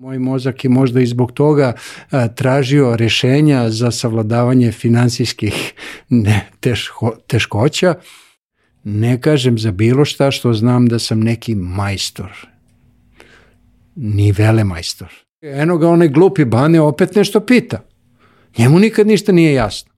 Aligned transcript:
Moj 0.00 0.18
mozak 0.18 0.64
je 0.64 0.70
možda 0.70 1.00
i 1.00 1.06
zbog 1.06 1.32
toga 1.32 1.72
a, 2.10 2.28
tražio 2.28 2.96
rešenja 2.96 3.70
za 3.70 3.90
savladavanje 3.90 4.72
finansijskih 4.72 5.72
ne, 6.08 6.46
teško, 6.60 7.16
teškoća. 7.26 7.94
Ne 8.84 9.20
kažem 9.20 9.58
za 9.58 9.70
bilo 9.70 10.04
šta 10.04 10.30
što 10.30 10.54
znam 10.54 10.86
da 10.86 10.98
sam 10.98 11.20
neki 11.20 11.54
majstor. 11.54 12.48
Ni 13.94 14.32
vele 14.32 14.64
majstor. 14.64 15.12
Eno 15.40 15.78
ga 15.78 15.88
onaj 15.88 16.08
glupi 16.08 16.44
bane 16.44 16.80
opet 16.80 17.14
nešto 17.14 17.40
pita. 17.40 17.80
Njemu 18.58 18.78
nikad 18.78 19.06
ništa 19.06 19.32
nije 19.32 19.52
jasno. 19.52 19.89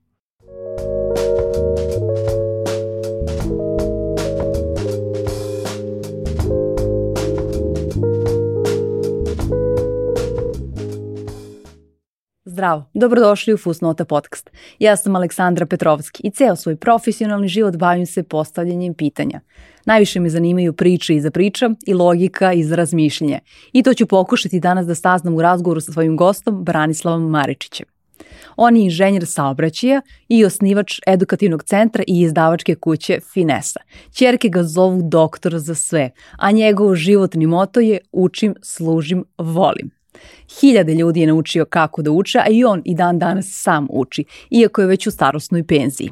Zdravo, 12.63 12.85
dobrodošli 12.93 13.53
u 13.53 13.57
Fusnota 13.57 14.05
podcast. 14.05 14.49
Ja 14.79 14.95
sam 14.95 15.15
Aleksandra 15.15 15.65
Petrovski 15.65 16.27
i 16.27 16.31
ceo 16.31 16.55
svoj 16.55 16.75
profesionalni 16.75 17.47
život 17.47 17.75
bavim 17.75 18.05
se 18.05 18.23
postavljanjem 18.23 18.93
pitanja. 18.93 19.39
Najviše 19.85 20.19
me 20.19 20.29
zanimaju 20.29 20.73
priče 20.73 21.15
iza 21.15 21.31
priča 21.31 21.69
i 21.85 21.93
logika 21.93 22.53
iza 22.53 22.75
razmišljenja. 22.75 23.39
I 23.73 23.83
to 23.83 23.93
ću 23.93 24.07
pokušati 24.07 24.59
danas 24.59 24.87
da 24.87 24.95
saznam 24.95 25.35
u 25.35 25.41
razgovoru 25.41 25.81
sa 25.81 25.91
svojim 25.91 26.17
gostom 26.17 26.63
Branislavom 26.63 27.29
Maričićem. 27.29 27.85
On 28.55 28.75
je 28.75 28.83
inženjer 28.83 29.25
saobraćaja 29.25 30.01
i 30.29 30.45
osnivač 30.45 30.99
edukativnog 31.07 31.63
centra 31.63 32.03
i 32.07 32.21
izdavačke 32.21 32.75
kuće 32.75 33.19
Finesa. 33.33 33.79
Čerke 34.13 34.49
ga 34.49 34.63
zovu 34.63 35.01
doktor 35.03 35.59
za 35.59 35.75
sve, 35.75 36.09
a 36.37 36.51
njegov 36.51 36.95
životni 36.95 37.47
moto 37.47 37.79
je 37.79 37.99
učim, 38.11 38.55
služim, 38.61 39.25
volim. 39.37 40.02
Hiljade 40.59 40.95
ljudi 40.95 41.19
je 41.19 41.27
naučio 41.27 41.65
kako 41.65 42.01
da 42.01 42.11
uče, 42.11 42.39
a 42.39 42.49
i 42.49 42.63
on 42.63 42.81
i 42.85 42.95
dan 42.95 43.19
danas 43.19 43.45
sam 43.49 43.87
uči, 43.89 44.25
iako 44.49 44.81
je 44.81 44.87
već 44.87 45.07
u 45.07 45.11
starostnoj 45.11 45.63
penziji. 45.63 46.11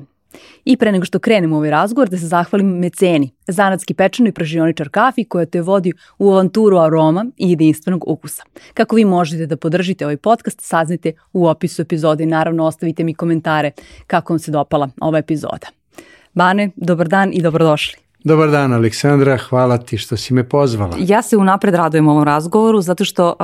I 0.65 0.77
pre 0.77 0.91
nego 0.91 1.05
što 1.05 1.19
krenemo 1.19 1.55
u 1.55 1.57
ovaj 1.57 1.69
razgovor, 1.69 2.09
da 2.09 2.17
se 2.17 2.27
zahvalim 2.27 2.67
meceni, 2.67 3.31
zanatski 3.47 3.93
pečeno 3.93 4.29
i 4.29 4.31
pražioničar 4.31 4.89
kafi 4.89 5.23
koja 5.23 5.45
te 5.45 5.61
vodi 5.61 5.93
u 6.19 6.31
avanturu 6.31 6.77
aroma 6.77 7.25
i 7.37 7.49
jedinstvenog 7.49 8.03
ukusa. 8.07 8.43
Kako 8.73 8.95
vi 8.95 9.05
možete 9.05 9.45
da 9.45 9.57
podržite 9.57 10.05
ovaj 10.05 10.17
podcast, 10.17 10.61
saznite 10.61 11.11
u 11.33 11.47
opisu 11.47 11.81
epizode 11.81 12.23
i 12.23 12.27
naravno 12.27 12.65
ostavite 12.65 13.03
mi 13.03 13.13
komentare 13.13 13.71
kako 14.07 14.33
vam 14.33 14.39
se 14.39 14.51
dopala 14.51 14.89
ova 15.01 15.17
epizoda. 15.17 15.67
Bane, 16.33 16.69
dobar 16.75 17.07
dan 17.07 17.31
i 17.33 17.41
dobrodošli. 17.41 17.99
Dobar 18.23 18.51
dan, 18.51 18.73
Aleksandra, 18.73 19.37
hvala 19.37 19.77
ti 19.77 19.97
što 19.97 20.17
si 20.17 20.33
me 20.33 20.49
pozvala. 20.49 20.95
Ja 20.99 21.21
se 21.21 21.37
unapred 21.37 21.73
radujem 21.73 22.07
ovom 22.07 22.23
razgovoru 22.23 22.81
zato 22.81 23.05
što 23.05 23.35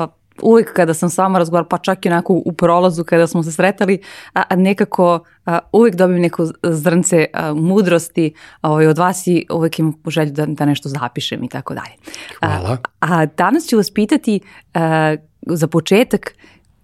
uvijek 0.41 0.73
kada 0.73 0.93
sam 0.93 1.09
s 1.09 1.17
vama 1.17 1.39
razgovarala, 1.39 1.67
pa 1.69 1.77
čak 1.77 2.05
i 2.05 2.09
onako 2.09 2.33
u 2.33 2.53
prolazu 2.53 3.03
kada 3.03 3.27
smo 3.27 3.43
se 3.43 3.51
sretali, 3.51 4.01
a, 4.33 4.43
a 4.49 4.55
nekako 4.55 5.19
a, 5.45 5.59
uvijek 5.71 5.95
dobim 5.95 6.21
neko 6.21 6.47
zrnce 6.63 7.25
a, 7.33 7.53
mudrosti 7.53 8.33
a, 8.61 8.71
ovaj, 8.71 8.87
od 8.87 8.97
vas 8.97 9.27
i 9.27 9.45
uvijek 9.51 9.79
imam 9.79 9.93
želju 10.07 10.31
da, 10.31 10.45
da 10.45 10.65
nešto 10.65 10.89
zapišem 10.89 11.43
i 11.43 11.49
tako 11.49 11.73
dalje. 11.73 11.95
Hvala. 12.39 12.77
A, 12.99 13.21
a 13.21 13.25
danas 13.25 13.67
ću 13.67 13.77
vas 13.77 13.91
pitati 13.91 14.39
a, 14.73 15.15
za 15.41 15.67
početak 15.67 16.33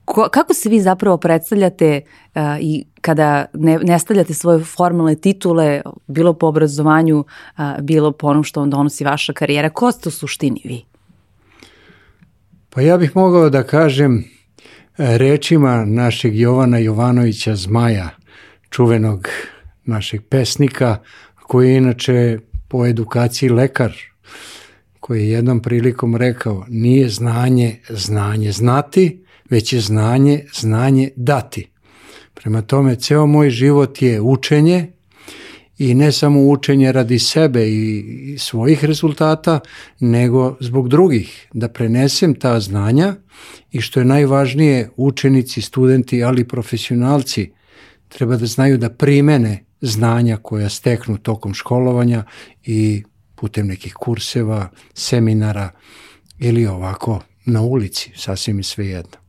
ko, 0.06 0.28
kako 0.32 0.54
se 0.54 0.70
vi 0.70 0.82
zapravo 0.82 1.18
predstavljate 1.18 2.02
a, 2.34 2.58
i 2.62 2.86
kada 3.02 3.46
ne, 3.54 3.80
ne 3.84 4.00
stavljate 4.00 4.34
svoje 4.34 4.64
formalne 4.64 5.16
titule, 5.16 5.82
bilo 6.08 6.34
po 6.34 6.48
obrazovanju, 6.48 7.24
a, 7.56 7.76
bilo 7.82 8.12
po 8.12 8.28
onom 8.28 8.44
što 8.44 8.60
vam 8.60 8.70
donosi 8.70 9.04
vaša 9.04 9.34
karijera, 9.34 9.70
ko 9.70 9.92
ste 9.92 10.10
u 10.10 10.12
suštini 10.12 10.62
vi? 10.64 10.93
Pa 12.76 12.82
ja 12.82 12.98
bih 12.98 13.16
mogao 13.16 13.50
da 13.50 13.64
kažem 13.64 14.18
e, 14.18 14.24
rečima 15.18 15.86
našeg 15.86 16.40
Jovana 16.40 16.78
Jovanovića 16.78 17.56
Zmaja, 17.56 18.10
čuvenog 18.70 19.28
našeg 19.86 20.22
pesnika, 20.30 20.98
koji 21.36 21.70
je 21.70 21.78
inače 21.78 22.40
po 22.68 22.86
edukaciji 22.86 23.50
lekar, 23.50 23.94
koji 25.00 25.22
je 25.22 25.30
jednom 25.30 25.60
prilikom 25.60 26.16
rekao 26.16 26.66
nije 26.68 27.10
znanje 27.10 27.80
znanje 27.90 28.52
znati, 28.52 29.24
već 29.50 29.74
je 29.74 29.80
znanje 29.80 30.46
znanje 30.54 31.10
dati. 31.16 31.70
Prema 32.34 32.62
tome, 32.62 32.96
ceo 32.96 33.26
moj 33.26 33.50
život 33.50 34.02
je 34.02 34.22
učenje 34.22 34.92
i 35.78 35.94
ne 35.94 36.12
samo 36.12 36.42
učenje 36.42 36.92
radi 36.92 37.20
sebe 37.20 37.70
i 37.70 38.36
svojih 38.40 38.86
rezultata, 38.86 39.60
nego 40.00 40.58
zbog 40.60 40.90
drugih, 40.90 41.48
da 41.54 41.68
prenesem 41.68 42.36
ta 42.36 42.60
znanja 42.60 43.16
i 43.72 43.82
što 43.82 44.00
je 44.00 44.06
najvažnije, 44.06 44.90
učenici, 44.96 45.62
studenti, 45.62 46.24
ali 46.24 46.42
i 46.42 46.48
profesionalci 46.48 47.52
treba 48.08 48.38
da 48.38 48.46
znaju 48.46 48.78
da 48.78 48.90
primene 48.90 49.66
znanja 49.82 50.38
koja 50.38 50.70
steknu 50.70 51.18
tokom 51.18 51.54
školovanja 51.54 52.24
i 52.66 53.04
putem 53.36 53.68
nekih 53.68 53.94
kurseva, 53.94 54.70
seminara 54.94 55.70
ili 56.40 56.68
ovako 56.68 57.22
na 57.46 57.62
ulici, 57.62 58.12
sasvim 58.16 58.60
i 58.60 58.64
sve 58.64 58.88
jedno. 58.88 59.23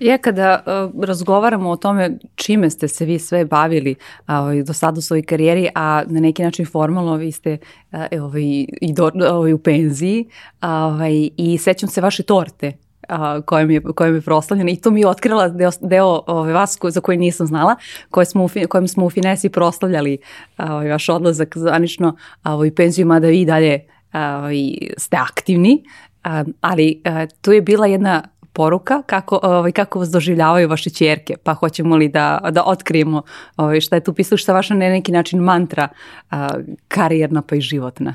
Ja 0.00 0.18
kada 0.18 0.62
uh, 0.66 1.04
razgovaramo 1.04 1.70
o 1.70 1.76
tome 1.76 2.18
čime 2.34 2.70
ste 2.70 2.88
se 2.88 3.04
vi 3.04 3.18
sve 3.18 3.44
bavili 3.44 3.94
uh, 4.28 4.34
do 4.66 4.72
sada 4.72 4.98
u 4.98 5.02
svojoj 5.02 5.22
karijeri, 5.22 5.68
a 5.74 6.02
na 6.06 6.20
neki 6.20 6.42
način 6.42 6.66
formalno 6.66 7.16
vi 7.16 7.32
ste 7.32 7.58
uh, 7.92 7.98
ovaj, 8.22 8.42
i 8.80 8.92
do, 8.92 9.10
ovaj, 9.30 9.52
u 9.52 9.58
penziji 9.58 10.28
ovaj, 10.62 11.28
i 11.36 11.58
sećam 11.58 11.88
se 11.88 12.00
vaše 12.00 12.22
torte 12.22 12.72
a, 13.08 13.40
koja 13.40 13.66
mi 13.66 13.74
je, 13.74 13.80
koja 13.80 14.10
mi 14.10 14.16
je 14.16 14.20
proslavljena 14.20 14.70
i 14.70 14.76
to 14.76 14.90
mi 14.90 15.00
je 15.00 15.08
otkrila 15.08 15.48
deo, 15.48 15.70
deo 15.80 16.22
ove, 16.26 16.52
vas 16.52 16.76
ko, 16.76 16.90
za 16.90 17.00
koje 17.00 17.18
nisam 17.18 17.46
znala, 17.46 17.76
koje 18.10 18.26
smo 18.26 18.44
u, 18.44 18.48
kojem 18.68 18.88
smo 18.88 19.06
u 19.06 19.10
Finesi 19.10 19.48
proslavljali 19.48 20.18
a, 20.56 20.74
ovaj, 20.74 20.88
vaš 20.88 21.08
odlazak 21.08 21.58
zvanično 21.58 22.16
a, 22.42 22.54
ovaj, 22.54 22.74
penziju, 22.74 23.06
mada 23.06 23.28
vi 23.28 23.44
dalje 23.44 23.86
a, 24.12 24.36
ovaj, 24.38 24.78
ste 24.96 25.16
aktivni, 25.16 25.84
a, 26.24 26.44
ali 26.60 27.02
a, 27.04 27.26
tu 27.40 27.52
je 27.52 27.62
bila 27.62 27.86
jedna 27.86 28.22
poruka 28.54 29.02
kako, 29.06 29.40
ovaj, 29.42 29.72
kako 29.72 29.98
vas 29.98 30.08
doživljavaju 30.08 30.68
vaše 30.68 30.90
čerke, 30.90 31.36
pa 31.42 31.54
hoćemo 31.54 31.96
li 31.96 32.08
da, 32.08 32.40
da 32.50 32.62
otkrijemo 32.64 33.22
ovaj, 33.56 33.80
šta 33.80 33.96
je 33.96 34.04
tu 34.04 34.12
pisalo, 34.12 34.38
šta 34.38 34.52
je 34.52 34.54
vaša 34.54 34.74
na 34.74 34.88
neki 34.88 35.12
način 35.12 35.38
mantra 35.38 35.88
a, 36.30 36.48
karijerna 36.88 37.42
pa 37.42 37.56
i 37.56 37.60
životna? 37.60 38.14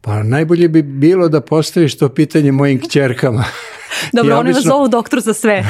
Pa 0.00 0.22
najbolje 0.22 0.68
bi 0.68 0.82
bilo 0.82 1.28
da 1.28 1.40
postaviš 1.40 1.98
to 1.98 2.08
pitanje 2.08 2.52
mojim 2.52 2.80
kćerkama. 2.80 3.44
Dobro, 4.12 4.32
ja 4.32 4.38
one 4.38 4.50
obično... 4.50 4.58
vas 4.58 4.76
zovu 4.76 4.88
doktor 4.88 5.20
za 5.20 5.34
sve. 5.34 5.64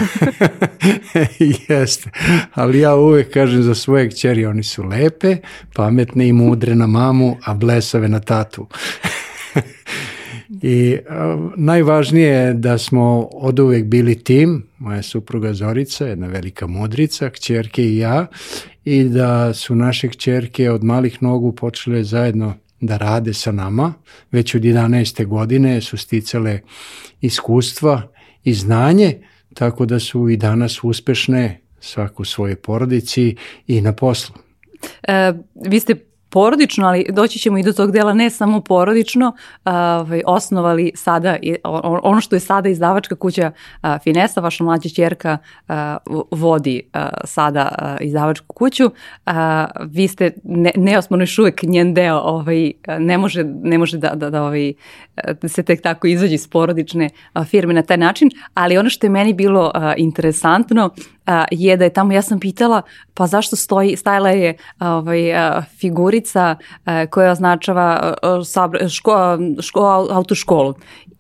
Jeste, 1.69 2.11
ali 2.55 2.81
ja 2.81 2.95
uvek 2.95 3.33
kažem 3.33 3.63
za 3.63 3.75
svoje 3.75 4.11
kćeri, 4.11 4.47
oni 4.47 4.63
su 4.63 4.83
lepe, 4.83 5.37
pametne 5.75 6.29
i 6.29 6.33
mudre 6.33 6.75
na 6.75 6.87
mamu, 6.87 7.37
a 7.45 7.55
blesave 7.55 8.09
na 8.09 8.21
tatu. 8.21 8.67
I 10.63 10.97
uh, 10.97 11.53
najvažnije 11.57 12.29
je 12.29 12.55
da 12.55 12.79
smo 12.79 13.29
od 13.33 13.59
uvek 13.59 13.85
bili 13.85 14.25
tim, 14.25 14.67
moja 14.79 15.03
supruga 15.03 15.53
Zorica, 15.53 16.07
jedna 16.07 16.27
velika 16.27 16.67
mudrica, 16.67 17.31
kćerke 17.31 17.85
i 17.85 17.99
ja, 17.99 18.27
i 18.85 19.05
da 19.05 19.55
su 19.55 19.75
naše 19.75 20.09
kćerke 20.09 20.71
od 20.71 20.85
malih 20.85 21.23
nogu 21.23 21.53
počele 21.53 22.05
zajedno 22.05 22.55
da 22.81 22.97
rade 22.97 23.35
sa 23.35 23.53
nama. 23.53 23.93
Već 24.33 24.55
od 24.55 24.63
11. 24.63 25.27
godine 25.27 25.81
su 25.81 25.97
sticale 25.97 26.61
iskustva 27.21 28.03
i 28.45 28.55
znanje, 28.55 29.19
tako 29.55 29.87
da 29.87 29.99
su 29.99 30.29
i 30.29 30.37
danas 30.37 30.85
uspešne 30.85 31.61
svako 31.81 32.23
u 32.23 32.25
svojoj 32.25 32.57
porodici 32.57 33.37
i 33.67 33.81
na 33.81 33.93
poslu. 33.93 34.35
E, 35.03 35.33
vi 35.67 35.81
ste 35.81 35.95
porodično, 36.35 36.87
ali 36.87 37.07
doći 37.11 37.39
ćemo 37.39 37.59
i 37.59 37.63
do 37.63 37.73
tog 37.73 37.93
dela 37.93 38.15
ne 38.15 38.31
samo 38.31 38.61
porodično, 38.61 39.33
ovaj, 39.65 40.23
osnovali 40.27 40.93
sada, 40.95 41.37
ono 42.03 42.21
što 42.21 42.37
je 42.37 42.41
sada 42.41 42.69
izdavačka 42.69 43.17
kuća 43.17 43.53
Finesa, 44.03 44.41
vaša 44.41 44.65
mlađa 44.65 44.89
čerka 44.89 45.39
vodi 46.31 46.83
sada 47.25 47.97
izdavačku 48.01 48.55
kuću, 48.55 48.91
vi 49.87 50.09
ste 50.09 50.33
ne, 50.45 50.73
neosmano 50.77 51.23
još 51.23 51.39
uvek 51.39 51.63
njen 51.63 51.95
deo, 51.95 52.19
ovaj, 52.19 52.73
ne 52.99 53.19
može, 53.19 53.45
ne 53.45 53.79
može 53.79 53.99
da, 53.99 54.15
da, 54.15 54.31
da, 54.31 54.43
ovaj, 54.43 54.73
da 55.43 55.49
se 55.49 55.63
tek 55.63 55.83
tako 55.83 56.07
izađe 56.07 56.35
iz 56.35 56.49
porodične 56.49 57.11
firme 57.47 57.75
na 57.75 57.83
taj 57.83 57.97
način, 57.97 58.31
ali 58.55 58.79
ono 58.79 58.91
što 58.91 59.07
je 59.07 59.11
meni 59.11 59.33
bilo 59.33 59.71
interesantno 59.97 60.91
je 61.51 61.77
da 61.77 61.85
je 61.85 61.93
tamo, 61.93 62.13
ja 62.13 62.23
sam 62.23 62.41
pitala, 62.41 62.83
pa 63.15 63.27
zašto 63.27 63.57
stoji, 63.57 63.97
stajala 63.97 64.31
je 64.31 64.57
ovaj, 64.81 65.21
figurica 65.81 66.24
koja 67.11 67.33
označava 67.33 68.15
ško, 68.89 69.39
ško, 69.61 70.09
autoškolu. 70.11 70.75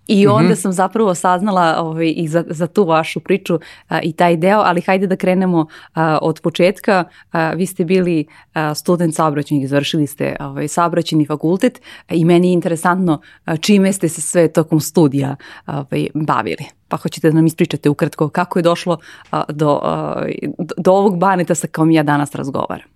I 0.06 0.27
onda 0.27 0.49
mm 0.49 0.53
-hmm. 0.53 0.61
sam 0.61 0.73
zapravo 0.73 1.15
saznala 1.15 1.77
ovaj, 1.79 2.15
i 2.17 2.29
za, 2.29 2.45
za 2.51 2.67
tu 2.67 2.85
vašu 2.85 3.21
priču 3.21 3.59
a, 3.89 4.01
i 4.01 4.12
taj 4.12 4.37
deo, 4.37 4.61
ali 4.61 4.81
hajde 4.81 5.06
da 5.06 5.17
krenemo 5.17 5.67
a, 5.95 6.19
od 6.23 6.41
početka. 6.41 7.05
A, 7.33 7.51
vi 7.51 7.67
ste 7.67 7.85
bili 7.85 8.27
a, 8.53 8.75
student 8.75 9.15
saobraćajnih, 9.15 9.65
izvršili 9.65 10.06
ste 10.06 10.37
ovaj, 10.41 10.69
saobraćajni 10.69 11.27
fakultet 11.27 11.81
i 12.11 12.25
meni 12.25 12.49
je 12.49 12.53
interesantno 12.53 13.21
a, 13.45 13.57
čime 13.57 13.93
ste 13.93 14.09
se 14.09 14.21
sve 14.21 14.49
tokom 14.49 14.81
studija 14.81 15.37
ovaj, 15.67 16.07
bavili. 16.15 16.65
Pa 16.89 16.97
hoćete 16.97 17.31
da 17.31 17.35
nam 17.35 17.47
ispričate 17.47 17.89
ukratko 17.89 18.29
kako 18.29 18.59
je 18.59 18.62
došlo 18.62 18.99
a, 19.31 19.43
do, 19.49 19.81
a, 19.83 20.27
do 20.77 20.93
ovog 20.93 21.19
baneta 21.19 21.55
sa 21.55 21.67
kojom 21.67 21.91
ja 21.91 22.03
danas 22.03 22.35
razgovaram. 22.35 22.94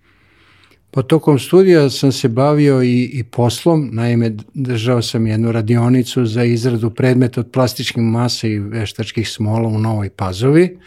Po 0.91 1.01
tokom 1.01 1.39
studija 1.39 1.89
sam 1.89 2.11
se 2.11 2.27
bavio 2.27 2.83
i, 2.83 3.03
i 3.13 3.23
poslom, 3.23 3.89
naime 3.91 4.31
držao 4.53 5.01
sam 5.01 5.27
jednu 5.27 5.51
radionicu 5.51 6.25
za 6.25 6.43
izradu 6.43 6.89
predmeta 6.89 7.41
od 7.41 7.51
plastičnih 7.51 8.05
masa 8.05 8.47
i 8.47 8.59
veštačkih 8.59 9.29
smola 9.29 9.67
u 9.67 9.79
Novoj 9.79 10.09
Pazovi. 10.09 10.77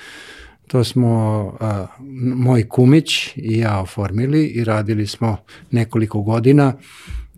To 0.67 0.85
smo 0.85 1.13
a, 1.61 1.87
moj 2.35 2.69
kumić 2.69 3.37
i 3.37 3.59
ja 3.59 3.81
oformili 3.81 4.47
i 4.47 4.65
radili 4.65 5.07
smo 5.07 5.37
nekoliko 5.71 6.23
godina 6.23 6.73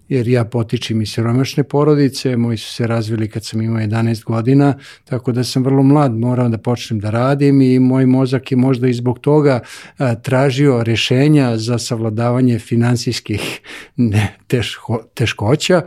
jer 0.09 0.29
ja 0.29 0.45
potičem 0.45 1.03
iz 1.03 1.13
siromašne 1.13 1.65
porodice, 1.65 2.37
moji 2.37 2.57
su 2.57 2.73
se 2.75 2.87
razvili 2.87 3.29
kad 3.29 3.45
sam 3.45 3.63
imao 3.63 3.83
11 3.83 4.25
godina, 4.25 4.79
tako 5.05 5.33
da 5.33 5.45
sam 5.45 5.65
vrlo 5.65 5.83
mlad 5.83 6.15
morao 6.17 6.49
da 6.49 6.59
počnem 6.59 7.01
da 7.01 7.11
radim 7.11 7.61
i 7.61 7.79
moj 7.79 8.07
mozak 8.07 8.51
je 8.51 8.57
možda 8.57 8.89
i 8.89 8.95
zbog 8.95 9.19
toga 9.19 9.61
a, 9.99 10.15
tražio 10.15 10.83
rešenja 10.83 11.57
za 11.57 11.79
savladavanje 11.79 12.59
finansijskih 12.59 13.61
ne, 13.97 14.37
teško, 14.47 15.03
teškoća 15.15 15.83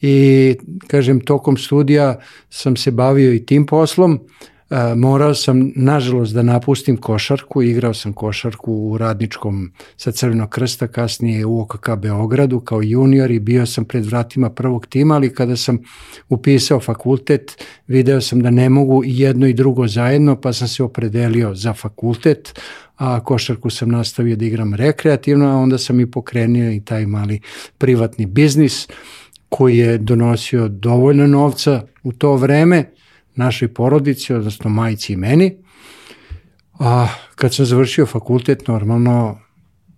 i 0.00 0.56
kažem 0.86 1.20
tokom 1.20 1.56
studija 1.56 2.20
sam 2.50 2.76
se 2.76 2.90
bavio 2.90 3.32
i 3.32 3.46
tim 3.46 3.66
poslom, 3.66 4.20
morao 4.96 5.34
sam, 5.34 5.72
nažalost, 5.76 6.34
da 6.34 6.42
napustim 6.42 6.96
košarku, 6.96 7.62
igrao 7.62 7.94
sam 7.94 8.12
košarku 8.12 8.72
u 8.72 8.98
radničkom 8.98 9.72
sa 9.96 10.12
Crvenog 10.12 10.48
krsta, 10.48 10.86
kasnije 10.86 11.46
u 11.46 11.60
OKK 11.60 11.90
Beogradu 11.98 12.60
kao 12.60 12.82
junior 12.82 13.30
i 13.30 13.38
bio 13.38 13.66
sam 13.66 13.84
pred 13.84 14.04
vratima 14.04 14.50
prvog 14.50 14.86
tima, 14.86 15.14
ali 15.14 15.34
kada 15.34 15.56
sam 15.56 15.78
upisao 16.28 16.80
fakultet, 16.80 17.64
video 17.86 18.20
sam 18.20 18.40
da 18.40 18.50
ne 18.50 18.68
mogu 18.68 19.04
i 19.04 19.18
jedno 19.18 19.46
i 19.46 19.54
drugo 19.54 19.86
zajedno, 19.86 20.40
pa 20.40 20.52
sam 20.52 20.68
se 20.68 20.82
opredelio 20.82 21.54
za 21.54 21.72
fakultet, 21.72 22.60
a 22.96 23.24
košarku 23.24 23.70
sam 23.70 23.88
nastavio 23.88 24.36
da 24.36 24.44
igram 24.44 24.74
rekreativno, 24.74 25.46
a 25.46 25.56
onda 25.56 25.78
sam 25.78 26.00
i 26.00 26.10
pokrenio 26.10 26.72
i 26.72 26.80
taj 26.80 27.06
mali 27.06 27.40
privatni 27.78 28.26
biznis 28.26 28.88
koji 29.48 29.78
je 29.78 29.98
donosio 29.98 30.68
dovoljno 30.68 31.26
novca 31.26 31.82
u 32.02 32.12
to 32.12 32.36
vreme, 32.36 32.84
našoj 33.40 33.74
porodici, 33.74 34.34
odnosno 34.34 34.70
majici 34.70 35.12
i 35.12 35.16
meni. 35.16 35.56
A 36.78 37.08
kad 37.34 37.54
sam 37.54 37.66
završio 37.66 38.06
fakultet, 38.06 38.68
normalno 38.68 39.38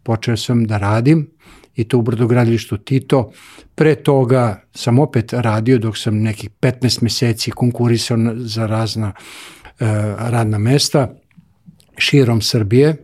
počeo 0.03 0.37
sam 0.37 0.65
da 0.67 0.79
radim 0.79 1.31
i 1.75 1.85
to 1.85 1.99
u 1.99 2.03
brodogradilištu 2.03 2.77
Tito. 2.79 3.31
Pre 3.75 3.95
toga 3.95 4.63
sam 4.75 4.99
opet 4.99 5.33
radio 5.33 5.79
dok 5.79 5.99
sam 5.99 6.19
nekih 6.23 6.51
15 6.61 7.03
meseci 7.03 7.51
konkurisao 7.51 8.19
za 8.37 8.67
razna 8.67 9.13
e, 9.13 9.87
radna 10.19 10.59
mesta 10.59 11.09
širom 11.99 12.41
Srbije. 12.43 12.97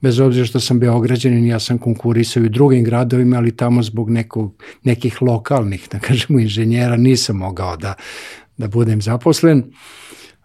Bez 0.00 0.20
obzira 0.20 0.46
što 0.46 0.60
sam 0.60 0.80
beograđanin, 0.80 1.46
ja 1.46 1.58
sam 1.60 1.78
konkurisao 1.78 2.42
i 2.42 2.46
u 2.46 2.48
drugim 2.48 2.84
gradovima, 2.84 3.36
ali 3.36 3.56
tamo 3.56 3.82
zbog 3.82 4.10
nekog, 4.10 4.62
nekih 4.82 5.22
lokalnih, 5.22 5.88
da 5.90 5.98
kažemo, 5.98 6.38
inženjera 6.40 6.96
nisam 6.96 7.36
mogao 7.36 7.76
da, 7.76 7.94
da 8.56 8.68
budem 8.68 9.02
zaposlen, 9.02 9.64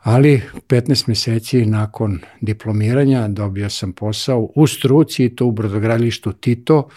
ali 0.01 0.41
15 0.67 1.07
meseci 1.07 1.65
nakon 1.65 2.19
diplomiranja 2.41 3.27
dobio 3.27 3.69
sam 3.69 3.93
posao 3.93 4.49
u 4.55 4.67
struci 4.67 5.35
to 5.35 5.45
u 5.45 5.51
brodogradilištu 5.51 6.31
Tito, 6.31 6.89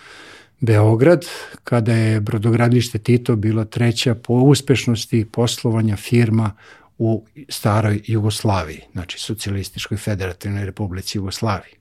Beograd, 0.60 1.26
kada 1.64 1.92
je 1.92 2.20
brodogradilište 2.20 2.98
Tito 2.98 3.36
bilo 3.36 3.64
treća 3.64 4.14
po 4.14 4.34
uspešnosti 4.34 5.24
poslovanja 5.32 5.96
firma 5.96 6.52
u 6.98 7.24
staroj 7.48 8.00
Jugoslaviji, 8.06 8.80
znači 8.92 9.18
Socialističkoj 9.18 9.96
federativnoj 9.96 10.64
republici 10.66 11.18
Jugoslaviji. 11.18 11.72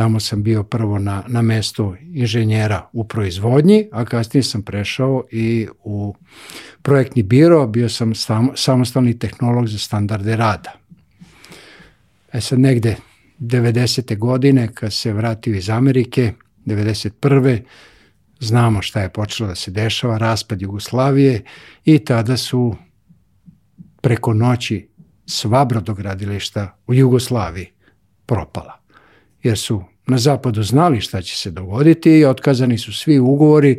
Tamo 0.00 0.20
sam 0.20 0.42
bio 0.42 0.62
prvo 0.62 0.98
na, 0.98 1.24
na 1.28 1.42
mesto 1.42 1.96
inženjera 2.00 2.88
u 2.92 3.04
proizvodnji, 3.04 3.88
a 3.92 4.04
kasnije 4.04 4.42
sam 4.42 4.62
prešao 4.62 5.24
i 5.30 5.68
u 5.84 6.14
projektni 6.82 7.22
biro, 7.22 7.66
bio 7.66 7.88
sam 7.88 8.14
sam, 8.14 8.48
samostalni 8.54 9.18
tehnolog 9.18 9.66
za 9.66 9.78
standarde 9.78 10.36
rada. 10.36 10.72
E 12.32 12.40
sad 12.40 12.58
negde 12.58 12.96
90. 13.40 14.18
godine, 14.18 14.68
kad 14.74 14.92
se 14.92 15.12
vratio 15.12 15.54
iz 15.54 15.70
Amerike, 15.70 16.32
91. 16.66 17.62
znamo 18.38 18.82
šta 18.82 19.00
je 19.00 19.08
počelo 19.08 19.48
da 19.48 19.54
se 19.54 19.70
dešava, 19.70 20.18
raspad 20.18 20.62
Jugoslavije 20.62 21.42
i 21.84 21.98
tada 21.98 22.36
su 22.36 22.76
preko 24.00 24.34
noći 24.34 24.88
sva 25.26 25.64
brodogradilišta 25.64 26.76
u 26.86 26.94
Jugoslaviji 26.94 27.66
propala 28.26 28.80
jer 29.42 29.58
su 29.58 29.89
na 30.06 30.18
zapadu 30.18 30.62
znali 30.62 31.00
šta 31.00 31.22
će 31.22 31.36
se 31.36 31.50
dogoditi 31.50 32.10
i 32.10 32.24
otkazani 32.24 32.78
su 32.78 32.92
svi 32.92 33.18
ugovori, 33.18 33.78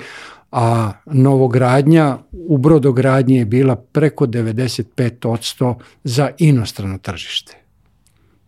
a 0.52 0.92
novogradnja 1.06 2.18
u 2.32 2.58
brodogradnji 2.58 3.36
je 3.36 3.46
bila 3.46 3.76
preko 3.76 4.28
95% 4.28 5.76
za 6.04 6.30
inostrano 6.38 6.98
tržište. 6.98 7.58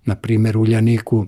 Na 0.05 0.15
primjer, 0.15 0.57
u 0.57 0.65
Ljaniku 0.65 1.25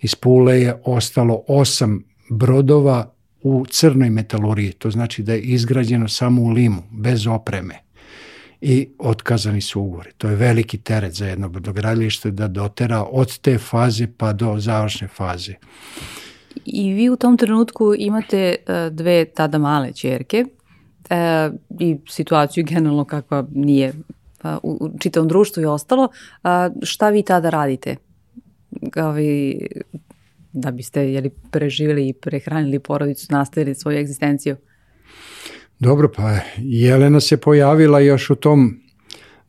iz 0.00 0.14
Pule 0.14 0.60
je 0.60 0.82
ostalo 0.84 1.42
osam 1.48 2.04
brodova 2.30 3.14
u 3.42 3.66
crnoj 3.70 4.10
metaluriji, 4.10 4.72
to 4.72 4.90
znači 4.90 5.22
da 5.22 5.32
je 5.32 5.40
izgrađeno 5.40 6.08
samo 6.08 6.42
u 6.42 6.48
limu, 6.48 6.82
bez 6.90 7.26
opreme 7.26 7.89
i 8.60 8.88
otkazani 8.98 9.60
su 9.60 9.80
ugovori. 9.80 10.10
To 10.18 10.28
je 10.28 10.36
veliki 10.36 10.78
teret 10.78 11.14
za 11.14 11.26
jedno 11.26 11.48
brodogradilište 11.48 12.30
da 12.30 12.48
dotera 12.48 13.04
od 13.10 13.38
te 13.38 13.58
faze 13.58 14.06
pa 14.16 14.32
do 14.32 14.56
završne 14.58 15.08
faze. 15.08 15.54
I 16.64 16.92
vi 16.92 17.10
u 17.10 17.16
tom 17.16 17.36
trenutku 17.36 17.94
imate 17.98 18.56
uh, 18.58 18.96
dve 18.96 19.24
tada 19.24 19.58
male 19.58 19.92
čerke 19.92 20.44
uh, 20.44 21.54
i 21.80 21.96
situaciju 22.08 22.64
generalno 22.64 23.04
kakva 23.04 23.46
nije 23.54 23.92
uh, 24.44 24.50
u 24.62 24.90
čitavom 24.98 25.28
društvu 25.28 25.62
i 25.62 25.66
ostalo. 25.66 26.08
Šta 26.82 27.10
vi 27.10 27.22
tada 27.22 27.50
radite? 27.50 27.96
Ovi, 28.96 29.58
da 30.52 30.70
biste 30.70 31.12
jeli, 31.12 31.30
preživjeli 31.50 32.08
i 32.08 32.12
prehranili 32.12 32.78
porodicu, 32.78 33.26
nastavili 33.30 33.74
svoju 33.74 33.98
egzistenciju? 33.98 34.56
Dobro, 35.80 36.08
pa 36.16 36.38
Jelena 36.56 37.20
se 37.20 37.36
pojavila 37.36 38.00
još 38.00 38.30
u 38.30 38.34
tom 38.34 38.80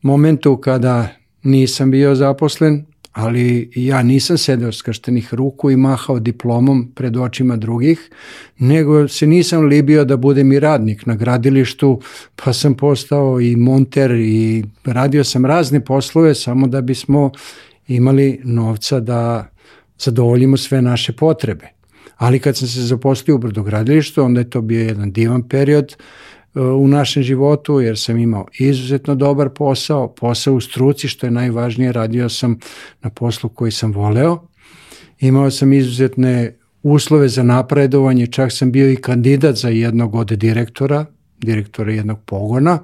momentu 0.02 0.56
kada 0.56 1.08
nisam 1.42 1.90
bio 1.90 2.14
zaposlen, 2.14 2.84
ali 3.12 3.70
ja 3.74 4.02
nisam 4.02 4.38
sedeo 4.38 4.72
skrštenih 4.72 5.34
ruku 5.34 5.70
i 5.70 5.76
mahao 5.76 6.18
diplomom 6.18 6.92
pred 6.94 7.16
očima 7.16 7.56
drugih, 7.56 8.10
nego 8.58 9.08
se 9.08 9.26
nisam 9.26 9.64
libio 9.64 10.04
da 10.04 10.16
budem 10.16 10.52
i 10.52 10.60
radnik 10.60 11.06
na 11.06 11.14
gradilištu, 11.14 12.00
pa 12.36 12.52
sam 12.52 12.74
postao 12.74 13.40
i 13.40 13.56
monter 13.56 14.10
i 14.10 14.64
radio 14.84 15.24
sam 15.24 15.46
razne 15.46 15.84
poslove 15.84 16.34
samo 16.34 16.66
da 16.66 16.80
bismo 16.80 17.30
imali 17.88 18.40
novca 18.44 19.00
da 19.00 19.50
zadovoljimo 19.98 20.56
sve 20.56 20.82
naše 20.82 21.12
potrebe. 21.12 21.81
Ali 22.22 22.38
kad 22.38 22.56
sam 22.56 22.68
se 22.68 22.82
zaposlio 22.82 23.34
u 23.34 23.38
brodogradilištu, 23.38 24.22
onda 24.22 24.40
je 24.40 24.50
to 24.50 24.60
bio 24.60 24.80
jedan 24.80 25.12
divan 25.12 25.48
period 25.48 25.96
uh, 26.54 26.62
u 26.62 26.88
našem 26.88 27.22
životu, 27.22 27.80
jer 27.80 27.98
sam 27.98 28.18
imao 28.18 28.46
izuzetno 28.58 29.14
dobar 29.14 29.48
posao, 29.48 30.14
posao 30.14 30.54
u 30.54 30.60
struci, 30.60 31.08
što 31.08 31.26
je 31.26 31.30
najvažnije, 31.30 31.92
radio 31.92 32.28
sam 32.28 32.58
na 33.02 33.10
poslu 33.10 33.50
koji 33.50 33.72
sam 33.72 33.92
voleo. 33.92 34.46
Imao 35.20 35.50
sam 35.50 35.72
izuzetne 35.72 36.56
uslove 36.82 37.28
za 37.28 37.42
napredovanje, 37.42 38.26
čak 38.26 38.52
sam 38.52 38.72
bio 38.72 38.90
i 38.90 38.96
kandidat 38.96 39.56
za 39.56 39.68
jednog 39.68 40.14
od 40.14 40.32
direktora, 40.32 41.04
direktora 41.38 41.92
jednog 41.92 42.18
pogona, 42.26 42.78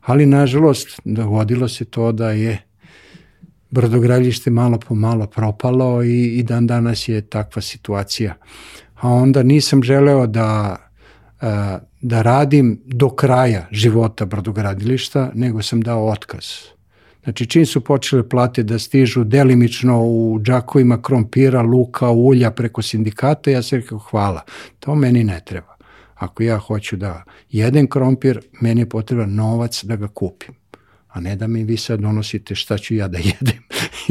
ali 0.00 0.26
nažalost 0.26 1.00
dogodilo 1.04 1.68
se 1.68 1.84
to 1.84 2.12
da 2.12 2.30
je 2.30 2.69
brodogradilište 3.70 4.50
malo 4.50 4.78
po 4.78 4.94
malo 4.94 5.26
propalo 5.26 6.02
i, 6.02 6.24
i 6.38 6.42
dan 6.42 6.66
danas 6.66 7.08
je 7.08 7.20
takva 7.20 7.62
situacija. 7.62 8.34
A 9.00 9.08
onda 9.08 9.42
nisam 9.42 9.82
želeo 9.82 10.26
da, 10.26 10.76
da 12.00 12.22
radim 12.22 12.80
do 12.84 13.10
kraja 13.10 13.66
života 13.70 14.24
brodogradilišta, 14.24 15.30
nego 15.34 15.62
sam 15.62 15.80
dao 15.80 16.08
otkaz. 16.08 16.44
Znači, 17.24 17.46
čim 17.46 17.66
su 17.66 17.80
počele 17.80 18.28
plate 18.28 18.62
da 18.62 18.78
stižu 18.78 19.24
delimično 19.24 20.02
u 20.02 20.40
džakovima 20.42 21.02
krompira, 21.02 21.62
luka, 21.62 22.10
ulja 22.10 22.50
preko 22.50 22.82
sindikata, 22.82 23.50
ja 23.50 23.62
sam 23.62 23.78
rekao 23.78 23.98
hvala, 23.98 24.40
to 24.78 24.94
meni 24.94 25.24
ne 25.24 25.40
treba. 25.44 25.76
Ako 26.14 26.42
ja 26.42 26.58
hoću 26.58 26.96
da 26.96 27.24
jedem 27.50 27.86
krompir, 27.86 28.40
meni 28.60 28.80
je 28.80 28.88
potreban 28.88 29.34
novac 29.34 29.84
da 29.84 29.96
ga 29.96 30.08
kupim 30.08 30.60
a 31.10 31.20
ne 31.20 31.36
da 31.36 31.46
mi 31.46 31.64
vi 31.64 31.76
sad 31.76 32.00
donosite 32.00 32.54
šta 32.54 32.78
ću 32.78 32.94
ja 32.94 33.08
da 33.08 33.18
jedem. 33.18 33.59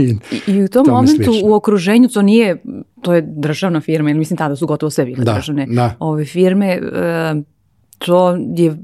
I, 0.03 0.51
I 0.51 0.63
u 0.63 0.67
tom 0.67 0.85
momentu 0.87 1.23
slično. 1.23 1.49
u 1.49 1.53
okruženju 1.53 2.09
to 2.09 2.21
nije, 2.21 2.63
to 3.01 3.13
je 3.13 3.21
državna 3.21 3.81
firma, 3.81 4.13
mislim 4.13 4.37
tada 4.37 4.55
su 4.55 4.67
gotovo 4.67 4.89
sve 4.89 5.05
bile 5.05 5.23
da, 5.23 5.33
državne 5.33 5.65
da. 5.69 5.95
ove 5.99 6.25
firme, 6.25 6.67
e, 6.67 6.79
to 7.97 8.37
je 8.55 8.77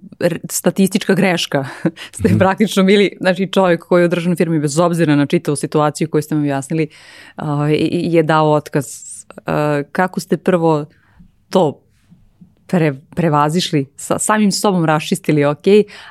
statistička 0.50 1.14
greška. 1.14 1.66
ste 2.20 2.34
mm. 2.34 2.38
praktično 2.38 2.84
bili, 2.84 3.18
znači 3.22 3.52
čovjek 3.52 3.84
koji 3.84 4.02
je 4.02 4.06
u 4.06 4.10
državnoj 4.10 4.36
firmi, 4.36 4.60
bez 4.60 4.80
obzira 4.80 5.16
na 5.16 5.26
čitavu 5.26 5.56
situaciju 5.56 6.10
koju 6.10 6.22
ste 6.22 6.36
mi 6.36 6.42
objasnili, 6.42 6.88
je 7.90 8.24
dao 8.24 8.52
otkaz. 8.52 8.86
Kako 9.92 10.20
ste 10.20 10.38
prvo 10.38 10.86
to 11.50 11.82
pre, 12.68 12.94
prevazišli, 13.16 13.86
sa 13.96 14.20
samim 14.20 14.52
sobom 14.52 14.86
raščistili, 14.86 15.46
ok, 15.46 15.66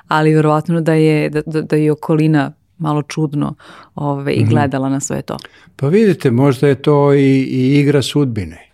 ali 0.09 0.35
verovatno 0.35 0.81
da 0.81 0.95
je, 0.95 1.31
da, 1.31 1.43
da, 1.47 1.63
da 1.63 1.77
je 1.77 1.93
okolina 1.93 2.53
malo 2.79 3.03
čudno 3.03 3.55
ove, 3.95 4.35
i 4.35 4.41
mhm. 4.41 4.51
gledala 4.51 4.89
na 4.89 5.01
sve 5.01 5.23
to. 5.23 5.37
Pa 5.77 5.89
vidite, 5.89 6.31
možda 6.31 6.69
je 6.69 6.83
to 6.83 7.15
i, 7.15 7.43
i 7.43 7.81
igra 7.81 8.03
sudbine. 8.03 8.71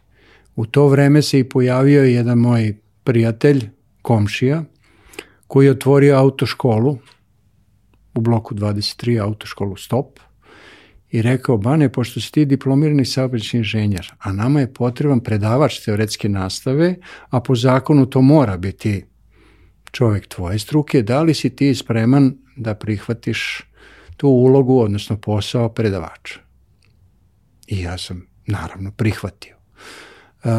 U 0.57 0.67
to 0.67 0.89
vreme 0.89 1.23
se 1.23 1.39
i 1.39 1.49
pojavio 1.49 2.05
jedan 2.05 2.39
moj 2.39 2.77
prijatelj, 3.05 3.69
komšija, 4.03 4.65
koji 5.47 5.67
je 5.67 5.71
otvorio 5.71 6.17
autoškolu 6.17 6.99
u 8.15 8.21
bloku 8.21 8.55
23, 8.55 9.23
autoškolu 9.23 9.77
Stop, 9.77 10.19
i 11.11 11.23
rekao, 11.23 11.59
Bane, 11.59 11.89
pošto 11.93 12.21
si 12.21 12.33
ti 12.33 12.45
diplomirani 12.45 13.05
saobraćajni 13.05 13.61
inženjer, 13.61 14.13
a 14.19 14.33
nama 14.33 14.61
je 14.61 14.73
potreban 14.75 15.21
predavač 15.21 15.81
teoretske 15.85 16.29
nastave, 16.29 16.95
a 17.31 17.41
po 17.41 17.55
zakonu 17.55 18.07
to 18.07 18.21
mora 18.23 18.57
biti 18.57 19.05
čovek 19.91 20.27
tvoje 20.29 20.59
struke, 20.59 21.03
da 21.03 21.23
li 21.23 21.35
si 21.35 21.51
ti 21.51 21.75
spreman 21.75 22.35
da 22.57 22.75
prihvatiš 22.75 23.70
tu 24.21 24.29
ulogu, 24.29 24.81
odnosno 24.81 25.17
posao 25.17 25.69
predavača? 25.69 26.41
I 27.67 27.81
ja 27.81 27.99
sam 27.99 28.27
naravno 28.47 28.91
prihvatio. 28.91 29.57
Uh, 30.45 30.51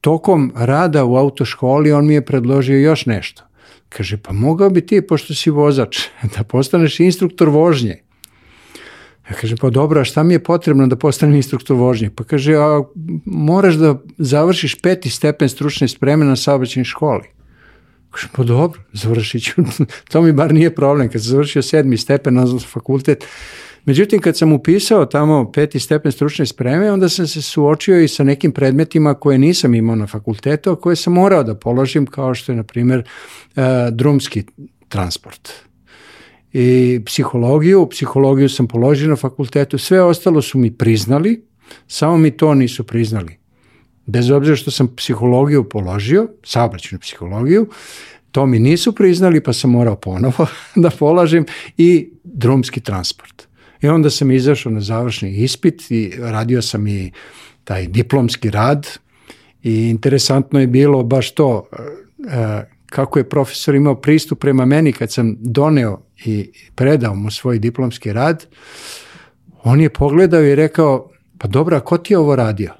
tokom 0.00 0.52
rada 0.56 1.04
u 1.04 1.16
autoškoli 1.16 1.92
on 1.92 2.06
mi 2.06 2.14
je 2.14 2.24
predložio 2.24 2.78
još 2.78 3.06
nešto. 3.06 3.42
Kaže, 3.88 4.16
pa 4.16 4.32
mogao 4.32 4.70
bi 4.70 4.86
ti, 4.86 5.06
pošto 5.06 5.34
si 5.34 5.50
vozač, 5.50 5.98
da 6.36 6.44
postaneš 6.44 7.00
instruktor 7.00 7.48
vožnje. 7.48 8.02
Ja 9.30 9.36
kažem, 9.36 9.58
pa 9.60 9.70
dobro, 9.70 10.00
a 10.00 10.04
šta 10.04 10.22
mi 10.22 10.34
je 10.34 10.44
potrebno 10.44 10.86
da 10.86 10.96
postanem 10.96 11.36
instruktor 11.36 11.76
vožnje? 11.76 12.10
Pa 12.10 12.24
kaže, 12.24 12.54
a 12.56 12.82
moraš 13.24 13.74
da 13.74 13.98
završiš 14.18 14.80
peti 14.80 15.10
stepen 15.10 15.48
stručne 15.48 15.88
spreme 15.88 16.24
na 16.24 16.36
saobraćenoj 16.36 16.84
školi. 16.84 17.28
Kažem, 18.10 18.30
pa 18.32 18.42
dobro, 18.42 18.80
završit 18.92 19.44
ću. 19.44 19.62
to 20.10 20.22
mi 20.22 20.32
bar 20.32 20.54
nije 20.54 20.74
problem. 20.74 21.08
Kad 21.08 21.22
sam 21.22 21.30
završio 21.30 21.62
sedmi 21.62 21.96
stepen 21.96 22.34
na 22.34 22.46
fakultet, 22.72 23.24
Međutim, 23.84 24.20
kad 24.20 24.36
sam 24.36 24.52
upisao 24.52 25.06
tamo 25.06 25.52
peti 25.52 25.80
stepen 25.80 26.12
stručne 26.12 26.46
spreme, 26.46 26.92
onda 26.92 27.08
sam 27.08 27.26
se 27.26 27.42
suočio 27.42 28.00
i 28.00 28.08
sa 28.08 28.24
nekim 28.24 28.52
predmetima 28.52 29.14
koje 29.14 29.38
nisam 29.38 29.74
imao 29.74 29.96
na 29.96 30.06
fakultetu, 30.06 30.70
a 30.70 30.80
koje 30.80 30.96
sam 30.96 31.12
morao 31.12 31.42
da 31.42 31.54
položim, 31.54 32.06
kao 32.06 32.34
što 32.34 32.52
je, 32.52 32.56
na 32.56 32.62
primjer, 32.62 33.02
e, 33.56 33.62
drumski 33.90 34.44
transport 34.88 35.52
i 36.52 37.00
psihologiju. 37.06 37.88
Psihologiju 37.90 38.48
sam 38.48 38.68
položio 38.68 39.08
na 39.08 39.16
fakultetu, 39.16 39.78
sve 39.78 40.02
ostalo 40.02 40.42
su 40.42 40.58
mi 40.58 40.70
priznali, 40.70 41.44
samo 41.86 42.16
mi 42.16 42.30
to 42.30 42.54
nisu 42.54 42.84
priznali. 42.84 43.39
Bez 44.10 44.30
obzira 44.30 44.56
što 44.56 44.70
sam 44.70 44.88
psihologiju 44.96 45.68
položio, 45.68 46.28
saobraćenu 46.44 47.00
psihologiju, 47.00 47.68
to 48.32 48.46
mi 48.46 48.58
nisu 48.58 48.94
priznali 48.94 49.40
pa 49.40 49.52
sam 49.52 49.70
morao 49.70 49.96
ponovo 49.96 50.46
da 50.82 50.90
polažem 50.90 51.46
i 51.76 52.10
drumski 52.24 52.80
transport. 52.80 53.46
I 53.82 53.88
onda 53.88 54.10
sam 54.10 54.30
izašao 54.30 54.72
na 54.72 54.80
završni 54.80 55.30
ispit 55.30 55.90
i 55.90 56.12
radio 56.18 56.62
sam 56.62 56.86
i 56.86 57.12
taj 57.64 57.86
diplomski 57.86 58.50
rad 58.50 58.88
i 59.62 59.88
interesantno 59.88 60.60
je 60.60 60.66
bilo 60.66 61.02
baš 61.02 61.34
to 61.34 61.68
e, 61.72 62.64
kako 62.86 63.18
je 63.18 63.28
profesor 63.28 63.74
imao 63.74 63.94
pristup 63.94 64.40
prema 64.40 64.64
meni 64.64 64.92
kad 64.92 65.12
sam 65.12 65.36
doneo 65.40 66.02
i 66.24 66.50
predao 66.74 67.14
mu 67.14 67.30
svoj 67.30 67.58
diplomski 67.58 68.12
rad, 68.12 68.46
on 69.62 69.80
je 69.80 69.90
pogledao 69.90 70.42
i 70.42 70.54
rekao, 70.54 71.10
pa 71.38 71.48
dobro, 71.48 71.76
a 71.76 71.80
ko 71.80 71.98
ti 71.98 72.12
je 72.12 72.18
ovo 72.18 72.36
radio? 72.36 72.79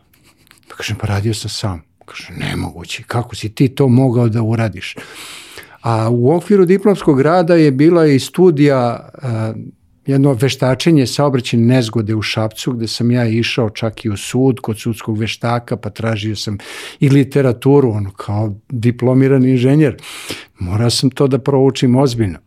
Kažem, 0.81 0.97
pa 1.01 1.07
radio 1.07 1.35
sam 1.35 1.51
sam. 1.51 1.83
Kaže, 2.05 2.29
nemoguće, 2.37 3.03
kako 3.07 3.37
si 3.37 3.49
ti 3.55 3.69
to 3.69 3.89
mogao 3.89 4.29
da 4.29 4.43
uradiš? 4.43 4.97
A 5.81 6.09
u 6.11 6.37
okviru 6.37 6.65
diplomskog 6.65 7.21
rada 7.21 7.55
je 7.55 7.71
bila 7.71 8.07
i 8.07 8.19
studija 8.19 9.09
jedno 10.07 10.33
veštačenje 10.33 11.07
saobraćene 11.07 11.75
nezgode 11.75 12.15
u 12.15 12.23
Šapcu, 12.23 12.73
gde 12.73 12.89
sam 12.89 13.11
ja 13.11 13.29
išao 13.29 13.71
čak 13.71 14.05
i 14.05 14.11
u 14.11 14.17
sud 14.17 14.61
kod 14.61 14.81
sudskog 14.81 15.19
veštaka, 15.19 15.77
pa 15.77 15.91
tražio 15.91 16.37
sam 16.37 16.59
i 17.01 17.09
literaturu, 17.09 17.91
ono, 17.91 18.11
kao 18.11 18.55
diplomiran 18.69 19.45
inženjer. 19.45 19.97
Morao 20.59 20.91
sam 20.91 21.11
to 21.11 21.27
da 21.27 21.39
proučim 21.39 21.97
ozbiljno. 21.97 22.39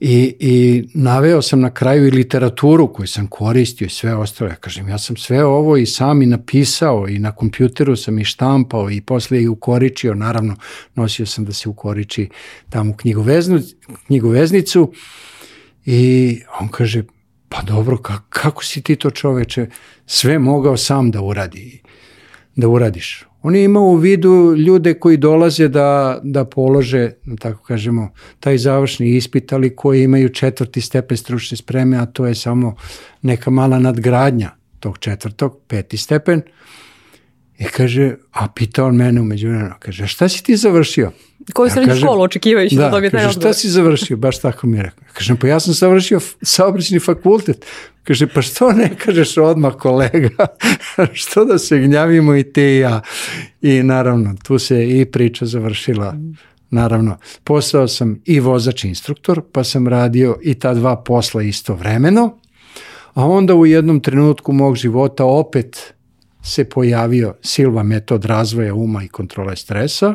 I, 0.00 0.36
I 0.40 0.88
naveo 0.94 1.42
sam 1.42 1.60
na 1.60 1.70
kraju 1.70 2.06
i 2.06 2.10
literaturu 2.10 2.92
koju 2.92 3.06
sam 3.06 3.26
koristio 3.26 3.86
i 3.86 3.88
sve 3.88 4.14
ostalo. 4.14 4.50
Ja 4.50 4.56
kažem, 4.56 4.88
ja 4.88 4.98
sam 4.98 5.16
sve 5.16 5.44
ovo 5.44 5.76
i 5.76 5.86
sam 5.86 6.22
i 6.22 6.26
napisao 6.26 7.08
i 7.08 7.18
na 7.18 7.32
kompjuteru 7.32 7.96
sam 7.96 8.18
i 8.18 8.24
štampao 8.24 8.90
i 8.90 9.00
posle 9.00 9.42
i 9.42 9.48
ukoričio. 9.48 10.14
Naravno, 10.14 10.56
nosio 10.94 11.26
sam 11.26 11.44
da 11.44 11.52
se 11.52 11.68
ukoriči 11.68 12.28
tamo 12.70 12.90
u 12.90 12.94
knjigoveznicu 14.06 14.92
I 15.86 16.40
on 16.60 16.68
kaže, 16.68 17.02
pa 17.48 17.62
dobro, 17.62 17.98
kako 18.28 18.64
si 18.64 18.82
ti 18.82 18.96
to 18.96 19.10
čoveče 19.10 19.66
sve 20.06 20.38
mogao 20.38 20.76
sam 20.76 21.10
da 21.10 21.20
uradi, 21.20 21.82
da 22.56 22.68
uradiš? 22.68 23.24
On 23.46 23.54
je 23.54 23.64
imao 23.64 23.82
u 23.82 23.96
vidu 23.96 24.54
ljude 24.56 24.94
koji 24.94 25.16
dolaze 25.16 25.68
da, 25.68 26.20
da 26.22 26.44
polože, 26.44 27.10
da 27.24 27.36
tako 27.36 27.62
kažemo, 27.62 28.08
taj 28.40 28.58
završni 28.58 29.16
ispit, 29.16 29.52
ali 29.52 29.76
koji 29.76 30.02
imaju 30.02 30.28
četvrti 30.28 30.80
stepen 30.80 31.16
stručne 31.16 31.56
spreme, 31.56 31.96
a 31.96 32.06
to 32.06 32.26
je 32.26 32.34
samo 32.34 32.74
neka 33.22 33.50
mala 33.50 33.78
nadgradnja 33.78 34.50
tog 34.80 34.98
četvrtog, 34.98 35.60
peti 35.68 35.96
stepen. 35.96 36.42
I 37.58 37.64
kaže, 37.64 38.14
a 38.32 38.48
pita 38.48 38.84
on 38.84 38.96
mene 38.96 39.20
umeđu 39.20 39.48
vremenu, 39.48 39.74
kaže, 39.78 40.06
šta 40.06 40.28
si 40.28 40.44
ti 40.44 40.56
završio? 40.56 41.12
Koju 41.52 41.70
srednju 41.70 41.92
ja 41.92 41.96
školu 41.96 42.22
očekivajući 42.22 42.76
da, 42.76 42.82
da 42.82 42.90
dobije 42.90 43.10
taj 43.10 43.20
kaže, 43.20 43.40
šta 43.40 43.52
si 43.52 43.68
završio? 43.68 44.16
Baš 44.16 44.38
tako 44.38 44.66
mi 44.66 44.76
je 44.76 44.82
rekao. 44.82 45.04
Kažem, 45.12 45.36
pa 45.36 45.46
ja 45.46 45.60
sam 45.60 45.74
završio 45.74 46.20
saobraćeni 46.42 47.00
fakultet. 47.00 47.66
Kaže, 48.04 48.26
pa 48.26 48.42
što 48.42 48.72
ne 48.72 48.90
kažeš 48.98 49.36
odmah 49.36 49.74
kolega? 49.74 50.46
što 51.12 51.44
da 51.44 51.58
se 51.58 51.78
gnjavimo 51.78 52.36
i 52.36 52.52
te 52.52 52.74
i 52.74 52.78
ja? 52.78 53.00
I 53.62 53.82
naravno, 53.82 54.34
tu 54.44 54.58
se 54.58 55.00
i 55.00 55.04
priča 55.04 55.46
završila. 55.46 56.14
Naravno, 56.70 57.18
postao 57.44 57.88
sam 57.88 58.20
i 58.24 58.40
vozač 58.40 58.84
instruktor, 58.84 59.42
pa 59.52 59.64
sam 59.64 59.88
radio 59.88 60.36
i 60.42 60.54
ta 60.54 60.74
dva 60.74 60.96
posla 60.96 61.42
istovremeno, 61.42 62.38
a 63.14 63.26
onda 63.26 63.54
u 63.54 63.66
jednom 63.66 64.00
trenutku 64.00 64.52
mog 64.52 64.76
života 64.76 65.24
opet 65.24 65.94
se 66.46 66.64
pojavio 66.64 67.34
Silva 67.42 67.82
metod 67.82 68.24
razvoja 68.24 68.74
uma 68.74 69.04
i 69.04 69.08
kontrole 69.08 69.56
stresa, 69.56 70.14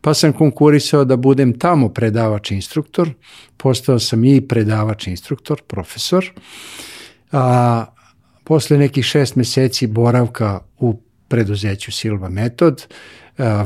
pa 0.00 0.14
sam 0.14 0.32
konkurisao 0.32 1.04
da 1.04 1.16
budem 1.16 1.58
tamo 1.58 1.88
predavač 1.88 2.50
instruktor, 2.50 3.10
postao 3.56 3.98
sam 3.98 4.24
i 4.24 4.40
predavač 4.40 5.06
instruktor, 5.06 5.62
profesor, 5.66 6.30
a 7.32 7.86
posle 8.44 8.78
nekih 8.78 9.04
šest 9.04 9.36
meseci 9.36 9.86
boravka 9.86 10.60
u 10.78 11.00
preduzeću 11.28 11.92
Silva 11.92 12.28
metod, 12.28 12.86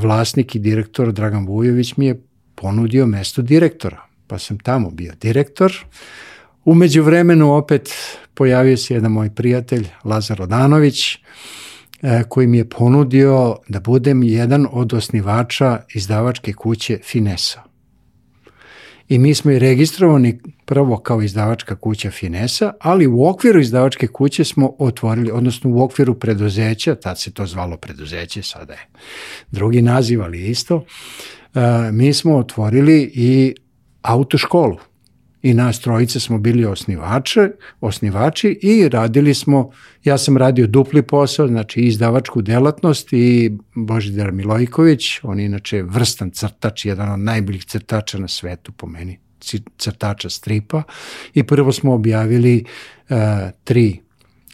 vlasnik 0.01 0.55
i 0.55 0.59
direktor 0.59 1.13
Dragan 1.13 1.47
Vujović 1.47 1.97
mi 1.97 2.07
je 2.07 2.23
ponudio 2.55 3.07
mesto 3.07 3.43
direktora, 3.43 4.03
pa 4.27 4.39
sam 4.39 4.59
tamo 4.59 4.91
bio 4.91 5.13
direktor. 5.21 5.87
Umeđu 6.65 7.03
vremenu 7.03 7.53
opet 7.53 7.91
pojavio 8.35 8.77
se 8.77 8.95
jedan 8.95 9.13
moj 9.13 9.35
prijatelj 9.35 9.87
Lazar 10.05 10.43
Odanović, 10.43 11.19
koji 12.29 12.47
mi 12.47 12.59
je 12.59 12.69
ponudio 12.69 13.57
da 13.69 13.81
budem 13.81 14.23
jedan 14.23 14.67
od 14.73 14.95
osnivača 14.95 15.81
izdavačke 15.95 16.53
kuće 16.53 16.99
Finesa. 17.05 17.63
I 19.09 19.19
mi 19.19 19.35
smo 19.35 19.51
i 19.51 19.59
registrovani 19.59 20.41
prvo 20.65 20.97
kao 20.99 21.23
izdavačka 21.23 21.77
kuća 21.77 22.11
Finesa, 22.11 22.73
ali 22.81 23.07
u 23.07 23.27
okviru 23.27 23.61
izdavačke 23.61 24.07
kuće 24.07 24.45
smo 24.45 24.73
otvorili, 24.79 25.31
odnosno 25.31 25.71
u 25.71 25.83
okviru 25.83 26.15
preduzeća, 26.15 26.95
tad 26.95 27.21
se 27.21 27.31
to 27.31 27.47
zvalo 27.47 27.77
preduzeće, 27.77 28.43
sada 28.43 28.73
je 28.73 28.87
drugi 29.51 29.83
naziv, 29.83 30.23
ali 30.23 30.51
isto, 30.51 30.85
e, 31.55 31.61
mi 31.93 32.13
smo 32.13 32.37
otvorili 32.37 33.11
i 33.15 33.55
autoškolu 34.03 34.77
i 35.47 35.55
nas 35.55 35.81
trojice 35.81 36.21
smo 36.21 36.39
bili 36.39 36.65
osnivače, 36.65 37.51
osnivači 37.81 38.59
i 38.63 38.89
radili 38.89 39.35
smo, 39.35 39.71
ja 40.05 40.19
sam 40.19 40.37
radio 40.37 40.67
dupli 40.67 41.03
posao, 41.03 41.49
znači 41.49 41.81
izdavačku 41.81 42.43
delatnost 42.43 43.13
i 43.13 43.53
Božidar 43.75 44.33
Milojković, 44.33 45.03
on 45.23 45.39
je 45.39 45.47
inače 45.47 45.83
vrstan 45.83 46.31
crtač, 46.31 46.85
jedan 46.85 47.13
od 47.13 47.21
najboljih 47.21 47.65
crtača 47.65 48.19
na 48.19 48.29
svetu 48.29 48.73
po 48.73 48.87
meni, 48.87 49.19
crtača 49.79 50.31
stripa. 50.31 50.83
I 51.35 51.43
prvo 51.43 51.73
smo 51.73 51.95
objavili 51.95 52.65
uh, 53.09 53.17
tri 53.65 54.01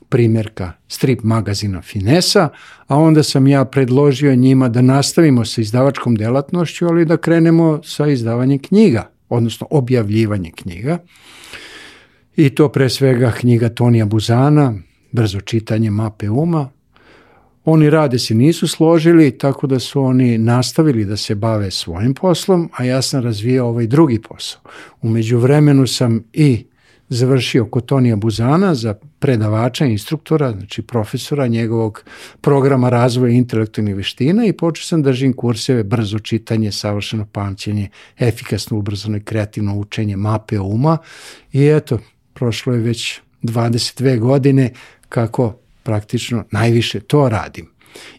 primjerka 0.08 0.72
strip 0.88 1.22
magazina 1.22 1.82
Finesa, 1.82 2.48
a 2.86 2.96
onda 2.96 3.22
sam 3.22 3.46
ja 3.46 3.64
predložio 3.64 4.34
njima 4.34 4.68
da 4.68 4.82
nastavimo 4.82 5.44
sa 5.44 5.60
izdavačkom 5.60 6.14
delatnošću, 6.16 6.86
ali 6.86 7.04
da 7.04 7.16
krenemo 7.16 7.80
sa 7.84 8.06
izdavanjem 8.06 8.58
knjiga, 8.58 9.11
odnosno 9.32 9.66
objavljivanje 9.70 10.50
knjiga. 10.50 10.98
I 12.36 12.50
to 12.50 12.68
pre 12.68 12.88
svega 12.88 13.30
knjiga 13.30 13.68
Tonija 13.68 14.06
Buzana, 14.06 14.74
brzo 15.12 15.40
čitanje 15.40 15.90
mape 15.90 16.30
uma. 16.30 16.70
Oni 17.64 17.90
rade 17.90 18.18
se 18.18 18.34
nisu 18.34 18.68
složili, 18.68 19.38
tako 19.38 19.66
da 19.66 19.78
su 19.78 20.02
oni 20.02 20.38
nastavili 20.38 21.04
da 21.04 21.16
se 21.16 21.34
bave 21.34 21.70
svojim 21.70 22.14
poslom, 22.14 22.70
a 22.76 22.84
ja 22.84 23.02
sam 23.02 23.22
razvijao 23.22 23.68
ovaj 23.68 23.86
drugi 23.86 24.18
posao. 24.28 24.60
Umeđu 25.02 25.38
vremenu 25.38 25.86
sam 25.86 26.24
i 26.32 26.64
završio 27.08 27.66
kod 27.66 27.86
Tonija 27.86 28.16
Buzana 28.16 28.74
za 28.74 28.94
predavača, 29.18 29.86
instruktora, 29.86 30.52
znači 30.52 30.82
profesora 30.82 31.46
njegovog 31.46 32.04
programa 32.40 32.88
razvoja 32.88 33.32
intelektualnih 33.32 33.96
veština 33.96 34.46
i 34.46 34.52
počeo 34.52 34.84
sam 34.84 35.02
da 35.02 35.10
držim 35.10 35.32
kurseve 35.32 35.84
brzo 35.84 36.18
čitanje, 36.18 36.72
savršeno 36.72 37.26
pamćenje, 37.32 37.88
efikasno 38.18 38.78
ubrzano 38.78 39.16
i 39.16 39.20
kreativno 39.24 39.76
učenje 39.76 40.16
mape 40.16 40.60
uma 40.60 40.98
i 41.52 41.66
eto, 41.66 41.98
prošlo 42.34 42.72
je 42.72 42.80
već 42.80 43.20
22 43.42 44.18
godine 44.18 44.72
kako 45.08 45.56
praktično 45.82 46.44
najviše 46.50 47.00
to 47.00 47.28
radim. 47.28 47.68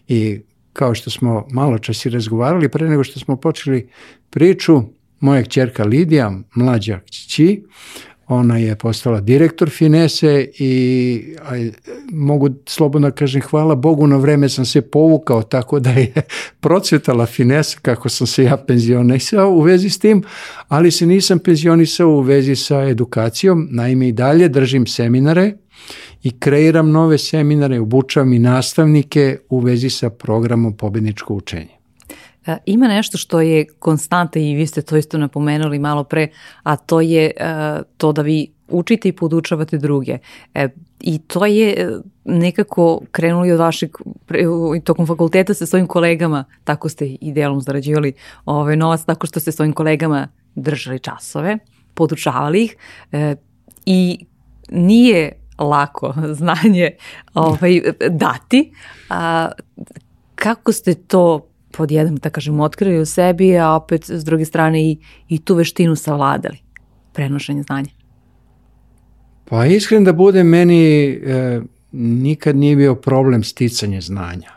I 0.08 0.40
kao 0.72 0.94
što 0.94 1.10
smo 1.10 1.46
malo 1.50 1.78
čas 1.78 2.06
i 2.06 2.10
razgovarali, 2.10 2.68
pre 2.68 2.88
nego 2.88 3.04
što 3.04 3.20
smo 3.20 3.36
počeli 3.36 3.88
priču, 4.30 4.82
moja 5.20 5.42
kćerka 5.42 5.84
Lidija, 5.84 6.32
mlađa 6.54 7.00
kći, 7.06 7.62
ona 8.28 8.58
je 8.58 8.76
postala 8.76 9.20
direktor 9.20 9.70
Finese 9.70 10.48
i 10.58 11.34
aj, 11.48 11.70
mogu 12.12 12.48
slobodno 12.66 13.10
da 13.10 13.14
kažem 13.14 13.42
hvala 13.42 13.74
Bogu 13.74 14.06
na 14.06 14.16
vreme 14.16 14.48
sam 14.48 14.64
se 14.64 14.82
povukao 14.82 15.42
tako 15.42 15.80
da 15.80 15.90
je 15.90 16.12
procvetala 16.60 17.26
Finesa 17.26 17.78
kako 17.82 18.08
sam 18.08 18.26
se 18.26 18.44
ja 18.44 18.56
penzionisao 18.56 19.50
u 19.50 19.60
vezi 19.60 19.90
s 19.90 19.98
tim, 19.98 20.22
ali 20.68 20.90
se 20.90 21.06
nisam 21.06 21.38
penzionisao 21.38 22.08
u 22.08 22.20
vezi 22.20 22.56
sa 22.56 22.80
edukacijom, 22.80 23.68
naime 23.70 24.08
i 24.08 24.12
dalje 24.12 24.48
držim 24.48 24.86
seminare 24.86 25.52
i 26.22 26.30
kreiram 26.38 26.90
nove 26.90 27.18
seminare, 27.18 27.80
obučavam 27.80 28.32
i 28.32 28.38
nastavnike 28.38 29.38
u 29.48 29.60
vezi 29.60 29.90
sa 29.90 30.10
programom 30.10 30.76
Pobedničko 30.76 31.34
učenje. 31.34 31.83
E, 32.46 32.56
ima 32.66 32.88
nešto 32.88 33.18
što 33.18 33.40
je 33.40 33.66
konstanta 33.78 34.38
i 34.38 34.54
vi 34.54 34.66
ste 34.66 34.82
to 34.82 34.96
isto 34.96 35.18
napomenuli 35.18 35.78
malo 35.78 36.04
pre, 36.04 36.28
a 36.62 36.76
to 36.76 37.00
je 37.00 37.30
uh, 37.40 37.82
to 37.96 38.12
da 38.12 38.22
vi 38.22 38.54
učite 38.68 39.08
i 39.08 39.12
podučavate 39.12 39.78
druge. 39.78 40.18
E, 40.54 40.68
I 41.00 41.18
to 41.18 41.46
je 41.46 41.98
nekako 42.24 43.00
krenuli 43.10 43.52
od 43.52 43.60
vašeg, 43.60 43.90
tokom 44.84 45.06
fakulteta 45.06 45.54
sa 45.54 45.66
svojim 45.66 45.86
kolegama, 45.86 46.44
tako 46.64 46.88
ste 46.88 47.06
i 47.06 47.32
delom 47.32 47.60
zarađivali 47.60 48.12
ovaj 48.44 48.76
novac, 48.76 49.04
tako 49.04 49.26
što 49.26 49.40
ste 49.40 49.52
svojim 49.52 49.72
kolegama 49.72 50.28
držali 50.54 50.98
časove, 50.98 51.58
podučavali 51.94 52.64
ih 52.64 52.76
e, 53.12 53.36
i 53.86 54.26
nije 54.70 55.32
lako 55.58 56.14
znanje 56.40 56.90
ovaj, 57.34 57.80
dati. 58.10 58.72
A, 59.10 59.50
kako 60.34 60.72
ste 60.72 60.94
to 60.94 61.53
pod 61.76 61.90
jedan, 61.90 62.16
da 62.16 62.30
kažem, 62.30 62.60
otkrili 62.60 62.98
u 62.98 63.06
sebi, 63.06 63.58
a 63.58 63.70
opet 63.70 64.10
s 64.10 64.24
druge 64.24 64.44
strane 64.44 64.82
i, 64.90 64.98
i 65.28 65.38
tu 65.38 65.54
veštinu 65.54 65.96
savladali, 65.96 66.58
prenošenje 67.12 67.62
znanja? 67.62 67.90
Pa 69.44 69.66
iskren 69.66 70.04
da 70.04 70.12
bude, 70.12 70.44
meni 70.44 71.08
e, 71.08 71.60
nikad 71.92 72.56
nije 72.56 72.76
bio 72.76 72.94
problem 72.94 73.44
sticanje 73.44 74.00
znanja. 74.00 74.50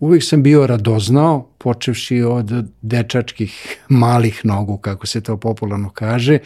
Uvijek 0.00 0.24
sam 0.24 0.42
bio 0.42 0.66
radoznao, 0.66 1.48
počevši 1.58 2.22
od 2.22 2.50
dečačkih 2.82 3.78
malih 3.88 4.40
nogu, 4.44 4.76
kako 4.76 5.06
se 5.06 5.20
to 5.20 5.36
popularno 5.36 5.90
kaže. 5.90 6.38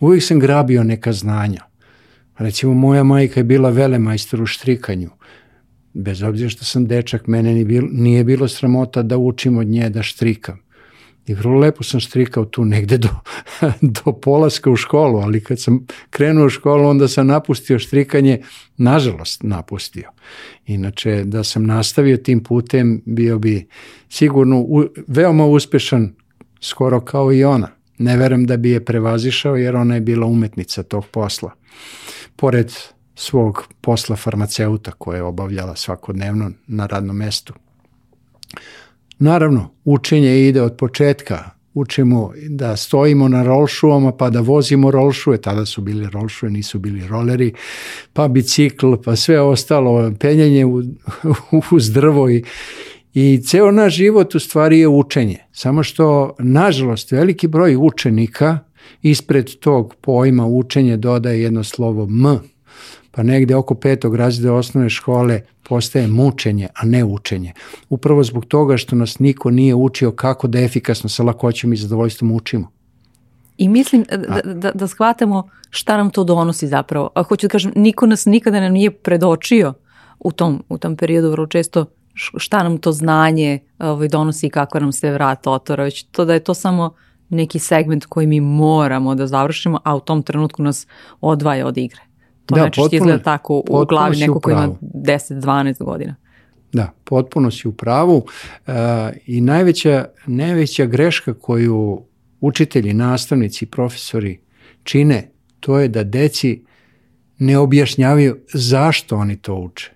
Uvijek 0.00 0.22
sam 0.22 0.38
grabio 0.38 0.84
neka 0.84 1.12
znanja. 1.12 1.60
Recimo, 2.38 2.74
moja 2.74 3.02
majka 3.02 3.40
je 3.40 3.44
bila 3.44 3.70
velemajster 3.70 4.42
u 4.42 4.46
štrikanju 4.46 5.10
bez 5.94 6.22
obzira 6.22 6.50
što 6.50 6.64
sam 6.64 6.86
dečak, 6.86 7.26
mene 7.26 7.54
ni 7.54 7.64
bilo, 7.64 7.88
nije 7.92 8.24
bilo 8.24 8.48
sramota 8.48 9.02
da 9.02 9.18
učim 9.18 9.58
od 9.58 9.66
nje 9.66 9.90
da 9.90 10.02
štrikam. 10.02 10.58
I 11.26 11.34
vrlo 11.34 11.58
lepo 11.58 11.84
sam 11.84 12.00
štrikao 12.00 12.44
tu 12.44 12.64
negde 12.64 12.98
do, 12.98 13.08
do 14.04 14.12
polaska 14.12 14.70
u 14.70 14.76
školu, 14.76 15.18
ali 15.18 15.44
kad 15.44 15.60
sam 15.60 15.86
krenuo 16.10 16.46
u 16.46 16.48
školu, 16.48 16.88
onda 16.88 17.08
sam 17.08 17.26
napustio 17.26 17.78
štrikanje, 17.78 18.42
nažalost 18.76 19.42
napustio. 19.42 20.10
Inače, 20.66 21.24
da 21.24 21.44
sam 21.44 21.66
nastavio 21.66 22.16
tim 22.16 22.42
putem, 22.42 23.02
bio 23.06 23.38
bi 23.38 23.68
sigurno 24.08 24.60
u, 24.60 24.84
veoma 25.06 25.46
uspešan, 25.46 26.14
skoro 26.60 27.00
kao 27.00 27.32
i 27.32 27.44
ona. 27.44 27.68
Ne 27.98 28.16
verujem 28.16 28.46
da 28.46 28.56
bi 28.56 28.70
je 28.70 28.84
prevazišao, 28.84 29.56
jer 29.56 29.76
ona 29.76 29.94
je 29.94 30.00
bila 30.00 30.26
umetnica 30.26 30.82
tog 30.82 31.06
posla. 31.06 31.50
Pored 32.36 32.72
svog 33.14 33.64
posla 33.80 34.16
farmaceuta 34.16 34.90
koje 34.90 35.16
je 35.16 35.22
obavljala 35.22 35.76
svakodnevno 35.76 36.50
na 36.66 36.86
radnom 36.86 37.16
mestu. 37.16 37.54
Naravno, 39.18 39.70
učenje 39.84 40.48
ide 40.48 40.62
od 40.62 40.76
početka. 40.76 41.50
Učimo 41.74 42.32
da 42.48 42.76
stojimo 42.76 43.28
na 43.28 43.42
rolšuvama 43.42 44.12
pa 44.12 44.30
da 44.30 44.40
vozimo 44.40 44.90
rolšuje, 44.90 45.40
tada 45.40 45.66
su 45.66 45.80
bili 45.80 46.08
rolšuje, 46.10 46.50
nisu 46.50 46.78
bili 46.78 47.06
roleri, 47.08 47.52
pa 48.12 48.28
bicikl, 48.28 48.94
pa 49.04 49.16
sve 49.16 49.40
ostalo, 49.40 50.12
penjanje 50.20 50.64
uz 51.72 51.92
drvo 51.92 52.30
i, 52.30 52.44
i 53.14 53.42
ceo 53.46 53.70
naš 53.70 53.94
život 53.94 54.34
u 54.34 54.38
stvari 54.38 54.78
je 54.78 54.88
učenje. 54.88 55.38
Samo 55.52 55.82
što, 55.82 56.34
nažalost, 56.38 57.12
veliki 57.12 57.48
broj 57.48 57.76
učenika 57.76 58.58
ispred 59.02 59.50
tog 59.60 59.94
pojma 60.00 60.46
učenje 60.46 60.96
dodaje 60.96 61.42
jedno 61.42 61.64
slovo 61.64 62.02
M, 62.02 62.38
pa 63.12 63.22
negde 63.22 63.56
oko 63.56 63.74
petog 63.74 64.16
razreda 64.16 64.54
osnovne 64.54 64.90
škole 64.90 65.40
postaje 65.62 66.08
mučenje, 66.08 66.68
a 66.74 66.86
ne 66.86 67.04
učenje. 67.04 67.52
Upravo 67.88 68.24
zbog 68.24 68.44
toga 68.44 68.76
što 68.76 68.96
nas 68.96 69.18
niko 69.18 69.50
nije 69.50 69.74
učio 69.74 70.10
kako 70.10 70.48
da 70.48 70.60
efikasno 70.60 71.08
sa 71.08 71.22
lakoćom 71.22 71.72
i 71.72 71.76
zadovoljstvom 71.76 72.32
učimo. 72.32 72.70
I 73.58 73.68
mislim 73.68 74.04
da, 74.28 74.52
da, 74.54 74.70
da 74.74 74.86
shvatamo 74.88 75.48
šta 75.70 75.96
nam 75.96 76.10
to 76.10 76.24
donosi 76.24 76.68
zapravo. 76.68 77.10
A 77.14 77.22
hoću 77.22 77.46
da 77.46 77.50
kažem, 77.50 77.72
niko 77.76 78.06
nas 78.06 78.26
nikada 78.26 78.60
nam 78.60 78.72
nije 78.72 78.90
predočio 78.90 79.74
u 80.18 80.32
tom, 80.32 80.64
u 80.68 80.78
tom 80.78 80.96
periodu 80.96 81.30
vrlo 81.30 81.46
često 81.46 81.86
šta 82.14 82.62
nam 82.62 82.78
to 82.78 82.92
znanje 82.92 83.58
ovaj, 83.78 84.08
donosi 84.08 84.46
i 84.46 84.50
kako 84.50 84.80
nam 84.80 84.92
se 84.92 85.12
vrata 85.12 85.50
otvara, 85.50 85.84
već 85.84 86.02
to 86.02 86.24
da 86.24 86.34
je 86.34 86.44
to 86.44 86.54
samo 86.54 86.94
neki 87.28 87.58
segment 87.58 88.06
koji 88.06 88.26
mi 88.26 88.40
moramo 88.40 89.14
da 89.14 89.26
završimo, 89.26 89.80
a 89.84 89.96
u 89.96 90.00
tom 90.00 90.22
trenutku 90.22 90.62
nas 90.62 90.86
odvaja 91.20 91.66
od 91.66 91.78
igre. 91.78 92.00
To 92.46 92.54
da, 92.54 92.60
najčešće 92.60 92.96
izgleda 92.96 93.22
tako 93.22 93.62
u 93.68 93.84
glavi 93.86 94.16
neko 94.16 94.40
ko 94.40 94.50
ima 94.50 94.68
10-12 94.80 95.84
godina. 95.84 96.14
Da, 96.72 96.90
potpuno 97.04 97.50
si 97.50 97.68
u 97.68 97.72
pravu 97.72 98.16
uh, 98.16 98.72
i 99.26 99.40
najveća, 99.40 100.04
najveća 100.26 100.86
greška 100.86 101.34
koju 101.34 102.02
učitelji, 102.40 102.94
nastavnici, 102.94 103.66
profesori 103.66 104.40
čine, 104.82 105.30
to 105.60 105.78
je 105.78 105.88
da 105.88 106.04
deci 106.04 106.64
ne 107.38 107.58
objašnjavaju 107.58 108.38
zašto 108.52 109.16
oni 109.16 109.36
to 109.36 109.54
uče. 109.54 109.90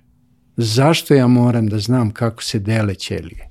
Zašto 0.57 1.15
ja 1.15 1.27
moram 1.27 1.67
da 1.67 1.79
znam 1.79 2.11
kako 2.11 2.43
se 2.43 2.59
dele 2.59 2.95
ćelije 2.95 3.49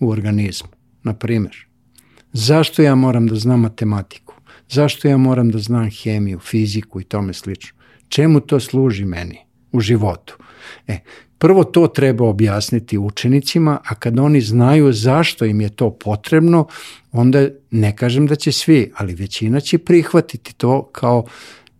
u 0.00 0.10
organizmu, 0.10 0.68
na 1.02 1.14
primjer. 1.14 1.66
Zašto 2.32 2.82
ja 2.82 2.94
moram 2.94 3.26
da 3.26 3.34
znam 3.34 3.60
matematiku? 3.60 4.34
Zašto 4.68 5.08
ja 5.08 5.16
moram 5.16 5.50
da 5.50 5.58
znam 5.58 5.90
hemiju, 5.90 6.38
fiziku 6.38 7.00
i 7.00 7.04
tome 7.04 7.32
slično? 7.32 7.79
Čemu 8.10 8.40
to 8.40 8.60
služi 8.60 9.04
meni 9.04 9.38
u 9.72 9.80
životu? 9.80 10.36
E, 10.86 10.98
prvo 11.38 11.64
to 11.64 11.86
treba 11.86 12.24
objasniti 12.24 12.98
učenicima, 12.98 13.78
a 13.84 13.94
kad 13.94 14.18
oni 14.18 14.40
znaju 14.40 14.92
zašto 14.92 15.44
im 15.44 15.60
je 15.60 15.68
to 15.68 15.90
potrebno, 15.90 16.66
onda 17.12 17.48
ne 17.70 17.96
kažem 17.96 18.26
da 18.26 18.34
će 18.34 18.52
svi, 18.52 18.92
ali 18.96 19.14
većina 19.14 19.60
će 19.60 19.78
prihvatiti 19.78 20.54
to 20.54 20.88
kao 20.92 21.24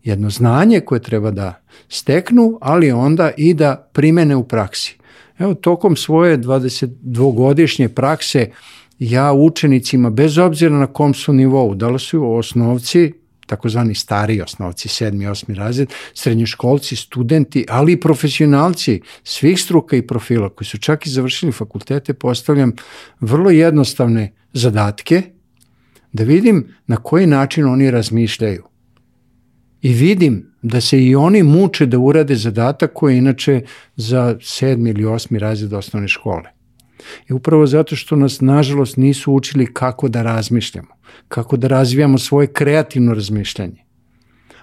jedno 0.04 0.30
znanje 0.30 0.80
koje 0.80 1.02
treba 1.02 1.30
da 1.30 1.62
steknu, 1.88 2.58
ali 2.60 2.92
onda 2.92 3.30
i 3.36 3.54
da 3.54 3.88
primene 3.92 4.36
u 4.36 4.44
praksi. 4.44 4.96
Evo, 5.38 5.54
tokom 5.54 5.96
svoje 5.96 6.38
22-godišnje 6.38 7.88
prakse 7.88 8.50
ja 8.98 9.32
učenicima, 9.32 10.10
bez 10.10 10.38
obzira 10.38 10.74
na 10.74 10.86
kom 10.86 11.14
su 11.14 11.32
nivou, 11.32 11.74
da 11.74 11.88
li 11.88 11.98
su 11.98 12.32
osnovci, 12.34 13.12
takozvani 13.50 13.94
stari 13.94 14.40
osnovci, 14.42 14.88
sedmi, 14.88 15.26
osmi 15.26 15.54
razred, 15.54 15.90
srednjoškolci, 16.14 16.96
studenti, 16.96 17.64
ali 17.68 17.92
i 17.92 18.00
profesionalci 18.00 19.00
svih 19.24 19.60
struka 19.60 19.96
i 19.96 20.06
profila 20.06 20.48
koji 20.48 20.66
su 20.66 20.78
čak 20.78 21.06
i 21.06 21.10
završili 21.10 21.52
fakultete, 21.52 22.14
postavljam 22.14 22.72
vrlo 23.20 23.50
jednostavne 23.50 24.32
zadatke 24.52 25.22
da 26.12 26.24
vidim 26.24 26.64
na 26.86 26.96
koji 26.96 27.26
način 27.26 27.66
oni 27.66 27.90
razmišljaju. 27.90 28.64
I 29.82 29.92
vidim 29.94 30.46
da 30.62 30.80
se 30.80 30.98
i 31.04 31.14
oni 31.14 31.42
muče 31.42 31.86
da 31.86 31.98
urade 31.98 32.36
zadatak 32.36 32.92
koji 32.94 33.14
je 33.14 33.18
inače 33.18 33.60
za 33.96 34.36
sedmi 34.42 34.90
ili 34.90 35.04
osmi 35.04 35.38
razred 35.38 35.72
osnovne 35.72 36.08
škole. 36.08 36.59
I 37.28 37.32
upravo 37.32 37.66
zato 37.66 37.96
što 37.96 38.16
nas, 38.16 38.40
nažalost, 38.40 38.96
nisu 38.96 39.32
učili 39.32 39.74
kako 39.74 40.08
da 40.08 40.22
razmišljamo, 40.22 40.88
kako 41.28 41.56
da 41.56 41.68
razvijamo 41.68 42.18
svoje 42.18 42.46
kreativno 42.46 43.14
razmišljanje. 43.14 43.84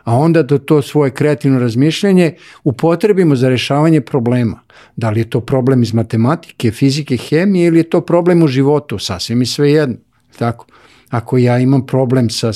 A 0.03 0.15
onda 0.15 0.43
da 0.43 0.57
to 0.57 0.81
svoje 0.81 1.11
kreativno 1.11 1.59
razmišljanje 1.59 2.35
upotrebimo 2.63 3.35
za 3.35 3.49
rešavanje 3.49 4.01
problema. 4.01 4.59
Da 4.95 5.09
li 5.09 5.19
je 5.19 5.29
to 5.29 5.41
problem 5.41 5.83
iz 5.83 5.93
matematike, 5.93 6.71
fizike, 6.71 7.17
hemije 7.17 7.67
ili 7.67 7.77
je 7.79 7.89
to 7.89 8.01
problem 8.01 8.43
u 8.43 8.47
životu, 8.47 8.99
sasvim 8.99 9.41
i 9.41 9.45
sve 9.45 9.71
jedno. 9.71 9.95
Tako. 10.37 10.65
Ako 11.09 11.37
ja 11.37 11.59
imam 11.59 11.85
problem 11.85 12.29
sa, 12.29 12.51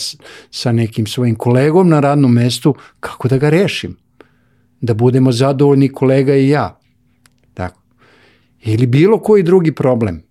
sa 0.52 0.72
nekim 0.72 1.08
svojim 1.08 1.36
kolegom 1.36 1.90
na 1.90 2.00
radnom 2.00 2.34
mestu, 2.34 2.76
kako 3.00 3.28
da 3.28 3.38
ga 3.38 3.50
rešim? 3.50 3.98
Da 4.82 4.94
budemo 4.94 5.32
zadovoljni 5.32 5.90
kolega 5.90 6.36
i 6.36 6.50
ja. 6.50 6.81
Ili 8.64 8.88
bilo 8.88 9.20
koji 9.20 9.44
drugi 9.44 9.72
problem. 9.72 10.24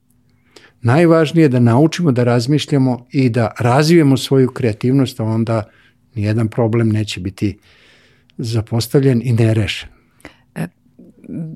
Najvažnije 0.83 1.45
je 1.45 1.49
da 1.49 1.61
naučimo 1.61 2.13
da 2.13 2.25
razmišljamo 2.25 3.07
i 3.11 3.29
da 3.31 3.53
razvijemo 3.59 4.17
svoju 4.17 4.49
kreativnost, 4.49 5.21
a 5.21 5.25
onda 5.25 5.63
nijedan 6.15 6.49
problem 6.49 6.89
neće 6.89 7.21
biti 7.21 7.59
zapostavljen 8.39 9.23
i 9.25 9.33
nerešen. 9.33 9.89
E, 10.55 10.67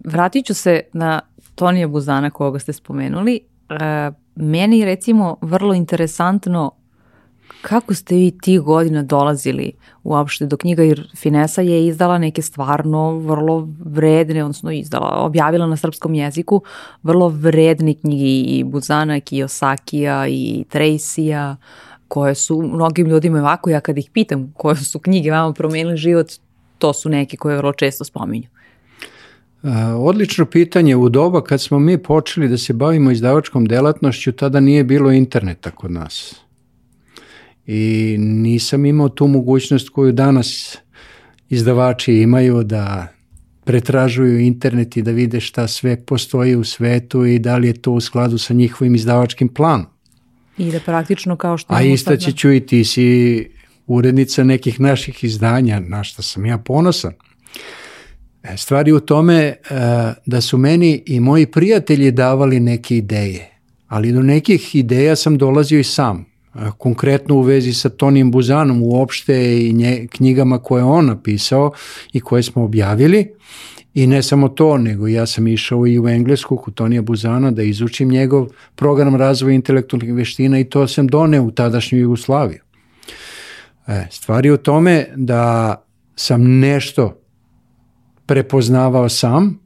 vratit 0.04 0.46
ću 0.46 0.54
se 0.54 0.80
na 0.92 1.20
Tonija 1.54 1.88
Buzana 1.88 2.30
koga 2.30 2.58
ste 2.58 2.72
spomenuli. 2.72 3.40
E, 3.68 4.10
meni 4.36 4.84
recimo 4.84 5.36
vrlo 5.40 5.74
interesantno 5.74 6.72
kako 7.62 7.94
ste 7.94 8.14
vi 8.14 8.38
tih 8.42 8.60
godina 8.60 9.02
dolazili 9.02 9.72
uopšte 10.02 10.46
do 10.46 10.56
knjiga, 10.56 10.82
jer 10.82 11.10
Finesa 11.16 11.62
je 11.62 11.86
izdala 11.86 12.18
neke 12.18 12.42
stvarno 12.42 13.18
vrlo 13.18 13.68
vredne, 13.84 14.44
odnosno 14.44 14.70
izdala, 14.70 15.08
objavila 15.08 15.66
na 15.66 15.76
srpskom 15.76 16.14
jeziku 16.14 16.62
vrlo 17.02 17.28
vredne 17.28 17.94
knjige 17.94 18.24
i 18.24 18.64
Buzana, 18.64 19.14
Kiyosakija 19.14 20.28
i 20.28 20.64
Tracyja, 20.72 21.56
koje 22.08 22.34
su 22.34 22.62
mnogim 22.62 23.06
ljudima 23.06 23.38
ovako, 23.38 23.70
ja 23.70 23.80
kad 23.80 23.98
ih 23.98 24.10
pitam 24.12 24.52
koje 24.56 24.76
su 24.76 24.98
knjige 24.98 25.30
vama 25.30 25.52
promenili 25.52 25.96
život, 25.96 26.26
to 26.78 26.92
su 26.92 27.08
neke 27.08 27.36
koje 27.36 27.56
vrlo 27.56 27.72
često 27.72 28.04
spominju. 28.04 28.48
Odlično 29.98 30.46
pitanje. 30.46 30.96
U 30.96 31.08
doba 31.08 31.44
kad 31.44 31.60
smo 31.60 31.78
mi 31.78 31.98
počeli 31.98 32.48
da 32.48 32.58
se 32.58 32.72
bavimo 32.72 33.10
izdavačkom 33.10 33.66
delatnošću, 33.66 34.32
tada 34.32 34.60
nije 34.60 34.84
bilo 34.84 35.12
interneta 35.12 35.70
kod 35.70 35.90
nas. 35.90 36.43
I 37.66 38.16
nisam 38.18 38.86
imao 38.86 39.08
tu 39.08 39.26
mogućnost 39.26 39.88
koju 39.88 40.12
danas 40.12 40.78
izdavači 41.48 42.14
imaju 42.14 42.62
da 42.62 43.06
pretražuju 43.64 44.40
internet 44.40 44.96
i 44.96 45.02
da 45.02 45.10
vide 45.10 45.40
šta 45.40 45.68
sve 45.68 46.04
postoji 46.04 46.56
u 46.56 46.64
svetu 46.64 47.24
i 47.24 47.38
da 47.38 47.56
li 47.56 47.66
je 47.66 47.82
to 47.82 47.92
u 47.92 48.00
skladu 48.00 48.38
sa 48.38 48.54
njihovim 48.54 48.94
izdavačkim 48.94 49.48
planom. 49.48 49.86
I 50.58 50.70
da 50.70 50.80
praktično 50.80 51.36
kao 51.36 51.58
što... 51.58 51.74
A 51.74 51.82
istaći 51.82 52.32
ću 52.32 52.52
i 52.52 52.66
ti 52.66 52.84
si 52.84 53.48
urednica 53.86 54.44
nekih 54.44 54.80
naših 54.80 55.24
izdanja, 55.24 55.80
na 55.80 56.04
što 56.04 56.22
sam 56.22 56.46
ja 56.46 56.58
ponosan. 56.58 57.12
E, 58.42 58.56
stvari 58.56 58.92
u 58.92 59.00
tome 59.00 59.36
e, 59.36 59.56
da 60.26 60.40
su 60.40 60.58
meni 60.58 61.02
i 61.06 61.20
moji 61.20 61.46
prijatelji 61.46 62.10
davali 62.10 62.60
neke 62.60 62.96
ideje, 62.96 63.50
ali 63.88 64.12
do 64.12 64.22
nekih 64.22 64.74
ideja 64.74 65.16
sam 65.16 65.38
dolazio 65.38 65.80
i 65.80 65.84
sam. 65.84 66.33
Konkretno 66.78 67.34
u 67.34 67.42
vezi 67.42 67.72
sa 67.72 67.88
Tonijem 67.88 68.30
Buzanom 68.30 68.82
uopšte 68.82 69.66
i 69.66 69.72
nje, 69.72 70.06
knjigama 70.10 70.58
koje 70.58 70.84
on 70.84 71.06
napisao 71.06 71.72
i 72.12 72.20
koje 72.20 72.42
smo 72.42 72.64
objavili. 72.64 73.30
I 73.94 74.06
ne 74.06 74.22
samo 74.22 74.48
to, 74.48 74.78
nego 74.78 75.08
ja 75.08 75.26
sam 75.26 75.46
išao 75.46 75.86
i 75.86 75.98
u 75.98 76.08
Englesku 76.08 76.56
kod 76.56 76.74
Tonija 76.74 77.02
Buzana 77.02 77.50
da 77.50 77.62
izučim 77.62 78.08
njegov 78.08 78.46
program 78.74 79.16
razvoja 79.16 79.54
intelektualnih 79.54 80.14
veština 80.14 80.58
i 80.58 80.64
to 80.64 80.88
sam 80.88 81.06
doneo 81.06 81.42
u 81.42 81.50
tadašnju 81.50 81.98
Jugoslaviju. 81.98 82.60
E, 83.86 84.06
stvari 84.10 84.50
u 84.50 84.56
tome 84.56 85.06
da 85.16 85.74
sam 86.16 86.58
nešto 86.58 87.20
prepoznavao 88.26 89.08
sam, 89.08 89.60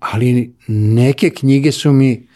ali 0.00 0.54
neke 0.68 1.30
knjige 1.30 1.72
su 1.72 1.92
mi, 1.92 2.26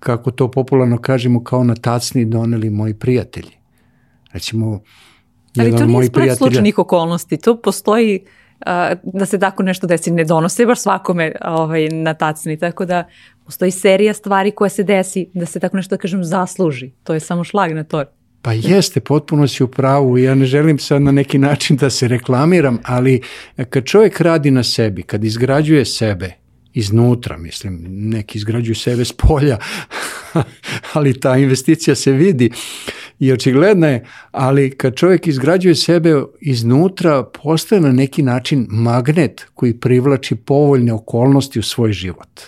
kako 0.00 0.30
to 0.30 0.50
popularno 0.50 0.98
kažemo, 0.98 1.44
kao 1.44 1.64
na 1.64 1.74
tacni 1.74 2.24
doneli 2.24 2.70
moji 2.70 2.94
prijatelji. 2.94 3.52
Recimo, 4.32 4.80
Ali 5.58 5.76
to 5.76 5.86
nije 5.86 6.36
slučajnih 6.36 6.78
okolnosti, 6.78 7.36
to 7.36 7.60
postoji 7.60 8.20
da 9.02 9.26
se 9.26 9.38
tako 9.38 9.62
nešto 9.62 9.86
desi, 9.86 10.10
ne 10.10 10.24
donose 10.24 10.66
baš 10.66 10.80
svakome 10.80 11.32
ovaj, 11.44 11.88
na 11.88 12.14
tacni, 12.14 12.58
tako 12.58 12.84
da 12.84 13.08
postoji 13.44 13.70
serija 13.70 14.14
stvari 14.14 14.50
koja 14.50 14.68
se 14.68 14.82
desi 14.82 15.28
da 15.34 15.46
se 15.46 15.60
tako 15.60 15.76
nešto, 15.76 15.96
da 15.96 16.00
kažem, 16.00 16.24
zasluži. 16.24 16.90
To 17.04 17.14
je 17.14 17.20
samo 17.20 17.44
šlag 17.44 17.72
na 17.72 17.84
to. 17.84 18.04
Pa 18.42 18.52
jeste, 18.52 19.00
potpuno 19.00 19.48
si 19.48 19.62
u 19.62 19.68
pravu. 19.68 20.18
Ja 20.18 20.34
ne 20.34 20.44
želim 20.44 20.78
sad 20.78 21.02
na 21.02 21.12
neki 21.12 21.38
način 21.38 21.76
da 21.76 21.90
se 21.90 22.08
reklamiram, 22.08 22.78
ali 22.84 23.20
kad 23.70 23.84
čovjek 23.84 24.20
radi 24.20 24.50
na 24.50 24.62
sebi, 24.62 25.02
kad 25.02 25.24
izgrađuje 25.24 25.84
sebe, 25.84 26.32
iznutra, 26.74 27.36
mislim, 27.36 27.86
neki 27.88 28.38
izgrađuju 28.38 28.74
sebe 28.74 29.04
s 29.04 29.12
polja, 29.12 29.58
ali 30.94 31.20
ta 31.20 31.36
investicija 31.36 31.94
se 31.94 32.12
vidi 32.12 32.50
i 33.18 33.32
očigledna 33.32 33.86
je, 33.86 34.04
ali 34.30 34.70
kad 34.70 34.94
čovjek 34.94 35.26
izgrađuje 35.26 35.74
sebe 35.74 36.22
iznutra, 36.40 37.24
postaje 37.42 37.80
na 37.80 37.92
neki 37.92 38.22
način 38.22 38.66
magnet 38.70 39.46
koji 39.54 39.80
privlači 39.80 40.34
povoljne 40.34 40.92
okolnosti 40.92 41.58
u 41.58 41.62
svoj 41.62 41.92
život. 41.92 42.40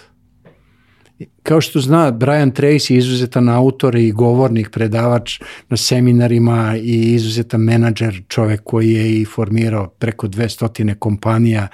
Kao 1.42 1.60
što 1.60 1.80
zna, 1.80 2.10
Brian 2.10 2.52
Tracy 2.52 2.92
je 2.92 2.98
izuzetan 2.98 3.48
autor 3.48 3.96
i 3.96 4.12
govornik, 4.12 4.70
predavač 4.70 5.40
na 5.68 5.76
seminarima 5.76 6.76
i 6.76 7.14
izuzetan 7.14 7.60
menadžer, 7.60 8.22
čovek 8.28 8.60
koji 8.64 8.90
je 8.92 9.20
i 9.20 9.24
formirao 9.24 9.88
preko 9.88 10.28
200 10.28 10.94
kompanija 10.94 11.68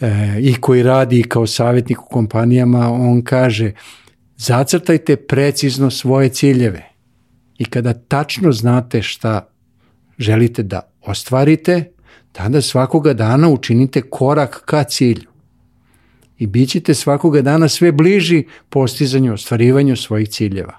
e, 0.00 0.36
i 0.40 0.54
koji 0.60 0.82
radi 0.82 1.22
kao 1.22 1.46
savjetnik 1.46 2.02
u 2.02 2.08
kompanijama, 2.10 2.92
on 2.92 3.22
kaže 3.22 3.72
zacrtajte 4.36 5.16
precizno 5.16 5.90
svoje 5.90 6.28
ciljeve 6.28 6.88
i 7.58 7.64
kada 7.64 7.92
tačno 7.92 8.52
znate 8.52 9.02
šta 9.02 9.48
želite 10.18 10.62
da 10.62 10.92
ostvarite, 11.02 11.92
tada 12.32 12.62
svakoga 12.62 13.14
dana 13.14 13.48
učinite 13.48 14.02
korak 14.02 14.62
ka 14.64 14.84
cilju 14.84 15.36
i 16.38 16.46
bit 16.46 16.70
ćete 16.70 16.94
svakoga 16.94 17.42
dana 17.42 17.68
sve 17.68 17.92
bliži 17.92 18.44
postizanju, 18.68 19.32
ostvarivanju 19.32 19.96
svojih 19.96 20.28
ciljeva. 20.28 20.78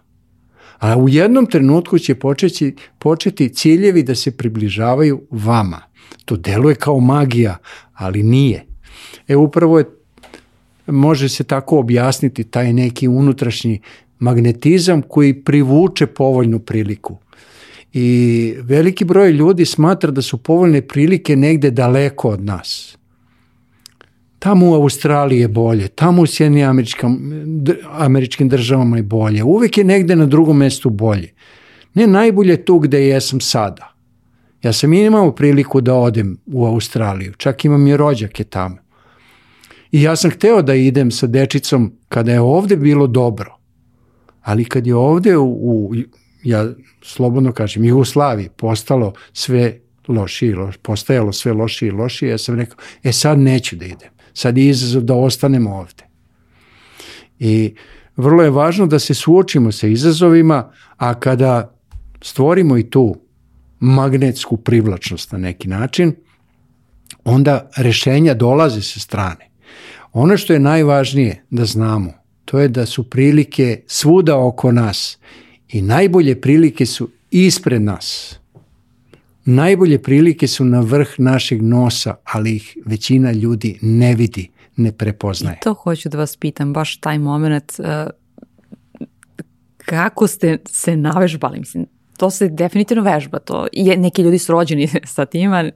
A 0.80 0.98
u 0.98 1.10
jednom 1.10 1.46
trenutku 1.46 2.00
će 2.00 2.16
početi, 2.16 2.76
početi 3.00 3.50
ciljevi 3.50 4.04
da 4.04 4.16
se 4.16 4.38
približavaju 4.38 5.22
vama. 5.32 5.82
To 6.26 6.38
deluje 6.38 6.76
kao 6.76 7.00
magija, 7.00 7.58
ali 7.94 8.24
nije. 8.24 8.66
E 9.28 9.36
upravo 9.36 9.80
je, 9.80 9.86
može 10.88 11.30
se 11.30 11.44
tako 11.44 11.80
objasniti 11.80 12.44
taj 12.44 12.74
neki 12.74 13.08
unutrašnji 13.08 13.82
magnetizam 14.20 15.02
koji 15.02 15.34
privuče 15.34 16.08
povoljnu 16.08 16.60
priliku. 16.60 17.18
I 17.94 18.56
veliki 18.62 19.06
broj 19.06 19.32
ljudi 19.32 19.66
smatra 19.66 20.12
da 20.12 20.22
su 20.22 20.38
povoljne 20.38 20.82
prilike 20.82 21.36
negde 21.36 21.72
daleko 21.72 22.30
od 22.30 22.44
nas 22.44 22.98
tamo 24.40 24.70
u 24.70 24.74
Australiji 24.74 25.40
je 25.40 25.48
bolje, 25.48 25.88
tamo 25.88 26.22
u 26.22 26.26
Sjeni 26.26 26.64
američkim 27.94 28.50
državama 28.50 28.98
je 28.98 29.04
bolje, 29.04 29.44
uvek 29.44 29.78
je 29.78 29.84
negde 29.84 30.16
na 30.16 30.26
drugom 30.26 30.58
mestu 30.58 30.90
bolje. 30.90 31.34
Ne 31.94 32.08
najbolje 32.08 32.66
tu 32.66 32.80
gde 32.80 33.08
jesam 33.08 33.42
sada. 33.42 33.94
Ja 34.64 34.74
sam 34.74 34.94
imao 34.94 35.32
priliku 35.32 35.82
da 35.82 35.94
odem 35.94 36.38
u 36.46 36.66
Australiju, 36.66 37.34
čak 37.38 37.66
imam 37.66 37.88
i 37.88 37.98
rođake 37.98 38.44
tamo. 38.44 38.78
I 39.92 40.02
ja 40.02 40.16
sam 40.16 40.32
hteo 40.32 40.62
da 40.62 40.74
idem 40.74 41.12
sa 41.12 41.28
dečicom 41.28 41.94
kada 42.10 42.32
je 42.32 42.42
ovde 42.42 42.76
bilo 42.76 43.08
dobro. 43.08 43.58
Ali 44.42 44.66
kad 44.66 44.88
je 44.88 44.96
ovde 44.96 45.38
u, 45.38 45.46
u 45.46 45.94
ja 46.44 46.70
slobodno 47.02 47.52
kažem, 47.52 47.84
Jugoslaviji 47.84 48.50
postalo 48.58 49.14
sve 49.34 49.80
lošije, 50.08 50.56
loš, 50.56 50.78
postajalo 50.78 51.34
sve 51.34 51.54
lošije 51.54 51.90
i 51.90 51.92
lošije, 51.92 52.30
ja 52.30 52.38
sam 52.38 52.56
rekao, 52.56 52.78
e 53.04 53.12
sad 53.12 53.40
neću 53.40 53.76
da 53.76 53.86
idem. 53.86 54.10
Sad 54.34 54.58
je 54.58 54.70
izazov 54.70 55.02
da 55.02 55.16
ostanemo 55.16 55.76
ovde. 55.76 56.04
I 57.40 57.76
vrlo 58.16 58.44
je 58.44 58.50
važno 58.50 58.88
da 58.88 59.00
se 59.00 59.14
suočimo 59.14 59.72
sa 59.72 59.88
izazovima, 59.88 60.72
a 60.98 61.20
kada 61.20 61.76
stvorimo 62.22 62.78
i 62.78 62.90
tu 62.90 63.16
magnetsku 63.80 64.58
privlačnost 64.58 65.32
na 65.32 65.38
neki 65.38 65.68
način, 65.68 66.16
onda 67.24 67.70
rešenja 67.78 68.34
dolaze 68.34 68.82
sa 68.82 69.00
strane. 69.00 69.50
Ono 70.14 70.38
što 70.38 70.54
je 70.54 70.60
najvažnije 70.60 71.44
da 71.50 71.66
znamo, 71.66 72.14
to 72.46 72.60
je 72.60 72.68
da 72.68 72.86
su 72.86 73.10
prilike 73.10 73.82
svuda 73.88 74.38
oko 74.38 74.72
nas 74.72 75.18
i 75.70 75.82
najbolje 75.82 76.42
prilike 76.42 76.86
su 76.86 77.10
ispred 77.32 77.82
nas. 77.82 78.40
Najbolje 79.46 80.04
prilike 80.04 80.48
su 80.48 80.66
na 80.66 80.80
vrh 80.80 81.08
našeg 81.18 81.62
nosa, 81.62 82.16
ali 82.24 82.56
ih 82.56 82.78
većina 82.86 83.32
ljudi 83.32 83.80
ne 83.82 84.16
vidi, 84.16 84.50
ne 84.76 84.92
prepoznaje. 84.92 85.58
I 85.62 85.64
to 85.64 85.74
hoću 85.74 86.10
da 86.10 86.18
vas 86.18 86.36
pitam, 86.36 86.74
baš 86.74 86.98
taj 86.98 87.20
moment, 87.20 87.74
uh, 87.80 87.86
kako 89.78 90.28
ste 90.28 90.58
se 90.66 90.98
navežbali, 90.98 91.60
mislim, 91.60 91.86
to 92.18 92.30
se 92.30 92.50
definitivno 92.50 93.04
vežba, 93.04 93.40
to 93.40 93.68
je, 93.72 93.98
neki 93.98 94.22
ljudi 94.22 94.40
su 94.40 94.52
rođeni 94.52 94.88
sa 95.16 95.26
tima, 95.26 95.72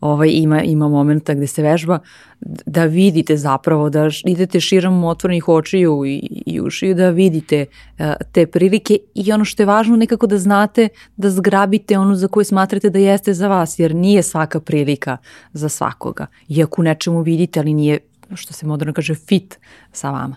ovaj, 0.00 0.30
ima, 0.32 0.62
ima 0.62 0.88
momenta 0.88 1.34
gde 1.34 1.46
se 1.46 1.62
vežba, 1.62 1.98
da 2.66 2.84
vidite 2.84 3.36
zapravo, 3.36 3.90
da 3.90 4.08
idete 4.26 4.60
širom 4.60 5.04
otvorenih 5.04 5.48
očiju 5.48 6.02
i, 6.06 6.42
i 6.46 6.60
ušiju, 6.60 6.94
da 6.94 7.10
vidite 7.10 7.66
uh, 7.98 8.06
te 8.32 8.46
prilike 8.46 8.98
i 9.14 9.32
ono 9.32 9.44
što 9.44 9.62
je 9.62 9.66
važno 9.66 9.96
nekako 9.96 10.26
da 10.26 10.38
znate 10.38 10.88
da 11.16 11.30
zgrabite 11.30 11.98
ono 11.98 12.14
za 12.14 12.28
koje 12.28 12.44
smatrate 12.44 12.90
da 12.90 12.98
jeste 12.98 13.34
za 13.34 13.48
vas, 13.48 13.78
jer 13.78 13.94
nije 13.94 14.22
svaka 14.22 14.60
prilika 14.60 15.16
za 15.52 15.68
svakoga. 15.68 16.26
Iako 16.48 16.82
nečemu 16.82 17.22
vidite, 17.22 17.60
ali 17.60 17.74
nije, 17.74 17.98
što 18.34 18.52
se 18.52 18.66
moderno 18.66 18.92
kaže, 18.92 19.14
fit 19.14 19.58
sa 19.92 20.10
vama. 20.10 20.36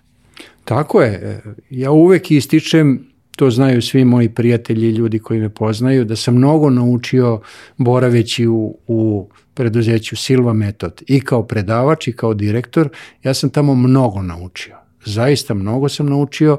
Tako 0.65 1.01
je. 1.01 1.41
Ja 1.69 1.91
uvek 1.91 2.31
ističem 2.31 3.16
to 3.37 3.49
znaju 3.51 3.81
svi 3.81 4.05
moji 4.05 4.29
prijatelji 4.29 4.87
i 4.87 4.91
ljudi 4.91 5.19
koji 5.19 5.39
me 5.39 5.49
poznaju, 5.49 6.05
da 6.05 6.15
sam 6.15 6.35
mnogo 6.35 6.69
naučio 6.69 7.41
boraveći 7.77 8.47
u, 8.47 8.77
u 8.87 9.29
preduzeću 9.53 10.15
Silva 10.15 10.53
Metod 10.53 11.03
i 11.07 11.19
kao 11.21 11.43
predavač 11.43 12.07
i 12.07 12.13
kao 12.13 12.33
direktor, 12.33 12.89
ja 13.23 13.33
sam 13.33 13.49
tamo 13.49 13.75
mnogo 13.75 14.21
naučio. 14.21 14.75
Zaista 15.05 15.53
mnogo 15.53 15.89
sam 15.89 16.09
naučio 16.09 16.57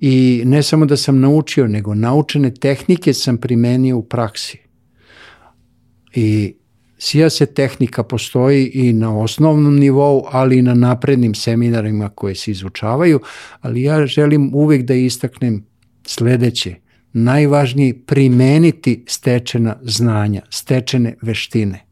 i 0.00 0.42
ne 0.44 0.62
samo 0.62 0.86
da 0.86 0.96
sam 0.96 1.20
naučio, 1.20 1.68
nego 1.68 1.94
naučene 1.94 2.54
tehnike 2.54 3.12
sam 3.14 3.36
primenio 3.36 3.96
u 3.96 4.02
praksi. 4.02 4.58
I 6.14 6.54
sija 6.98 7.30
se 7.30 7.46
tehnika 7.46 8.02
postoji 8.02 8.70
i 8.74 8.92
na 8.92 9.18
osnovnom 9.18 9.76
nivou, 9.78 10.24
ali 10.30 10.58
i 10.58 10.62
na 10.62 10.74
naprednim 10.74 11.34
seminarima 11.34 12.08
koje 12.08 12.34
se 12.34 12.50
izučavaju, 12.50 13.20
ali 13.60 13.82
ja 13.82 14.06
želim 14.06 14.54
uvek 14.54 14.82
da 14.82 14.94
istaknem 14.94 15.68
sledeće, 16.08 16.74
najvažnije 17.12 17.94
primeniti 18.06 19.04
stečena 19.08 19.76
znanja, 19.82 20.42
stečene 20.50 21.14
veštine. 21.22 21.84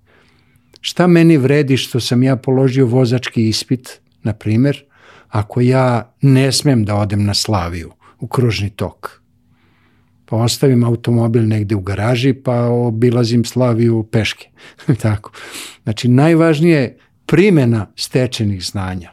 Šta 0.80 1.06
meni 1.06 1.36
vredi 1.36 1.76
što 1.76 2.00
sam 2.00 2.22
ja 2.22 2.36
položio 2.36 2.86
vozački 2.86 3.48
ispit, 3.48 4.00
na 4.22 4.32
primer, 4.32 4.84
ako 5.28 5.60
ja 5.60 6.14
ne 6.22 6.52
smem 6.52 6.84
da 6.84 6.94
odem 6.94 7.24
na 7.24 7.34
Slaviju 7.34 7.92
u 8.18 8.26
kružni 8.26 8.70
tok? 8.70 9.20
Pa 10.24 10.36
ostavim 10.36 10.84
automobil 10.84 11.46
negde 11.48 11.74
u 11.74 11.80
garaži, 11.80 12.32
pa 12.32 12.60
obilazim 12.64 13.44
Slaviju 13.44 14.02
peške. 14.12 14.48
Tako. 15.02 15.32
Znači, 15.82 16.08
najvažnije 16.08 16.80
je 16.80 16.98
primjena 17.26 17.86
stečenih 17.96 18.64
znanja. 18.64 19.12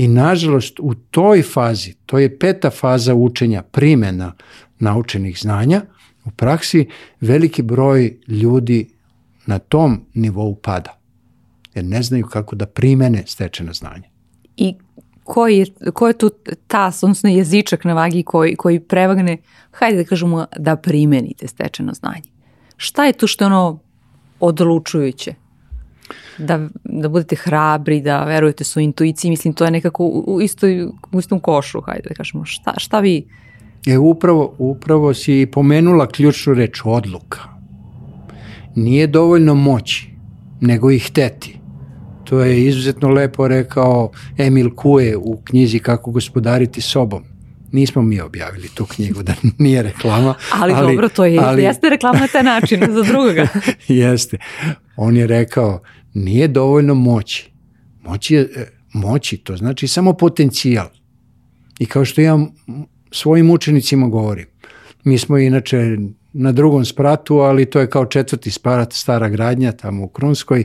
I 0.00 0.08
nažalost 0.08 0.80
u 0.80 0.94
toj 0.94 1.42
fazi, 1.42 1.94
to 2.06 2.18
je 2.18 2.38
peta 2.38 2.70
faza 2.70 3.14
učenja, 3.14 3.62
primjena 3.62 4.32
naučenih 4.78 5.38
znanja, 5.38 5.82
u 6.24 6.30
praksi 6.30 6.86
veliki 7.20 7.62
broj 7.62 8.18
ljudi 8.28 8.88
na 9.46 9.58
tom 9.58 10.00
nivou 10.14 10.54
pada. 10.54 10.98
Jer 11.74 11.84
ne 11.84 12.02
znaju 12.02 12.26
kako 12.26 12.56
da 12.56 12.66
primene 12.66 13.22
stečena 13.26 13.72
znanja. 13.72 14.08
I 14.56 14.74
koji 15.24 15.58
je, 15.58 15.66
ko 15.92 16.08
je 16.08 16.18
tu 16.18 16.30
tas, 16.66 17.02
odnosno 17.02 17.30
jezičak 17.30 17.84
na 17.84 17.94
vagi 17.94 18.22
koji, 18.22 18.56
koji 18.56 18.80
prevagne, 18.80 19.36
hajde 19.70 19.96
da 19.96 20.04
kažemo 20.04 20.46
da 20.56 20.76
primenite 20.76 21.48
stečeno 21.48 21.94
znanje? 21.94 22.30
Šta 22.76 23.04
je 23.04 23.12
tu 23.12 23.26
što 23.26 23.44
je 23.44 23.46
ono 23.46 23.78
odlučujuće? 24.40 25.34
Da, 26.40 26.68
da 26.84 27.08
budete 27.08 27.36
hrabri, 27.36 28.00
da 28.00 28.24
verujete 28.24 28.64
su 28.64 28.80
intuiciji, 28.80 29.30
mislim 29.30 29.54
to 29.54 29.64
je 29.64 29.70
nekako 29.70 30.04
u, 30.04 30.40
istoj, 30.42 30.84
u 31.12 31.18
istom 31.18 31.40
košu, 31.40 31.80
hajde 31.80 32.08
da 32.08 32.14
kažemo, 32.14 32.44
šta, 32.44 32.74
šta 32.76 33.00
vi... 33.00 33.26
E, 33.86 33.98
upravo, 33.98 34.54
upravo 34.58 35.14
si 35.14 35.48
pomenula 35.52 36.06
ključnu 36.06 36.54
reč, 36.54 36.80
odluka. 36.84 37.40
Nije 38.74 39.06
dovoljno 39.06 39.54
moći, 39.54 40.10
nego 40.60 40.90
i 40.90 40.98
hteti. 40.98 41.58
To 42.24 42.40
je 42.40 42.66
izuzetno 42.66 43.08
lepo 43.08 43.48
rekao 43.48 44.10
Emil 44.38 44.74
Kue 44.74 45.16
u 45.16 45.40
knjizi 45.44 45.78
Kako 45.78 46.10
gospodariti 46.10 46.80
sobom. 46.80 47.24
Nismo 47.72 48.02
mi 48.02 48.20
objavili 48.20 48.68
tu 48.68 48.86
knjigu, 48.86 49.22
da 49.22 49.34
nije 49.58 49.82
reklama. 49.82 50.34
ali, 50.60 50.72
ali 50.72 50.92
dobro, 50.92 51.08
to 51.08 51.24
je, 51.24 51.38
ali, 51.38 51.62
jeste 51.62 51.90
reklama 51.90 52.18
na 52.18 52.26
taj 52.26 52.42
način, 52.42 52.80
za 52.88 53.02
drugoga. 53.02 53.48
jeste. 53.88 54.38
On 54.96 55.16
je 55.16 55.26
rekao, 55.26 55.80
nije 56.14 56.48
dovoljno 56.48 56.94
moći. 56.94 57.50
Moći, 58.02 58.34
je, 58.34 58.40
e, 58.40 58.66
moći 58.92 59.36
to 59.36 59.56
znači 59.56 59.88
samo 59.88 60.12
potencijal. 60.12 60.88
I 61.78 61.86
kao 61.86 62.04
što 62.04 62.20
ja 62.20 62.38
svojim 63.10 63.50
učenicima 63.50 64.08
govorim, 64.08 64.46
mi 65.04 65.18
smo 65.18 65.38
inače 65.38 65.96
na 66.32 66.52
drugom 66.52 66.84
spratu, 66.84 67.38
ali 67.38 67.70
to 67.70 67.80
je 67.80 67.90
kao 67.90 68.06
četvrti 68.06 68.50
sprat, 68.50 68.92
stara 68.92 69.28
gradnja 69.28 69.72
tamo 69.72 70.04
u 70.04 70.08
Krunskoj. 70.08 70.64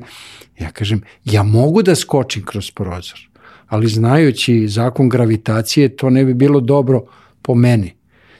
Ja 0.59 0.71
kažem, 0.71 1.01
ja 1.25 1.43
mogu 1.43 1.81
da 1.81 1.95
skočim 1.95 2.45
kroz 2.45 2.71
prozor, 2.71 3.29
ali 3.67 3.87
znajući 3.87 4.67
zakon 4.67 5.09
gravitacije, 5.09 5.95
to 5.95 6.09
ne 6.09 6.25
bi 6.25 6.33
bilo 6.33 6.59
dobro 6.59 7.05
po 7.41 7.55
meni. 7.55 7.93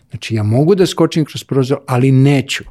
Znači, 0.09 0.35
ja 0.35 0.43
mogu 0.43 0.75
da 0.75 0.85
skočim 0.85 1.25
kroz 1.25 1.43
prozor, 1.43 1.77
ali 1.87 2.11
neću. 2.11 2.63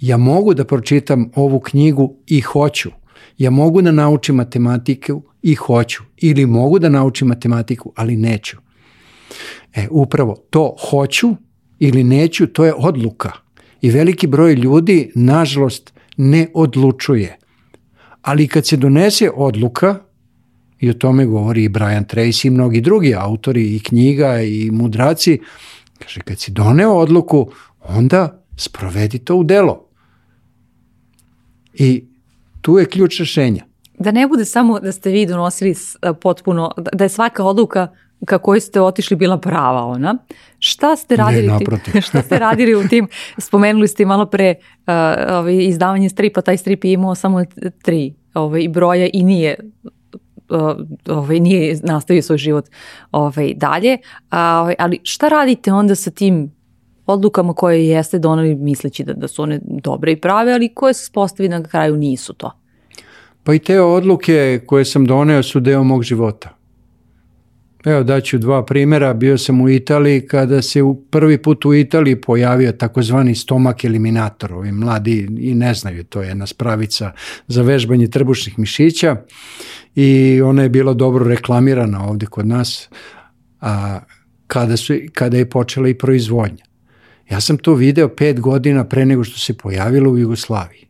Ja 0.00 0.16
mogu 0.16 0.54
da 0.54 0.64
pročitam 0.64 1.30
ovu 1.34 1.60
knjigu 1.60 2.16
i 2.26 2.40
hoću, 2.40 2.90
ja 3.38 3.50
mogu 3.50 3.82
da 3.82 3.92
naučim 3.92 4.34
matematiku 4.34 5.22
i 5.42 5.54
hoću, 5.54 6.02
ili 6.16 6.46
mogu 6.46 6.78
da 6.78 6.88
naučim 6.88 7.28
matematiku, 7.28 7.92
ali 7.96 8.16
neću. 8.16 8.56
E, 9.74 9.88
upravo 9.90 10.36
to 10.50 10.76
hoću 10.90 11.36
ili 11.78 12.04
neću, 12.04 12.46
to 12.46 12.64
je 12.64 12.74
odluka. 12.76 13.32
I 13.80 13.90
veliki 13.90 14.26
broj 14.26 14.54
ljudi, 14.54 15.12
nažalost, 15.14 15.92
ne 16.16 16.46
odlučuje. 16.54 17.38
Ali 18.22 18.48
kad 18.48 18.66
se 18.66 18.76
donese 18.76 19.30
odluka, 19.34 19.98
i 20.80 20.90
o 20.90 20.92
tome 20.92 21.26
govori 21.26 21.64
i 21.64 21.68
Brian 21.68 22.04
Tracy 22.04 22.46
i 22.46 22.50
mnogi 22.50 22.80
drugi 22.80 23.14
autori 23.14 23.76
i 23.76 23.80
knjiga 23.80 24.40
i 24.42 24.70
mudraci, 24.70 25.40
kaže, 25.98 26.20
kad 26.20 26.38
si 26.38 26.50
doneo 26.50 26.92
odluku, 26.92 27.50
onda 27.80 28.44
sprovedi 28.56 29.18
to 29.18 29.36
u 29.36 29.44
delo. 29.44 29.86
I 31.74 32.04
Tu 32.60 32.78
je 32.78 32.86
ključ 32.86 33.20
rešenja. 33.20 33.64
Da 33.98 34.10
ne 34.10 34.26
bude 34.26 34.44
samo 34.44 34.80
da 34.80 34.92
ste 34.92 35.10
vi 35.10 35.26
donosili 35.26 35.74
potpuno, 36.20 36.70
da, 36.76 36.90
da 36.92 37.04
je 37.04 37.08
svaka 37.08 37.44
odluka 37.44 37.88
ka 38.24 38.38
kojoj 38.38 38.60
ste 38.60 38.80
otišli 38.80 39.16
bila 39.16 39.38
prava 39.38 39.84
ona. 39.84 40.16
Šta 40.58 40.96
ste 40.96 41.16
radili? 41.16 41.46
Ne, 41.94 42.00
šta 42.08 42.22
ste 42.22 42.38
radili 42.38 42.74
u 42.74 42.88
tim, 42.88 43.08
spomenuli 43.38 43.88
ste 43.88 44.06
malo 44.06 44.26
pre 44.26 44.54
uh, 44.60 44.94
ovaj, 45.28 45.56
izdavanje 45.56 46.08
stripa, 46.08 46.40
taj 46.40 46.56
strip 46.56 46.84
je 46.84 46.92
imao 46.92 47.14
samo 47.14 47.44
tri 47.82 48.14
ovaj, 48.34 48.68
broja 48.68 49.08
i 49.12 49.22
nije 49.22 49.56
uh, 50.50 50.76
ovaj, 51.08 51.40
nije 51.40 51.78
nastavio 51.82 52.22
svoj 52.22 52.38
život 52.38 52.64
ovaj, 53.12 53.54
dalje, 53.54 53.94
uh, 53.94 54.72
ali 54.78 55.00
šta 55.02 55.28
radite 55.28 55.72
onda 55.72 55.94
sa 55.94 56.10
tim 56.10 56.59
odlukama 57.12 57.54
koje 57.54 57.88
jeste 57.88 58.18
doneli 58.18 58.54
misleći 58.54 59.04
da, 59.04 59.12
da 59.12 59.28
su 59.28 59.42
one 59.42 59.60
dobre 59.64 60.12
i 60.12 60.20
prave, 60.20 60.52
ali 60.52 60.74
koje 60.74 60.94
se 60.94 61.06
spostavi 61.06 61.48
na 61.48 61.62
kraju 61.62 61.96
nisu 61.96 62.32
to. 62.32 62.52
Pa 63.44 63.54
i 63.54 63.58
te 63.58 63.80
odluke 63.80 64.60
koje 64.66 64.84
sam 64.84 65.06
doneo 65.06 65.42
su 65.42 65.60
deo 65.60 65.84
mog 65.84 66.02
života. 66.02 66.60
Evo 67.84 68.02
daću 68.02 68.38
dva 68.38 68.64
primjera, 68.64 69.14
bio 69.14 69.38
sam 69.38 69.60
u 69.60 69.68
Italiji 69.68 70.26
kada 70.26 70.62
se 70.62 70.82
u 70.82 70.94
prvi 70.94 71.42
put 71.42 71.64
u 71.64 71.74
Italiji 71.74 72.20
pojavio 72.20 72.72
takozvani 72.72 73.34
stomak 73.34 73.84
eliminator, 73.84 74.52
ovi 74.52 74.72
mladi 74.72 75.28
i 75.38 75.54
ne 75.54 75.74
znaju, 75.74 76.04
to 76.04 76.22
je 76.22 76.28
jedna 76.28 76.46
spravica 76.46 77.12
za 77.46 77.62
vežbanje 77.62 78.06
trbušnih 78.06 78.58
mišića 78.58 79.16
i 79.94 80.40
ona 80.42 80.62
je 80.62 80.68
bila 80.68 80.94
dobro 80.94 81.24
reklamirana 81.24 82.08
ovde 82.08 82.26
kod 82.26 82.46
nas 82.46 82.88
a, 83.60 84.00
kada, 84.46 84.76
su, 84.76 84.94
kada 85.12 85.36
je 85.36 85.50
počela 85.50 85.88
i 85.88 85.98
proizvodnja. 85.98 86.64
Ja 87.30 87.40
sam 87.40 87.58
to 87.58 87.74
video 87.74 88.08
pet 88.08 88.40
godina 88.40 88.84
pre 88.84 89.06
nego 89.06 89.24
što 89.24 89.38
se 89.38 89.56
pojavilo 89.56 90.10
u 90.10 90.18
Jugoslaviji, 90.18 90.86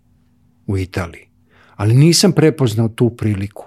u 0.66 0.78
Italiji. 0.78 1.28
Ali 1.76 1.94
nisam 1.94 2.32
prepoznao 2.32 2.88
tu 2.88 3.10
priliku. 3.16 3.64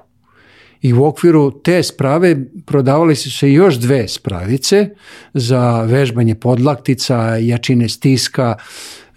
I 0.82 0.94
u 0.94 1.04
okviru 1.04 1.62
te 1.62 1.84
sprave 1.84 2.46
prodavali 2.66 3.16
su 3.16 3.32
se 3.32 3.52
još 3.52 3.76
dve 3.76 4.08
spravice 4.08 4.90
za 5.34 5.82
vežbanje 5.82 6.36
podlaktica, 6.36 7.38
jačine 7.38 7.90
stiska, 7.90 8.58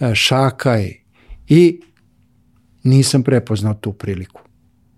e, 0.01 0.14
šaka 0.14 0.81
i 1.49 1.81
nisam 2.83 3.23
prepoznao 3.23 3.75
tu 3.75 3.92
priliku. 3.92 4.46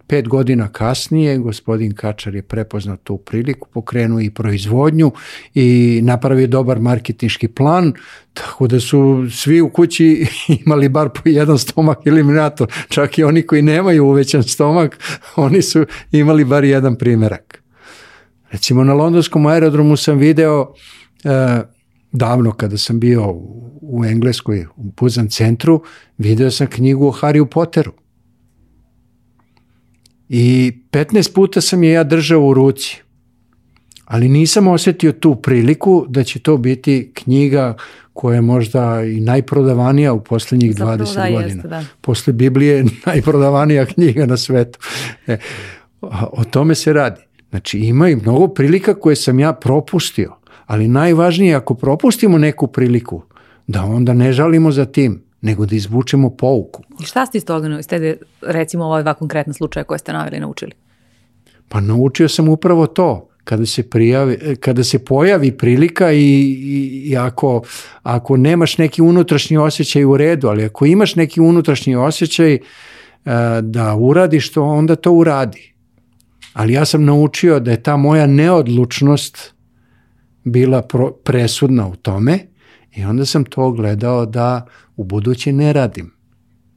Pet 0.09 0.29
godina 0.29 0.69
kasnije 0.69 1.39
gospodin 1.39 1.95
Kačar 1.95 2.35
je 2.35 2.43
prepoznao 2.43 2.97
tu 2.97 3.17
priliku, 3.17 3.69
pokrenuo 3.73 4.21
i 4.21 4.31
proizvodnju 4.31 5.13
i 5.55 6.01
napravio 6.05 6.47
dobar 6.47 6.81
marketinški 6.81 7.49
plan, 7.49 7.93
tako 8.35 8.67
da 8.67 8.81
su 8.81 9.27
svi 9.31 9.61
u 9.61 9.71
kući 9.71 10.27
imali 10.65 10.89
bar 10.89 11.09
po 11.09 11.21
jedan 11.25 11.59
stomak 11.59 12.07
eliminator, 12.07 12.73
čak 12.89 13.19
i 13.19 13.25
oni 13.25 13.43
koji 13.43 13.63
nemaju 13.63 14.07
uvećan 14.07 14.43
stomak, 14.43 14.99
oni 15.37 15.63
su 15.63 15.87
imali 16.13 16.45
bar 16.45 16.65
jedan 16.65 16.97
primerak. 16.97 17.63
Recimo 18.51 18.85
na 18.85 18.95
londonskom 18.95 19.47
aerodromu 19.47 19.97
sam 19.97 20.19
video 20.19 20.75
e, 21.25 21.61
davno 22.13 22.53
kada 22.53 22.79
sam 22.79 23.01
bio 23.01 23.25
u 23.81 24.05
Engleskoj, 24.05 24.67
u 24.77 24.93
Puzan 24.93 25.29
centru, 25.29 25.83
video 26.19 26.51
sam 26.51 26.67
knjigu 26.67 27.09
o 27.09 27.13
Harryu 27.13 27.45
Potteru. 27.45 27.93
I 30.29 30.73
15 30.91 31.35
puta 31.35 31.61
sam 31.61 31.83
je 31.83 31.91
ja 31.91 32.05
držao 32.05 32.43
u 32.43 32.55
ruci. 32.55 33.03
Ali 34.05 34.29
nisam 34.29 34.69
osetio 34.69 35.13
tu 35.13 35.35
priliku 35.35 36.07
da 36.09 36.25
će 36.25 36.39
to 36.39 36.57
biti 36.57 37.11
knjiga 37.15 37.77
koja 38.13 38.35
je 38.35 38.41
možda 38.41 39.03
i 39.05 39.21
najprodavanija 39.21 40.13
u 40.13 40.25
poslednjih 40.25 40.75
Zapravo 40.75 40.97
20 40.97 41.15
da, 41.15 41.31
godina. 41.31 41.55
Jeste, 41.55 41.69
da. 41.69 41.85
Posle 42.01 42.33
Biblije 42.33 42.85
najprodavanija 43.07 43.87
knjiga 43.87 44.27
na 44.27 44.37
svetu. 44.37 44.79
E, 45.27 45.39
o 46.33 46.45
tome 46.51 46.75
se 46.75 46.93
radi. 46.93 47.21
Znači 47.51 47.79
ima 47.79 48.09
i 48.09 48.17
mnogo 48.17 48.49
prilika 48.49 48.95
koje 48.95 49.17
sam 49.17 49.41
ja 49.41 49.53
propustio, 49.53 50.35
ali 50.67 50.89
najvažnije 50.89 51.55
ako 51.55 51.75
propustimo 51.75 52.39
neku 52.39 52.67
priliku, 52.67 53.23
da 53.67 53.85
onda 53.85 54.15
ne 54.15 54.33
žalimo 54.33 54.73
za 54.73 54.85
tim, 54.85 55.23
nego 55.41 55.67
da 55.67 55.77
izvučemo 55.77 56.31
pouku. 56.31 56.83
I 57.01 57.05
šta 57.05 57.27
ste 57.27 57.39
iz 57.39 57.45
toga, 57.45 57.83
ste 57.83 58.17
recimo 58.43 58.85
ova 58.85 59.03
dva 59.03 59.15
konkretna 59.15 59.53
slučaja 59.53 59.85
koje 59.85 59.99
ste 59.99 60.13
naveli 60.13 60.41
naučili? 60.41 60.73
Pa 61.69 61.81
naučio 61.81 62.29
sam 62.29 62.49
upravo 62.49 62.87
to, 62.87 63.29
kada 63.45 63.67
se, 63.67 63.91
prijavi, 63.91 64.57
kada 64.61 64.85
se 64.85 65.05
pojavi 65.05 65.57
prilika 65.57 66.13
i, 66.13 66.21
i, 66.21 67.03
i 67.11 67.17
ako, 67.17 67.63
ako 68.03 68.37
nemaš 68.37 68.79
neki 68.79 69.03
unutrašnji 69.03 69.57
osjećaj 69.57 70.05
u 70.05 70.17
redu, 70.17 70.49
ali 70.49 70.65
ako 70.65 70.87
imaš 70.87 71.15
neki 71.15 71.41
unutrašnji 71.41 71.97
osjećaj 71.97 72.55
uh, 72.55 73.33
da 73.63 73.95
uradiš 73.95 74.53
to, 74.53 74.65
onda 74.65 74.97
to 74.97 75.13
uradi. 75.13 75.75
Ali 76.53 76.73
ja 76.73 76.85
sam 76.85 77.05
naučio 77.05 77.61
da 77.61 77.71
je 77.71 77.83
ta 77.83 77.97
moja 77.97 78.27
neodlučnost 78.27 79.55
bila 80.45 80.83
pro, 80.83 81.13
presudna 81.13 81.89
u 81.89 81.97
tome 81.97 82.39
i 82.99 83.05
onda 83.05 83.27
sam 83.27 83.45
to 83.45 83.71
gledao 83.71 84.27
da 84.27 84.67
u 84.97 85.05
buduće 85.05 85.53
ne 85.53 85.73
radim. 85.73 86.13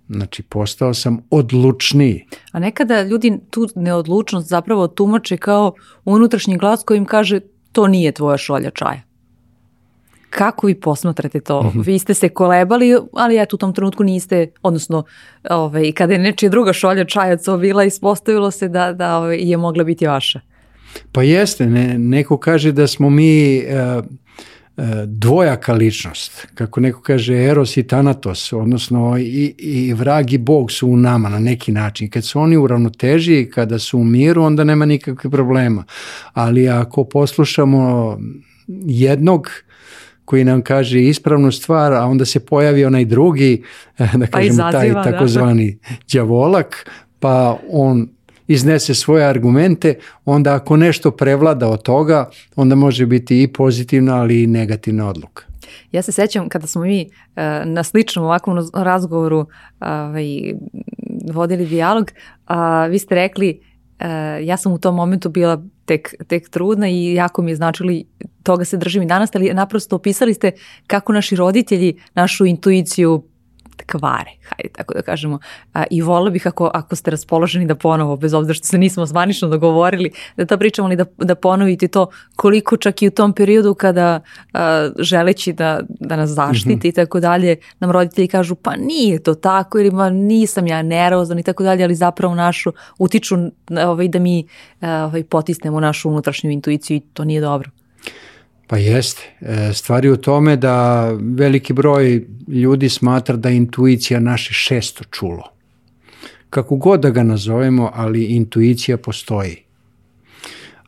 Znači, 0.09 0.43
postao 0.43 0.93
sam 0.93 1.19
odlučniji. 1.29 2.25
A 2.51 2.59
nekada 2.59 3.01
ljudi 3.01 3.39
tu 3.49 3.67
neodlučnost 3.75 4.47
zapravo 4.47 4.87
tumače 4.87 5.37
kao 5.37 5.73
unutrašnji 6.05 6.57
glas 6.57 6.83
koji 6.83 6.97
im 6.97 7.05
kaže 7.05 7.39
to 7.71 7.87
nije 7.87 8.11
tvoja 8.11 8.37
šolja 8.37 8.69
čaja. 8.69 9.01
Kako 10.29 10.67
vi 10.67 10.79
posmatrate 10.79 11.39
to? 11.39 11.63
Mm 11.63 11.67
-hmm. 11.67 11.85
Vi 11.85 11.99
ste 11.99 12.13
se 12.13 12.29
kolebali, 12.29 12.97
ali 13.13 13.35
ja 13.35 13.45
u 13.53 13.57
tom 13.57 13.73
trenutku 13.73 14.03
niste, 14.03 14.51
odnosno 14.61 15.03
ovaj, 15.49 15.91
kada 15.91 16.13
je 16.13 16.19
nečija 16.19 16.49
druga 16.49 16.73
šolja 16.73 17.05
čajaca 17.05 17.57
bila, 17.57 17.83
ispostavilo 17.83 18.51
se 18.51 18.67
da, 18.67 18.93
da 18.93 19.17
ovaj, 19.17 19.37
je 19.37 19.57
mogla 19.57 19.83
biti 19.83 20.07
vaša. 20.07 20.39
Pa 21.11 21.23
jeste, 21.23 21.65
ne, 21.65 21.99
neko 21.99 22.37
kaže 22.37 22.71
da 22.71 22.87
smo 22.87 23.09
mi 23.09 23.63
uh, 23.63 24.05
dvojaka 25.05 25.73
ličnost, 25.73 26.47
kako 26.53 26.79
neko 26.79 27.01
kaže 27.01 27.43
Eros 27.43 27.77
i 27.77 27.83
Thanatos, 27.83 28.53
odnosno 28.53 29.17
i, 29.17 29.55
i 29.57 29.93
vrag 29.93 30.33
i 30.33 30.37
bog 30.37 30.71
su 30.71 30.87
u 30.87 30.97
nama 30.97 31.29
na 31.29 31.39
neki 31.39 31.71
način. 31.71 32.09
Kad 32.09 32.25
su 32.25 32.39
oni 32.39 32.57
u 32.57 32.67
ravnoteži 32.67 33.39
i 33.39 33.49
kada 33.49 33.79
su 33.79 33.99
u 33.99 34.03
miru, 34.03 34.43
onda 34.43 34.63
nema 34.63 34.85
nikakvih 34.85 35.31
problema. 35.31 35.83
Ali 36.33 36.69
ako 36.69 37.03
poslušamo 37.03 38.17
jednog, 38.85 39.49
koji 40.25 40.43
nam 40.43 40.61
kaže 40.61 41.03
ispravnu 41.03 41.51
stvar, 41.51 41.93
a 41.93 42.05
onda 42.05 42.25
se 42.25 42.39
pojavi 42.39 42.85
onaj 42.85 43.05
drugi, 43.05 43.63
da 43.97 44.27
pa 44.31 44.37
kažemo 44.37 44.53
izaziva, 44.53 44.71
taj 44.71 44.89
da. 44.89 45.03
takozvani 45.03 45.79
da. 45.89 45.95
đavolak, 46.13 46.89
pa 47.19 47.59
on 47.69 48.09
iznese 48.47 48.93
svoje 48.93 49.25
argumente, 49.25 49.95
onda 50.25 50.55
ako 50.55 50.77
nešto 50.77 51.11
prevlada 51.11 51.69
od 51.69 51.83
toga, 51.83 52.29
onda 52.55 52.75
može 52.75 53.05
biti 53.05 53.43
i 53.43 53.47
pozitivna, 53.47 54.15
ali 54.15 54.43
i 54.43 54.47
negativna 54.47 55.09
odluka. 55.09 55.43
Ja 55.91 56.01
se 56.01 56.11
sećam 56.11 56.49
kada 56.49 56.67
smo 56.67 56.81
mi 56.81 57.05
uh, 57.05 57.43
na 57.65 57.83
sličnom 57.83 58.25
ovakvom 58.25 58.57
razgovoru 58.73 59.39
uh, 59.39 59.47
vodili 61.33 61.65
dijalog, 61.65 62.11
a 62.45 62.85
vi 62.85 62.99
ste 62.99 63.15
rekli 63.15 63.59
uh, 63.99 64.05
ja 64.47 64.57
sam 64.57 64.73
u 64.73 64.77
tom 64.77 64.95
momentu 64.95 65.29
bila 65.29 65.63
tek, 65.85 66.15
tek 66.27 66.49
trudna 66.49 66.89
i 66.89 67.13
jako 67.13 67.41
mi 67.41 67.51
je 67.51 67.55
značili, 67.55 68.05
toga 68.43 68.65
se 68.65 68.77
držim 68.77 69.03
i 69.03 69.05
danas, 69.05 69.29
ali 69.33 69.53
naprosto 69.53 69.95
opisali 69.95 70.33
ste 70.33 70.51
kako 70.87 71.13
naši 71.13 71.35
roditelji 71.35 71.99
našu 72.15 72.45
intuiciju 72.45 73.23
kvare, 73.91 74.31
hajde 74.49 74.69
tako 74.73 74.93
da 74.93 75.01
kažemo. 75.01 75.39
I 75.89 76.01
vola 76.01 76.29
bih 76.29 76.47
ako, 76.47 76.71
ako 76.73 76.95
ste 76.95 77.11
raspoloženi 77.11 77.65
da 77.65 77.75
ponovo, 77.75 78.15
bez 78.17 78.33
obzira 78.33 78.53
što 78.53 78.67
se 78.67 78.77
nismo 78.77 79.05
zvanično 79.05 79.49
dogovorili, 79.49 80.11
da 80.37 80.45
to 80.45 80.57
pričamo 80.57 80.85
ali 80.85 80.95
da, 80.95 81.05
da 81.17 81.35
ponovite 81.35 81.87
to 81.87 82.07
koliko 82.35 82.77
čak 82.77 83.01
i 83.01 83.07
u 83.07 83.11
tom 83.11 83.33
periodu 83.33 83.73
kada 83.73 84.19
a, 84.53 84.89
želeći 84.99 85.53
da, 85.53 85.79
da 85.89 86.15
nas 86.15 86.29
zaštiti 86.29 86.87
i 86.87 86.91
tako 86.91 87.19
dalje, 87.19 87.55
nam 87.79 87.91
roditelji 87.91 88.27
kažu 88.27 88.55
pa 88.55 88.75
nije 88.75 89.23
to 89.23 89.35
tako 89.35 89.79
ili 89.79 89.91
ma 89.91 90.09
nisam 90.09 90.67
ja 90.67 90.81
nervozan 90.81 91.39
i 91.39 91.43
tako 91.43 91.63
dalje, 91.63 91.83
ali 91.83 91.95
zapravo 91.95 92.35
našu 92.35 92.71
utiču 92.97 93.35
ovaj, 93.85 94.07
da 94.07 94.19
mi 94.19 94.47
ovaj, 94.81 95.23
potisnemo 95.23 95.79
našu 95.79 96.09
unutrašnju 96.09 96.51
intuiciju 96.51 96.97
i 96.97 96.99
to 96.99 97.23
nije 97.23 97.41
dobro. 97.41 97.80
Pa 98.71 98.77
jeste. 98.77 99.21
E, 99.41 99.73
stvari 99.73 100.09
u 100.09 100.17
tome 100.17 100.55
da 100.55 101.09
veliki 101.21 101.73
broj 101.73 102.27
ljudi 102.47 102.89
smatra 102.89 103.35
da 103.35 103.49
je 103.49 103.55
intuicija 103.55 104.19
naše 104.19 104.53
šesto 104.53 105.03
čulo. 105.03 105.43
Kako 106.49 106.75
god 106.75 106.99
da 106.99 107.09
ga 107.09 107.23
nazovemo, 107.23 107.91
ali 107.93 108.23
intuicija 108.23 108.97
postoji. 108.97 109.57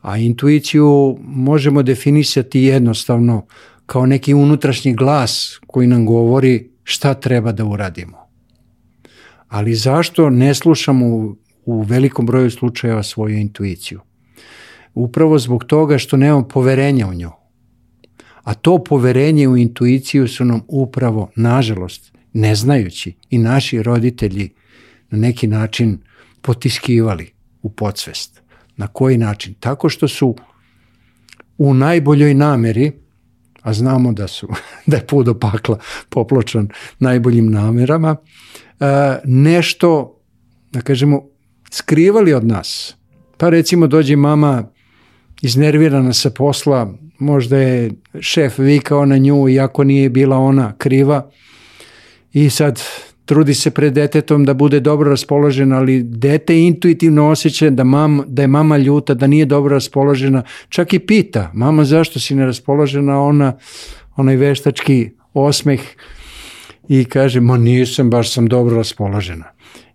A 0.00 0.16
intuiciju 0.18 1.18
možemo 1.20 1.82
definisati 1.82 2.62
jednostavno 2.62 3.46
kao 3.86 4.06
neki 4.06 4.34
unutrašnji 4.34 4.94
glas 4.94 5.60
koji 5.66 5.86
nam 5.86 6.06
govori 6.06 6.70
šta 6.84 7.14
treba 7.14 7.52
da 7.52 7.64
uradimo. 7.64 8.18
Ali 9.48 9.74
zašto 9.74 10.30
ne 10.30 10.54
slušamo 10.54 11.34
u 11.64 11.82
velikom 11.82 12.26
broju 12.26 12.50
slučajeva 12.50 13.02
svoju 13.02 13.36
intuiciju? 13.38 14.00
Upravo 14.94 15.38
zbog 15.38 15.64
toga 15.64 15.98
što 15.98 16.16
nemamo 16.16 16.48
poverenja 16.48 17.06
u 17.06 17.14
nju 17.14 17.43
A 18.44 18.54
to 18.54 18.84
poverenje 18.84 19.48
u 19.48 19.56
intuiciju 19.56 20.28
su 20.28 20.44
nam 20.44 20.60
upravo, 20.68 21.30
nažalost, 21.36 22.12
ne 22.32 22.54
znajući 22.54 23.14
i 23.30 23.38
naši 23.38 23.82
roditelji 23.82 24.50
na 25.10 25.18
neki 25.18 25.46
način 25.46 25.98
potiskivali 26.42 27.30
u 27.62 27.70
podsvest. 27.70 28.42
Na 28.76 28.86
koji 28.86 29.18
način? 29.18 29.54
Tako 29.60 29.88
što 29.88 30.08
su 30.08 30.36
u 31.58 31.74
najboljoj 31.74 32.34
nameri, 32.34 32.92
a 33.62 33.72
znamo 33.72 34.12
da 34.12 34.28
su 34.28 34.48
da 34.86 34.96
je 34.96 35.06
put 35.06 35.26
do 35.26 35.38
pakla 35.38 35.78
popločan 36.08 36.68
najboljim 36.98 37.52
namerama, 37.52 38.16
e, 38.80 38.86
nešto, 39.24 40.20
da 40.72 40.80
kažemo, 40.80 41.22
skrivali 41.70 42.34
od 42.34 42.46
nas. 42.46 42.96
Pa 43.36 43.48
recimo 43.48 43.86
dođe 43.86 44.16
mama 44.16 44.70
iznervirana 45.42 46.12
sa 46.12 46.30
posla, 46.30 46.94
možda 47.18 47.58
je 47.58 47.90
šef 48.20 48.58
vikao 48.58 49.06
na 49.06 49.18
nju 49.18 49.48
iako 49.48 49.84
nije 49.84 50.08
bila 50.08 50.36
ona 50.36 50.72
kriva. 50.78 51.30
I 52.32 52.50
sad 52.50 52.80
trudi 53.24 53.54
se 53.54 53.70
pred 53.70 53.92
detetom 53.92 54.44
da 54.44 54.54
bude 54.54 54.80
dobro 54.80 55.10
raspoložena, 55.10 55.76
ali 55.76 56.02
dete 56.02 56.60
intuitivno 56.60 57.28
osjeća 57.28 57.70
da, 57.70 57.84
mam, 57.84 58.22
da 58.26 58.42
je 58.42 58.48
mama 58.48 58.76
ljuta, 58.76 59.14
da 59.14 59.26
nije 59.26 59.46
dobro 59.46 59.74
raspoložena, 59.74 60.42
čak 60.68 60.92
i 60.92 60.98
pita, 60.98 61.50
mama 61.54 61.84
zašto 61.84 62.20
si 62.20 62.34
neraspoložena, 62.34 63.22
ona, 63.22 63.56
onaj 64.16 64.36
veštački 64.36 65.10
osmeh 65.34 65.80
i 66.88 67.04
kaže, 67.04 67.40
ma 67.40 67.56
nisam, 67.56 68.10
baš 68.10 68.32
sam 68.32 68.46
dobro 68.46 68.76
raspoložena. 68.76 69.44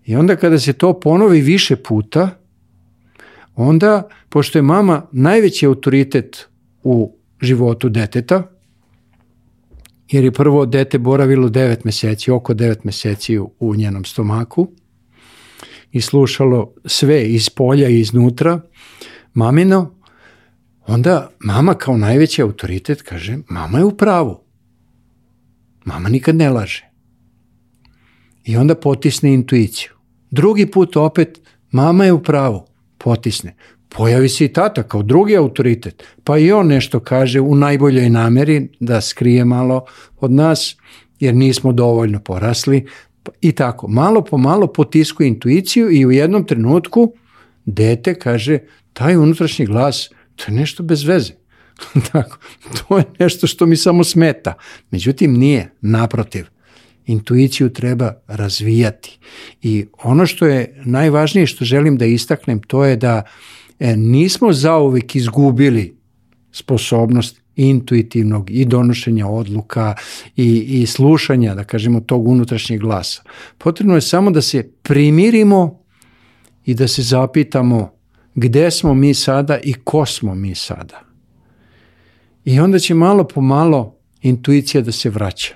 I 0.06 0.16
onda 0.16 0.36
kada 0.36 0.60
se 0.60 0.74
to 0.74 1.00
ponovi 1.00 1.42
više 1.42 1.76
puta, 1.76 2.30
onda, 3.56 4.08
pošto 4.30 4.58
je 4.58 4.62
mama 4.62 5.08
najveći 5.12 5.66
autoritet 5.66 6.48
u 6.84 7.18
životu 7.42 7.90
deteta, 7.90 8.44
jer 10.12 10.24
je 10.24 10.32
prvo 10.32 10.66
dete 10.66 11.00
boravilo 11.00 11.50
9 11.50 11.78
meseci, 11.84 12.32
oko 12.32 12.54
9 12.54 12.76
meseci 12.84 13.40
u, 13.40 13.76
njenom 13.76 14.06
stomaku 14.06 14.68
i 15.92 16.02
slušalo 16.02 16.74
sve 16.86 17.30
iz 17.30 17.50
polja 17.50 17.90
i 17.90 18.00
iznutra, 18.00 18.62
mamino, 19.34 19.96
onda 20.88 21.30
mama 21.40 21.74
kao 21.74 21.98
najveći 21.98 22.42
autoritet 22.42 23.02
kaže, 23.02 23.38
mama 23.50 23.78
je 23.78 23.86
u 23.86 23.98
pravu. 23.98 24.40
Mama 25.86 26.10
nikad 26.10 26.36
ne 26.36 26.50
laže. 26.50 26.90
I 28.44 28.58
onda 28.58 28.76
potisne 28.76 29.34
intuiciju. 29.34 29.92
Drugi 30.32 30.66
put 30.72 30.96
opet 30.96 31.40
Mama 31.72 32.06
je 32.06 32.14
u 32.14 32.24
pravu, 32.24 32.66
potisne. 32.98 33.56
Pojavi 33.90 34.30
se 34.30 34.46
i 34.46 34.54
tata 34.54 34.84
kao 34.84 35.04
drugi 35.04 35.38
autoritet, 35.38 36.04
pa 36.24 36.38
i 36.38 36.52
on 36.52 36.68
nešto 36.68 37.00
kaže 37.00 37.40
u 37.40 37.56
najboljoj 37.56 38.10
nameri 38.10 38.70
da 38.80 39.02
skrije 39.02 39.46
malo 39.46 39.86
od 40.20 40.32
nas, 40.32 40.76
jer 41.20 41.36
nismo 41.36 41.72
dovoljno 41.72 42.20
porasli 42.20 42.88
i 43.42 43.52
tako. 43.52 43.88
Malo 43.88 44.24
po 44.24 44.38
malo 44.38 44.68
potisku 44.68 45.24
intuiciju 45.24 45.92
i 45.92 46.06
u 46.06 46.12
jednom 46.12 46.46
trenutku 46.46 47.14
dete 47.66 48.20
kaže 48.20 48.60
taj 48.94 49.18
unutrašnji 49.18 49.66
glas, 49.66 50.10
to 50.36 50.44
je 50.48 50.52
nešto 50.52 50.84
bez 50.84 51.04
veze. 51.04 51.34
tako, 52.12 52.38
to 52.74 52.98
je 52.98 53.04
nešto 53.20 53.48
što 53.48 53.66
mi 53.66 53.76
samo 53.76 54.04
smeta. 54.04 54.54
Međutim, 54.92 55.34
nije, 55.34 55.72
naprotiv. 55.82 56.46
Intuiciju 57.06 57.70
treba 57.74 58.14
razvijati. 58.28 59.20
I 59.62 59.86
ono 60.04 60.26
što 60.26 60.46
je 60.46 60.82
najvažnije 60.86 61.48
što 61.48 61.66
želim 61.66 61.98
da 61.98 62.06
istaknem, 62.06 62.62
to 62.62 62.86
je 62.86 62.96
da 62.96 63.24
e, 63.80 63.96
nismo 63.96 64.54
zauvek 64.54 65.16
izgubili 65.16 65.98
sposobnost 66.52 67.42
intuitivnog 67.56 68.52
i 68.52 68.66
donošenja 68.66 69.28
odluka 69.28 69.96
i, 70.36 70.82
i 70.82 70.86
slušanja, 70.86 71.56
da 71.56 71.64
kažemo, 71.64 72.00
tog 72.00 72.28
unutrašnjeg 72.28 72.80
glasa. 72.80 73.24
Potrebno 73.58 73.96
je 73.96 74.02
samo 74.02 74.32
da 74.32 74.42
se 74.42 74.72
primirimo 74.82 75.80
i 76.66 76.74
da 76.74 76.88
se 76.88 77.02
zapitamo 77.02 77.92
gde 78.36 78.72
smo 78.72 78.94
mi 78.94 79.14
sada 79.14 79.60
i 79.64 79.74
ko 79.74 80.06
smo 80.06 80.36
mi 80.36 80.56
sada. 80.56 81.02
I 82.46 82.60
onda 82.60 82.80
će 82.80 82.94
malo 82.94 83.24
po 83.24 83.42
malo 83.42 83.96
intuicija 84.22 84.82
da 84.82 84.92
se 84.92 85.10
vraća. 85.10 85.54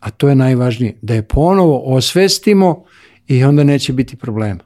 A 0.00 0.10
to 0.10 0.28
je 0.28 0.34
najvažnije, 0.34 0.98
da 1.02 1.14
je 1.14 1.28
ponovo 1.28 1.82
osvestimo 1.96 2.84
i 3.26 3.44
onda 3.44 3.64
neće 3.64 3.92
biti 3.92 4.16
problema. 4.16 4.60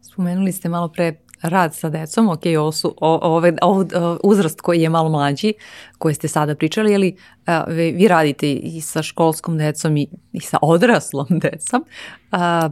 Spomenuli 0.00 0.52
ste 0.52 0.68
malo 0.68 0.88
pre 0.88 1.14
rad 1.42 1.74
sa 1.74 1.88
decom, 1.88 2.28
ok, 2.28 2.42
ovo 2.58 2.72
su 2.72 2.94
o, 3.00 3.18
ove, 3.22 3.52
o, 3.62 3.84
uzrast 4.24 4.60
koji 4.60 4.82
je 4.82 4.88
malo 4.88 5.08
mlađi, 5.08 5.52
koji 5.98 6.14
ste 6.14 6.28
sada 6.28 6.54
pričali, 6.54 6.94
ali 6.94 7.16
a, 7.46 7.64
vi, 7.68 7.92
vi 7.92 8.08
radite 8.08 8.52
i 8.52 8.80
sa 8.80 9.02
školskom 9.02 9.58
decom 9.58 9.96
i, 9.96 10.06
i 10.32 10.40
sa 10.40 10.58
odraslom 10.62 11.26
decom. 11.50 11.84
A, 12.32 12.70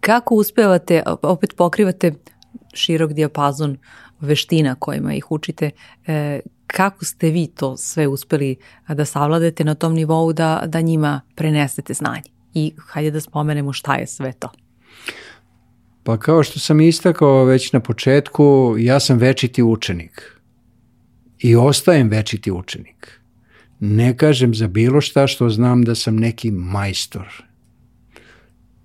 kako 0.00 0.34
uspevate, 0.34 1.02
opet 1.22 1.54
pokrivate 1.56 2.12
širok 2.74 3.12
dijapazon 3.12 3.76
veština 4.20 4.74
kojima 4.74 5.14
ih 5.14 5.30
učite, 5.30 5.70
e, 6.06 6.40
kako 6.66 7.04
ste 7.04 7.30
vi 7.30 7.46
to 7.46 7.76
sve 7.76 8.06
uspeli 8.06 8.56
da 8.88 9.04
savladete 9.04 9.64
na 9.64 9.74
tom 9.74 9.94
nivou 9.94 10.32
da, 10.32 10.62
da 10.66 10.80
njima 10.80 11.20
prenesete 11.34 11.94
znanje? 11.94 12.30
I 12.54 12.74
hajde 12.88 13.10
da 13.10 13.20
spomenemo 13.20 13.72
šta 13.72 13.94
je 13.94 14.06
sve 14.06 14.32
to. 14.32 14.48
Pa 16.04 16.16
kao 16.16 16.42
što 16.42 16.60
sam 16.60 16.80
istakao 16.80 17.44
već 17.44 17.72
na 17.72 17.80
početku, 17.80 18.76
ja 18.78 19.00
sam 19.00 19.18
večiti 19.18 19.62
učenik. 19.62 20.40
I 21.38 21.56
ostajem 21.56 22.08
večiti 22.08 22.50
učenik. 22.50 23.20
Ne 23.80 24.16
kažem 24.16 24.54
za 24.54 24.68
bilo 24.68 25.00
šta 25.00 25.26
što 25.26 25.48
znam 25.48 25.82
da 25.82 25.94
sam 25.94 26.16
neki 26.16 26.50
majstor. 26.50 27.44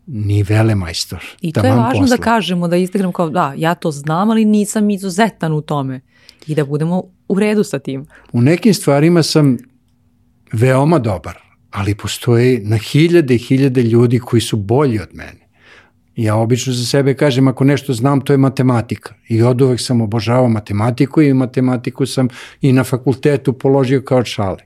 Ni 0.07 0.43
vele 0.43 0.75
majstor. 0.75 1.25
I 1.41 1.51
to 1.51 1.65
je 1.65 1.71
važno 1.71 2.01
posla. 2.01 2.17
da 2.17 2.23
kažemo, 2.23 2.67
da 2.67 2.75
istaknem 2.75 3.11
kao 3.11 3.29
da, 3.29 3.53
ja 3.57 3.75
to 3.75 3.91
znam, 3.91 4.29
ali 4.29 4.45
nisam 4.45 4.89
izuzetan 4.89 5.53
u 5.53 5.61
tome. 5.61 6.01
I 6.47 6.55
da 6.55 6.65
budemo 6.65 7.03
u 7.27 7.39
redu 7.39 7.63
sa 7.63 7.79
tim. 7.79 8.05
U 8.31 8.41
nekim 8.41 8.73
stvarima 8.73 9.23
sam 9.23 9.57
veoma 10.51 10.99
dobar, 10.99 11.37
ali 11.71 11.95
postoji 11.95 12.59
na 12.63 12.77
hiljade 12.77 13.35
i 13.35 13.37
hiljade 13.37 13.81
ljudi 13.81 14.19
koji 14.19 14.41
su 14.41 14.57
bolji 14.57 14.99
od 14.99 15.09
mene. 15.13 15.48
Ja 16.19 16.35
obično 16.35 16.73
za 16.73 16.85
sebe 16.85 17.13
kažem 17.13 17.47
ako 17.47 17.63
nešto 17.63 17.93
znam 17.93 18.21
to 18.21 18.33
je 18.33 18.37
matematika 18.37 19.13
i 19.27 19.41
od 19.43 19.61
uvek 19.61 19.79
sam 19.81 20.01
obožavao 20.01 20.49
matematiku 20.49 21.21
i 21.21 21.33
matematiku 21.33 22.05
sam 22.05 22.27
i 22.61 22.73
na 22.73 22.83
fakultetu 22.83 23.53
položio 23.53 24.01
kao 24.01 24.25
šale. 24.25 24.57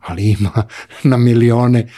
Ali 0.00 0.30
ima 0.30 0.66
na 1.10 1.16
milione 1.16 1.88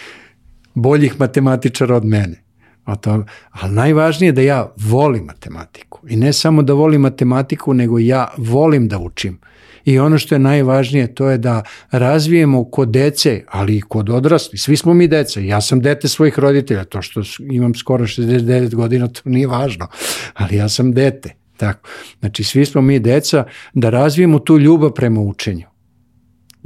boljih 0.74 1.20
matematičara 1.20 1.96
od 1.96 2.04
mene. 2.04 2.42
O 2.86 2.96
to, 2.96 3.24
ali 3.50 3.74
najvažnije 3.74 4.28
je 4.28 4.32
da 4.32 4.40
ja 4.40 4.72
volim 4.76 5.24
matematiku. 5.24 6.00
I 6.08 6.16
ne 6.16 6.32
samo 6.32 6.62
da 6.62 6.72
volim 6.72 7.00
matematiku, 7.00 7.74
nego 7.74 7.98
ja 7.98 8.28
volim 8.36 8.88
da 8.88 8.98
učim. 8.98 9.38
I 9.86 9.98
ono 9.98 10.18
što 10.18 10.34
je 10.34 10.38
najvažnije 10.38 11.14
to 11.14 11.30
je 11.30 11.38
da 11.38 11.62
razvijemo 11.90 12.64
kod 12.64 12.88
dece, 12.88 13.42
ali 13.48 13.76
i 13.76 13.80
kod 13.80 14.10
odrasli. 14.10 14.58
Svi 14.58 14.76
smo 14.76 14.94
mi 14.94 15.08
deca. 15.08 15.40
Ja 15.40 15.60
sam 15.60 15.80
dete 15.80 16.08
svojih 16.08 16.38
roditelja. 16.38 16.84
To 16.84 17.02
što 17.02 17.22
imam 17.38 17.74
skoro 17.74 18.04
69 18.04 18.74
godina, 18.74 19.08
to 19.08 19.20
nije 19.24 19.46
važno. 19.46 19.86
Ali 20.34 20.56
ja 20.56 20.68
sam 20.68 20.92
dete. 20.92 21.34
Tako. 21.56 21.88
Znači, 22.20 22.44
svi 22.44 22.64
smo 22.64 22.80
mi 22.80 22.98
deca 22.98 23.44
da 23.74 23.90
razvijemo 23.90 24.38
tu 24.38 24.58
ljubav 24.58 24.90
prema 24.90 25.20
učenju. 25.20 25.66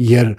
Jer 0.03 0.27
e, 0.27 0.35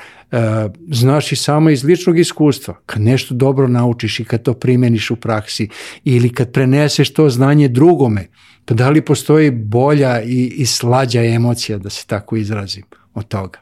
znaš 0.92 1.32
i 1.32 1.36
samo 1.36 1.70
iz 1.70 1.84
ličnog 1.84 2.20
iskustva, 2.20 2.76
kad 2.86 3.02
nešto 3.02 3.36
dobro 3.36 3.68
naučiš 3.68 4.20
i 4.20 4.26
kad 4.26 4.44
to 4.44 4.54
primeniš 4.54 5.12
u 5.12 5.16
praksi 5.16 5.70
ili 6.04 6.30
kad 6.30 6.52
preneseš 6.52 7.14
to 7.14 7.30
znanje 7.30 7.68
drugome, 7.68 8.28
pa 8.66 8.74
da 8.74 8.90
li 8.90 9.06
postoji 9.06 9.52
bolja 9.52 10.22
i, 10.22 10.54
i 10.58 10.66
slađa 10.66 11.24
emocija, 11.24 11.78
da 11.78 11.90
se 11.90 12.08
tako 12.08 12.36
izrazim, 12.36 12.84
od 13.14 13.28
toga. 13.28 13.60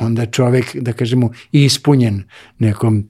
Onda 0.00 0.26
čovek, 0.26 0.76
da 0.76 0.92
kažemo, 0.92 1.30
ispunjen 1.52 2.22
nekom 2.58 3.08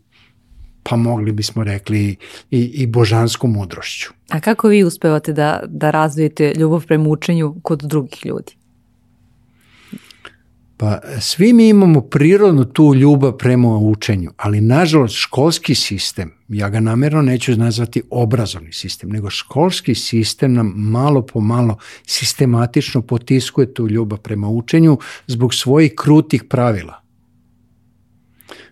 pa 0.82 0.96
mogli 0.96 1.32
bismo 1.32 1.64
rekli 1.64 2.16
i, 2.50 2.60
i 2.60 2.86
božanskom 2.86 3.52
mudrošću. 3.52 4.12
A 4.30 4.40
kako 4.40 4.68
vi 4.68 4.84
uspevate 4.84 5.32
da, 5.32 5.62
da 5.66 5.90
razvijete 5.90 6.52
ljubav 6.56 6.86
prema 6.86 7.08
učenju 7.08 7.56
kod 7.62 7.82
drugih 7.82 8.26
ljudi? 8.26 8.56
Pa 10.78 11.00
svi 11.20 11.52
mi 11.52 11.68
imamo 11.68 12.00
prirodnu 12.00 12.64
tu 12.64 12.94
ljubav 12.94 13.32
prema 13.32 13.78
učenju, 13.78 14.30
ali 14.36 14.60
nažalost 14.60 15.14
školski 15.14 15.74
sistem, 15.74 16.32
ja 16.48 16.68
ga 16.68 16.80
namerno 16.80 17.22
neću 17.22 17.56
nazvati 17.56 18.02
obrazovni 18.10 18.72
sistem, 18.72 19.10
nego 19.10 19.30
školski 19.30 19.94
sistem 19.94 20.54
nam 20.54 20.72
malo 20.76 21.26
po 21.26 21.40
malo 21.40 21.78
sistematično 22.06 23.02
potiskuje 23.02 23.74
tu 23.74 23.88
ljubav 23.88 24.18
prema 24.18 24.48
učenju 24.48 24.98
zbog 25.26 25.54
svojih 25.54 25.92
krutih 25.96 26.44
pravila. 26.44 27.02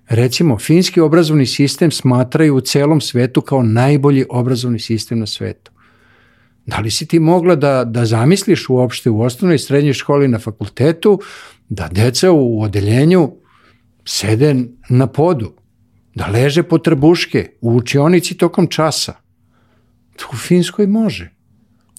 Recimo, 0.09 0.59
finski 0.59 1.01
obrazovni 1.01 1.47
sistem 1.47 1.91
smatraju 1.91 2.57
u 2.57 2.61
celom 2.61 3.01
svetu 3.01 3.41
kao 3.41 3.63
najbolji 3.63 4.25
obrazovni 4.31 4.79
sistem 4.81 5.19
na 5.19 5.27
svetu. 5.27 5.71
Da 6.67 6.79
li 6.79 6.91
si 6.91 7.07
ti 7.07 7.19
mogla 7.19 7.57
da, 7.57 7.85
da 7.85 8.05
zamisliš 8.05 8.69
uopšte 8.69 9.11
u 9.11 9.21
osnovnoj 9.21 9.55
i 9.55 9.59
srednjoj 9.59 9.93
školi 9.93 10.29
na 10.29 10.39
fakultetu 10.39 11.21
da 11.69 11.89
deca 11.89 12.33
u 12.33 12.62
odeljenju 12.62 13.33
sede 14.05 14.55
na 14.89 15.07
podu, 15.07 15.53
da 16.15 16.27
leže 16.27 16.62
po 16.62 16.79
trbuške 16.79 17.51
u 17.61 17.77
učionici 17.77 18.37
tokom 18.37 18.67
časa. 18.67 19.15
To 20.17 20.27
u 20.33 20.37
Finskoj 20.37 20.87
može. 20.87 21.31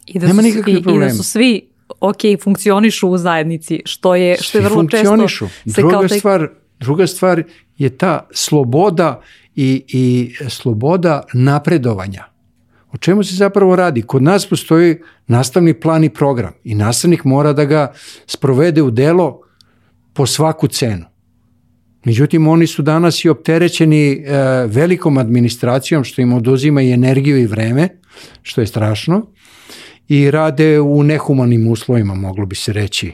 I 0.06 0.20
da 0.20 0.28
Nema 0.28 0.42
su, 0.42 0.48
nikakve 0.48 0.82
problema. 0.82 1.06
I 1.06 1.10
da 1.10 1.16
su 1.16 1.24
svi 1.24 1.70
ok, 2.00 2.22
funkcionišu 2.44 3.10
u 3.10 3.18
zajednici, 3.18 3.82
što 3.86 4.16
je, 4.16 4.38
što 4.42 4.58
je 4.58 4.64
vrlo 4.64 4.88
često... 4.88 5.28
Se 5.28 5.82
druga, 5.82 5.94
kao 5.94 6.08
taj... 6.08 6.20
stvar, 6.20 6.50
druga 6.80 7.08
stvar 7.08 7.44
je 7.78 7.90
ta 7.90 8.28
sloboda 8.32 9.22
i, 9.56 9.84
i 9.88 10.34
sloboda 10.50 11.24
napredovanja. 11.34 12.26
O 12.92 12.98
čemu 12.98 13.24
se 13.24 13.36
zapravo 13.36 13.76
radi? 13.76 14.02
Kod 14.02 14.24
nas 14.24 14.46
postoji 14.46 14.98
nastavni 15.28 15.74
plan 15.74 16.04
i 16.04 16.10
program 16.10 16.54
i 16.64 16.76
nastavnik 16.76 17.24
mora 17.24 17.54
da 17.54 17.66
ga 17.66 17.94
sprovede 18.28 18.82
u 18.82 18.92
delo 18.92 19.42
po 20.16 20.26
svaku 20.26 20.68
cenu. 20.68 21.06
Međutim, 22.06 22.48
oni 22.48 22.68
su 22.68 22.82
danas 22.82 23.26
i 23.26 23.30
opterećeni 23.30 24.12
e, 24.12 24.22
velikom 24.68 25.18
administracijom, 25.18 26.04
što 26.04 26.22
im 26.22 26.34
oduzima 26.34 26.82
i 26.82 26.92
energiju 26.92 27.38
i 27.38 27.46
vreme, 27.46 27.90
što 28.42 28.62
je 28.62 28.68
strašno, 28.68 29.32
i 30.08 30.32
rade 30.32 30.80
u 30.80 31.04
nehumanim 31.04 31.68
uslovima, 31.68 32.14
moglo 32.14 32.46
bi 32.46 32.56
se 32.56 32.74
reći. 32.74 33.12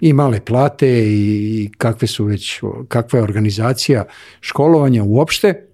I 0.00 0.12
male 0.12 0.40
plate 0.40 0.88
i 1.06 1.70
kakve 1.78 2.08
su 2.08 2.24
već, 2.24 2.60
kakva 2.88 3.18
je 3.18 3.22
organizacija 3.22 4.04
školovanja 4.40 5.02
uopšte, 5.02 5.66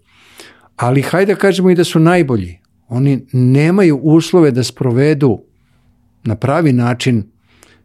ali 0.76 1.02
hajde 1.02 1.34
da 1.34 1.40
kažemo 1.40 1.70
i 1.70 1.74
da 1.74 1.84
su 1.84 1.98
najbolji. 1.98 2.58
Oni 2.88 3.26
nemaju 3.32 3.96
uslove 3.96 4.50
da 4.50 4.62
sprovedu 4.62 5.42
na 6.24 6.36
pravi 6.36 6.72
način 6.72 7.30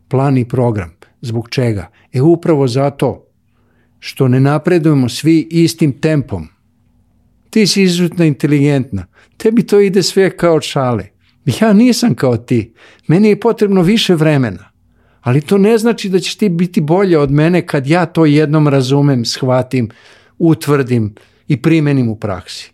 plan 0.08 0.38
i 0.38 0.48
program. 0.48 0.95
Zbog 1.26 1.50
čega? 1.50 1.88
E 2.14 2.22
upravo 2.22 2.68
zato 2.68 3.26
što 4.00 4.28
ne 4.28 4.40
napredujemo 4.40 5.10
svi 5.10 5.48
istim 5.52 6.02
tempom. 6.02 6.48
Ti 7.50 7.68
si 7.68 7.84
izuzetno 7.84 8.26
inteligentna. 8.26 9.06
Tebi 9.38 9.64
to 9.64 9.80
ide 9.80 10.04
sve 10.04 10.38
kao 10.38 10.62
šale. 10.62 11.08
Ja 11.62 11.74
nisam 11.74 12.16
kao 12.16 12.38
ti. 12.38 12.74
Meni 13.08 13.30
je 13.30 13.40
potrebno 13.40 13.82
više 13.82 14.16
vremena. 14.16 14.72
Ali 15.22 15.42
to 15.42 15.58
ne 15.58 15.78
znači 15.78 16.10
da 16.10 16.20
ćeš 16.20 16.36
ti 16.36 16.50
biti 16.50 16.82
bolje 16.82 17.18
od 17.18 17.32
mene 17.32 17.66
kad 17.68 17.88
ja 17.88 18.06
to 18.06 18.26
jednom 18.26 18.68
razumem, 18.68 19.26
shvatim, 19.26 19.90
utvrdim 20.38 21.16
i 21.48 21.62
primenim 21.62 22.10
u 22.10 22.16
praksi. 22.16 22.72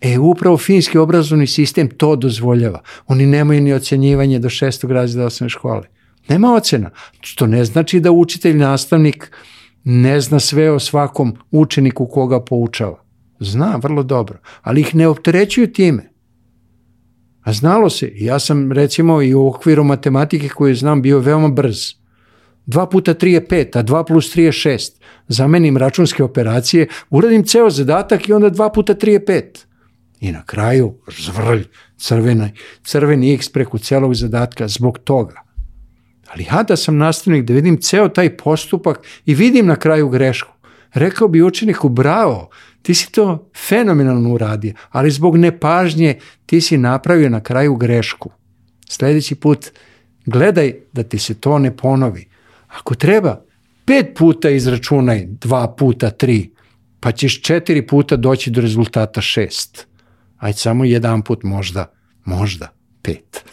E, 0.00 0.18
upravo 0.18 0.58
finski 0.58 0.98
obrazovni 0.98 1.46
sistem 1.46 1.88
to 1.88 2.16
dozvoljava. 2.16 2.82
Oni 3.06 3.26
nemaju 3.26 3.60
ni 3.60 3.72
ocenjivanje 3.72 4.38
do 4.38 4.48
šestog 4.48 4.90
razreda 4.90 5.26
osnovne 5.26 5.50
škole. 5.50 5.97
Nema 6.28 6.54
ocena. 6.54 6.90
Što 7.20 7.46
ne 7.46 7.64
znači 7.64 8.00
da 8.00 8.12
učitelj, 8.12 8.56
nastavnik 8.56 9.32
ne 9.84 10.20
zna 10.20 10.40
sve 10.40 10.70
o 10.70 10.78
svakom 10.78 11.36
učeniku 11.50 12.06
koga 12.06 12.44
poučava. 12.44 13.04
Zna 13.40 13.78
vrlo 13.82 14.02
dobro, 14.02 14.38
ali 14.62 14.80
ih 14.80 14.94
ne 14.94 15.08
opterećuju 15.08 15.72
time. 15.72 16.12
A 17.42 17.52
znalo 17.52 17.90
se, 17.90 18.12
ja 18.14 18.38
sam 18.38 18.72
recimo 18.72 19.22
i 19.22 19.34
u 19.34 19.46
okviru 19.46 19.84
matematike 19.84 20.48
koju 20.48 20.74
znam 20.74 21.02
bio 21.02 21.18
veoma 21.18 21.48
brz. 21.48 21.78
2 22.66 22.90
puta 22.90 23.14
3 23.14 23.26
je 23.26 23.46
5, 23.46 23.78
a 23.78 23.82
2 23.82 24.06
plus 24.06 24.36
3 24.36 24.40
je 24.40 24.52
6. 24.52 24.90
Zamenim 25.28 25.76
računske 25.76 26.24
operacije, 26.24 26.88
uradim 27.10 27.44
ceo 27.44 27.70
zadatak 27.70 28.28
i 28.28 28.32
onda 28.32 28.50
2 28.50 28.74
puta 28.74 28.94
3 28.94 29.08
je 29.08 29.24
5. 29.24 29.42
I 30.20 30.32
na 30.32 30.42
kraju 30.44 30.94
zvrlj, 31.18 31.64
crveni, 31.96 32.52
crveni 32.82 33.34
x 33.34 33.48
preko 33.48 33.78
celog 33.78 34.14
zadatka 34.14 34.68
zbog 34.68 34.98
toga. 34.98 35.47
Ali 36.28 36.46
ja 36.52 36.62
da 36.62 36.76
sam 36.76 36.96
nastavnik 36.96 37.44
da 37.44 37.54
vidim 37.54 37.80
ceo 37.80 38.08
taj 38.08 38.36
postupak 38.36 39.00
i 39.26 39.34
vidim 39.34 39.66
na 39.66 39.76
kraju 39.76 40.08
grešku. 40.08 40.52
Rekao 40.92 41.28
bi 41.28 41.42
učeniku, 41.42 41.88
bravo, 41.88 42.50
ti 42.82 42.94
si 42.94 43.12
to 43.12 43.50
fenomenalno 43.68 44.32
uradio, 44.32 44.74
ali 44.90 45.10
zbog 45.10 45.36
nepažnje 45.36 46.18
ti 46.46 46.60
si 46.60 46.76
napravio 46.76 47.28
na 47.28 47.40
kraju 47.40 47.76
grešku. 47.76 48.30
Sledeći 48.88 49.34
put 49.34 49.70
gledaj 50.26 50.74
da 50.92 51.02
ti 51.02 51.18
se 51.18 51.34
to 51.34 51.58
ne 51.58 51.76
ponovi. 51.76 52.28
Ako 52.68 52.94
treba, 52.94 53.44
pet 53.84 54.06
puta 54.16 54.50
izračunaj, 54.50 55.26
dva 55.26 55.74
puta 55.78 56.10
tri, 56.10 56.50
pa 57.00 57.12
ćeš 57.12 57.42
četiri 57.42 57.86
puta 57.86 58.16
doći 58.16 58.50
do 58.50 58.60
rezultata 58.60 59.20
šest. 59.20 59.86
Ajde 60.36 60.58
samo 60.58 60.84
jedan 60.84 61.22
put 61.22 61.42
možda, 61.42 61.92
možda 62.24 62.68
pet. 63.02 63.44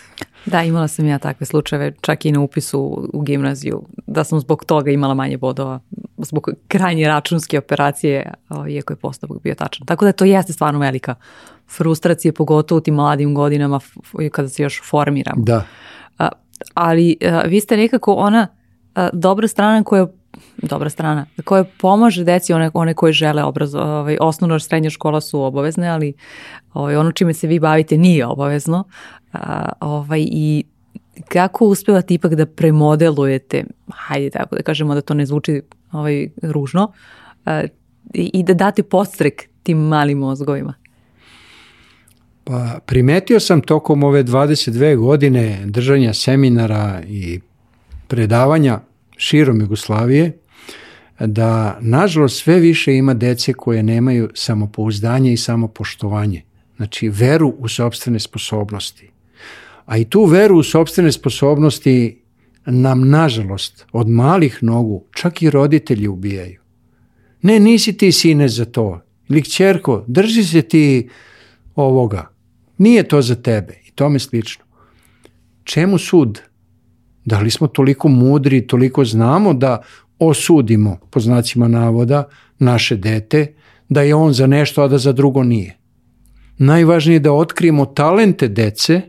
Da, 0.46 0.64
imala 0.64 0.88
sam 0.88 1.08
ja 1.08 1.20
takve 1.20 1.46
slučajeve, 1.46 1.94
čak 2.02 2.26
i 2.26 2.32
na 2.32 2.40
upisu 2.40 3.10
u 3.14 3.22
gimnaziju, 3.22 3.84
da 4.08 4.24
sam 4.24 4.40
zbog 4.40 4.66
toga 4.66 4.92
imala 4.92 5.14
manje 5.14 5.38
bodova, 5.38 5.80
zbog 6.18 6.50
krajnje 6.68 7.08
računske 7.08 7.58
operacije, 7.58 8.34
iako 8.70 8.94
je 8.94 8.98
postavak 8.98 9.42
bio 9.44 9.56
tačan. 9.56 9.86
Tako 9.88 10.06
da 10.06 10.12
to 10.12 10.26
jeste 10.26 10.54
stvarno 10.54 10.80
velika 10.80 11.16
frustracija, 11.76 12.34
pogotovo 12.34 12.78
u 12.78 12.82
tim 12.82 12.96
mladim 12.96 13.36
godinama 13.36 13.80
kada 14.32 14.50
se 14.50 14.64
još 14.64 14.82
formiramo. 14.90 15.44
Da. 15.44 15.64
Ali 16.74 17.18
vi 17.46 17.60
ste 17.60 17.78
nekako 17.78 18.14
ona 18.14 18.48
dobra 19.14 19.48
strana 19.48 19.84
koja 19.84 20.08
dobra 20.68 20.90
strana, 20.90 21.26
koja 21.44 21.64
pomaže 21.64 22.24
deci 22.24 22.54
one, 22.54 22.72
one 22.74 22.94
koje 22.94 23.14
žele 23.14 23.44
obrazo, 23.44 23.80
ovaj, 23.80 24.18
osnovno 24.22 24.60
srednja 24.60 24.90
škola 24.90 25.22
su 25.22 25.42
obavezne, 25.42 25.88
ali 25.88 26.14
ovaj, 26.74 26.96
ono 26.96 27.12
čime 27.12 27.34
se 27.34 27.48
vi 27.48 27.60
bavite 27.60 27.98
nije 27.98 28.26
obavezno. 28.26 28.84
A, 29.34 29.70
ovaj, 29.80 30.26
I 30.32 30.64
kako 31.28 31.66
uspevate 31.66 32.14
ipak 32.14 32.36
da 32.36 32.46
premodelujete, 32.46 33.64
hajde 33.92 34.30
tako 34.30 34.56
da 34.56 34.62
kažemo 34.62 34.96
da 34.96 35.02
to 35.02 35.14
ne 35.14 35.26
zvuči 35.26 35.62
ovaj, 35.92 36.30
ružno, 36.42 36.92
a, 37.46 37.64
i, 38.14 38.32
i 38.34 38.44
da 38.44 38.54
date 38.54 38.84
podstrek 38.84 39.44
tim 39.64 39.78
malim 39.78 40.18
mozgovima? 40.18 40.74
Pa 42.44 42.80
primetio 42.86 43.40
sam 43.40 43.62
tokom 43.62 44.04
ove 44.04 44.24
22 44.24 44.98
godine 44.98 45.62
držanja 45.66 46.14
seminara 46.14 47.02
i 47.08 47.40
predavanja 48.08 48.80
širom 49.18 49.62
Jugoslavije 49.62 50.38
da 51.20 51.78
nažalost 51.82 52.44
sve 52.44 52.60
više 52.60 52.96
ima 52.96 53.14
dece 53.14 53.54
koje 53.54 53.84
nemaju 53.84 54.30
samopouzdanje 54.34 55.34
i 55.34 55.38
samopoštovanje. 55.38 56.44
Znači 56.78 57.10
veru 57.10 57.54
u 57.58 57.68
sobstvene 57.68 58.20
sposobnosti. 58.20 59.10
A 59.86 59.98
i 59.98 60.06
tu 60.06 60.26
veru 60.26 60.58
u 60.58 60.64
sobstvene 60.64 61.12
sposobnosti 61.12 62.22
nam 62.66 63.10
nažalost 63.10 63.86
od 63.92 64.10
malih 64.10 64.58
nogu 64.62 65.04
čak 65.12 65.42
i 65.42 65.50
roditelji 65.50 66.08
ubijaju. 66.08 66.62
Ne, 67.42 67.60
nisi 67.60 67.98
ti 67.98 68.12
sine 68.12 68.48
za 68.48 68.66
to. 68.66 69.02
Ili 69.30 69.42
kćerko, 69.42 70.04
drži 70.08 70.44
se 70.44 70.62
ti 70.62 71.10
ovoga. 71.76 72.30
Nije 72.78 73.04
to 73.04 73.22
za 73.22 73.36
tebe. 73.36 73.74
I 73.88 73.92
tome 73.92 74.20
slično. 74.20 74.66
Čemu 75.64 75.98
sud? 75.98 76.42
Da 77.26 77.40
li 77.40 77.52
smo 77.52 77.68
toliko 77.68 78.08
mudri, 78.08 78.68
toliko 78.68 79.06
znamo 79.06 79.54
da 79.54 79.82
osudimo, 80.20 81.00
po 81.10 81.20
znacima 81.20 81.68
navoda, 81.68 82.24
naše 82.60 82.96
dete, 82.96 83.54
da 83.90 84.02
je 84.02 84.16
on 84.16 84.34
za 84.34 84.48
nešto, 84.48 84.84
a 84.84 84.88
da 84.88 84.98
za 84.98 85.12
drugo 85.12 85.44
nije. 85.44 85.78
Najvažnije 86.58 87.16
je 87.16 87.20
da 87.20 87.32
otkrijemo 87.32 87.86
talente 87.86 88.48
dece, 88.48 89.02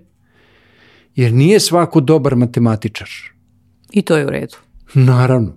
jer 1.14 1.32
nije 1.32 1.60
svako 1.60 2.00
dobar 2.00 2.36
matematičar. 2.36 3.08
I 3.92 4.02
to 4.02 4.16
je 4.16 4.26
u 4.26 4.30
redu. 4.30 4.56
Naravno. 4.94 5.56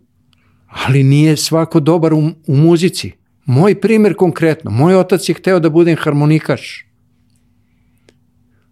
Ali 0.67 1.03
nije 1.03 1.37
svako 1.37 1.79
dobar 1.79 2.13
u, 2.13 2.29
u 2.47 2.55
muzici. 2.55 3.11
Moj 3.45 3.81
primer 3.81 4.15
konkretno, 4.15 4.71
moj 4.71 4.95
otac 4.95 5.29
je 5.29 5.35
hteo 5.35 5.59
da 5.59 5.69
budem 5.69 5.95
harmonikaš 5.99 6.89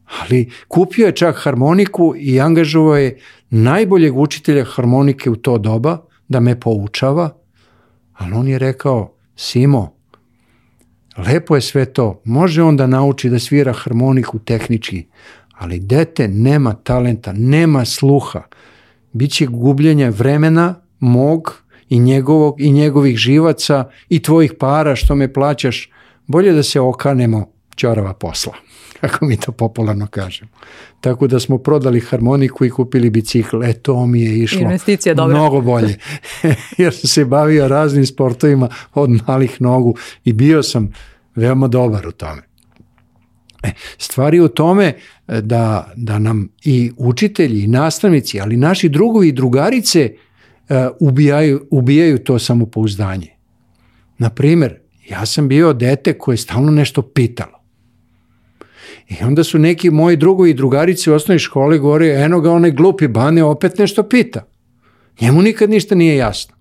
ali 0.07 0.49
kupio 0.67 1.05
je 1.05 1.15
čak 1.15 1.35
harmoniku 1.43 2.13
i 2.17 2.39
angažovao 2.39 2.97
je 2.97 3.19
najboljeg 3.49 4.17
učitelja 4.17 4.63
harmonike 4.63 5.29
u 5.29 5.35
to 5.35 5.57
doba 5.57 6.05
da 6.27 6.39
me 6.39 6.59
poučava, 6.59 7.29
ali 8.13 8.33
on 8.33 8.47
je 8.47 8.59
rekao, 8.59 9.13
Simo, 9.35 9.93
lepo 11.17 11.55
je 11.55 11.61
sve 11.61 11.85
to, 11.85 12.21
može 12.23 12.63
on 12.63 12.77
da 12.77 12.87
nauči 12.87 13.29
da 13.29 13.39
svira 13.39 13.73
harmoniku 13.73 14.39
tehnički, 14.39 15.05
ali 15.57 15.79
dete 15.79 16.27
nema 16.27 16.73
talenta, 16.73 17.33
nema 17.33 17.85
sluha, 17.85 18.41
biće 19.13 19.45
gubljenje 19.45 20.09
vremena 20.09 20.75
mog 20.99 21.61
i 21.89 21.99
njegovog 21.99 22.61
i 22.61 22.71
njegovih 22.71 23.17
živaca 23.17 23.89
i 24.09 24.21
tvojih 24.21 24.53
para 24.59 24.95
što 24.95 25.15
me 25.15 25.33
plaćaš, 25.33 25.91
bolje 26.27 26.51
da 26.51 26.63
se 26.63 26.79
okanemo 26.79 27.51
ćorava 27.75 28.13
posla 28.13 28.53
kako 29.01 29.25
mi 29.25 29.37
to 29.37 29.51
popularno 29.51 30.07
kažemo. 30.07 30.51
Tako 31.01 31.27
da 31.27 31.39
smo 31.39 31.57
prodali 31.57 31.99
harmoniku 31.99 32.65
i 32.65 32.69
kupili 32.69 33.09
bicikl. 33.09 33.63
E, 33.63 33.73
to 33.73 34.05
mi 34.05 34.21
je 34.21 34.39
išlo 34.39 34.61
Investicija 34.61 35.15
mnogo 35.27 35.61
bolje. 35.61 35.97
Jer 36.77 36.93
sam 36.93 37.07
se 37.07 37.25
bavio 37.25 37.67
raznim 37.67 38.05
sportovima 38.05 38.69
od 38.93 39.09
malih 39.27 39.61
nogu 39.61 39.95
i 40.23 40.33
bio 40.33 40.63
sam 40.63 40.93
veoma 41.35 41.67
dobar 41.67 42.07
u 42.07 42.11
tome. 42.11 42.41
E, 43.63 43.71
stvari 43.97 44.39
u 44.39 44.47
tome 44.47 44.93
e, 45.27 45.41
da, 45.41 45.93
da 45.95 46.19
nam 46.19 46.49
i 46.63 46.91
učitelji 46.97 47.63
i 47.63 47.67
nastavnici, 47.67 48.41
ali 48.41 48.57
naši 48.57 48.89
drugovi 48.89 49.27
i 49.27 49.31
drugarice 49.31 50.13
uh, 50.69 50.75
ubijaju, 50.99 51.67
ubijaju 51.71 52.17
to 52.17 52.39
samopouzdanje. 52.39 53.27
Na 54.17 54.29
primer, 54.29 54.79
ja 55.09 55.25
sam 55.25 55.47
bio 55.47 55.73
dete 55.73 56.13
koje 56.13 56.37
stalno 56.37 56.71
nešto 56.71 57.01
pitalo. 57.01 57.56
I 59.09 59.23
onda 59.23 59.43
su 59.43 59.59
neki 59.59 59.89
moji 59.89 60.17
drugovi 60.17 60.49
i 60.49 60.53
drugarice 60.53 61.11
u 61.11 61.13
osnovnoj 61.13 61.39
školi 61.39 61.79
govorili, 61.79 62.11
eno 62.11 62.41
ga 62.41 62.51
onaj 62.51 62.71
glupi 62.71 63.07
bane 63.07 63.43
opet 63.43 63.77
nešto 63.77 64.03
pita. 64.03 64.47
Njemu 65.21 65.41
nikad 65.41 65.69
ništa 65.69 65.95
nije 65.95 66.15
jasno. 66.15 66.55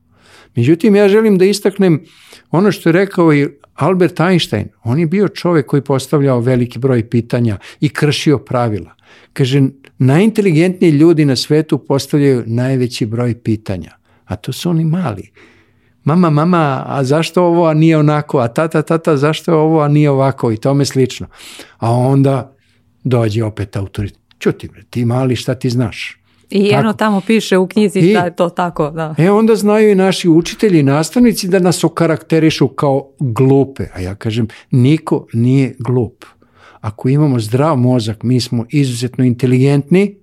Međutim, 0.56 0.96
ja 0.96 1.08
želim 1.08 1.38
da 1.38 1.44
istaknem 1.44 2.04
ono 2.50 2.72
što 2.72 2.88
je 2.88 2.92
rekao 2.92 3.34
i 3.34 3.48
Albert 3.74 4.20
Einstein. 4.20 4.68
On 4.84 4.98
je 4.98 5.06
bio 5.06 5.28
čovek 5.28 5.66
koji 5.66 5.82
postavljao 5.82 6.40
veliki 6.40 6.78
broj 6.78 7.10
pitanja 7.10 7.58
i 7.80 7.88
kršio 7.88 8.38
pravila. 8.38 8.94
Kaže, 9.32 9.62
najinteligentniji 9.98 10.90
ljudi 10.90 11.24
na 11.24 11.36
svetu 11.36 11.78
postavljaju 11.78 12.42
najveći 12.46 13.06
broj 13.06 13.34
pitanja, 13.34 13.90
a 14.24 14.36
to 14.36 14.52
su 14.52 14.70
oni 14.70 14.84
mali. 14.84 15.30
Mama, 16.06 16.30
mama, 16.30 16.84
a 16.86 17.04
zašto 17.04 17.44
ovo, 17.44 17.66
a 17.66 17.74
nije 17.74 17.98
onako, 17.98 18.38
a 18.38 18.48
tata, 18.48 18.82
tata, 18.82 19.16
zašto 19.16 19.52
je 19.52 19.56
ovo, 19.56 19.80
a 19.80 19.88
nije 19.88 20.10
ovako 20.10 20.52
i 20.52 20.56
tome 20.56 20.84
slično. 20.84 21.26
A 21.78 21.90
onda 21.90 22.54
dođe 23.04 23.44
opet 23.44 23.76
autoritet. 23.76 24.20
Čuti, 24.38 24.68
bre, 24.68 24.82
ti 24.90 25.04
mali, 25.04 25.36
šta 25.36 25.54
ti 25.54 25.70
znaš? 25.70 26.20
I 26.50 26.64
jedno 26.64 26.92
tamo 26.92 27.20
piše 27.20 27.58
u 27.58 27.66
knjizi 27.66 27.98
I, 27.98 28.12
da 28.12 28.20
je 28.20 28.36
to 28.36 28.48
tako. 28.48 28.90
Da. 28.90 29.14
E 29.18 29.30
onda 29.30 29.56
znaju 29.56 29.90
i 29.90 29.94
naši 29.94 30.28
učitelji 30.28 30.80
i 30.80 30.82
nastavnici 30.82 31.48
da 31.48 31.58
nas 31.58 31.84
okarakterišu 31.84 32.68
kao 32.68 33.10
glupe. 33.18 33.84
A 33.94 34.00
ja 34.00 34.14
kažem, 34.14 34.48
niko 34.70 35.26
nije 35.32 35.76
glup. 35.78 36.24
Ako 36.80 37.08
imamo 37.08 37.40
zdrav 37.40 37.76
mozak, 37.76 38.22
mi 38.22 38.40
smo 38.40 38.66
izuzetno 38.68 39.24
inteligentni, 39.24 40.16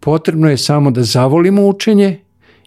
potrebno 0.00 0.50
je 0.50 0.56
samo 0.56 0.90
da 0.90 1.02
zavolimo 1.02 1.66
učenje 1.66 2.20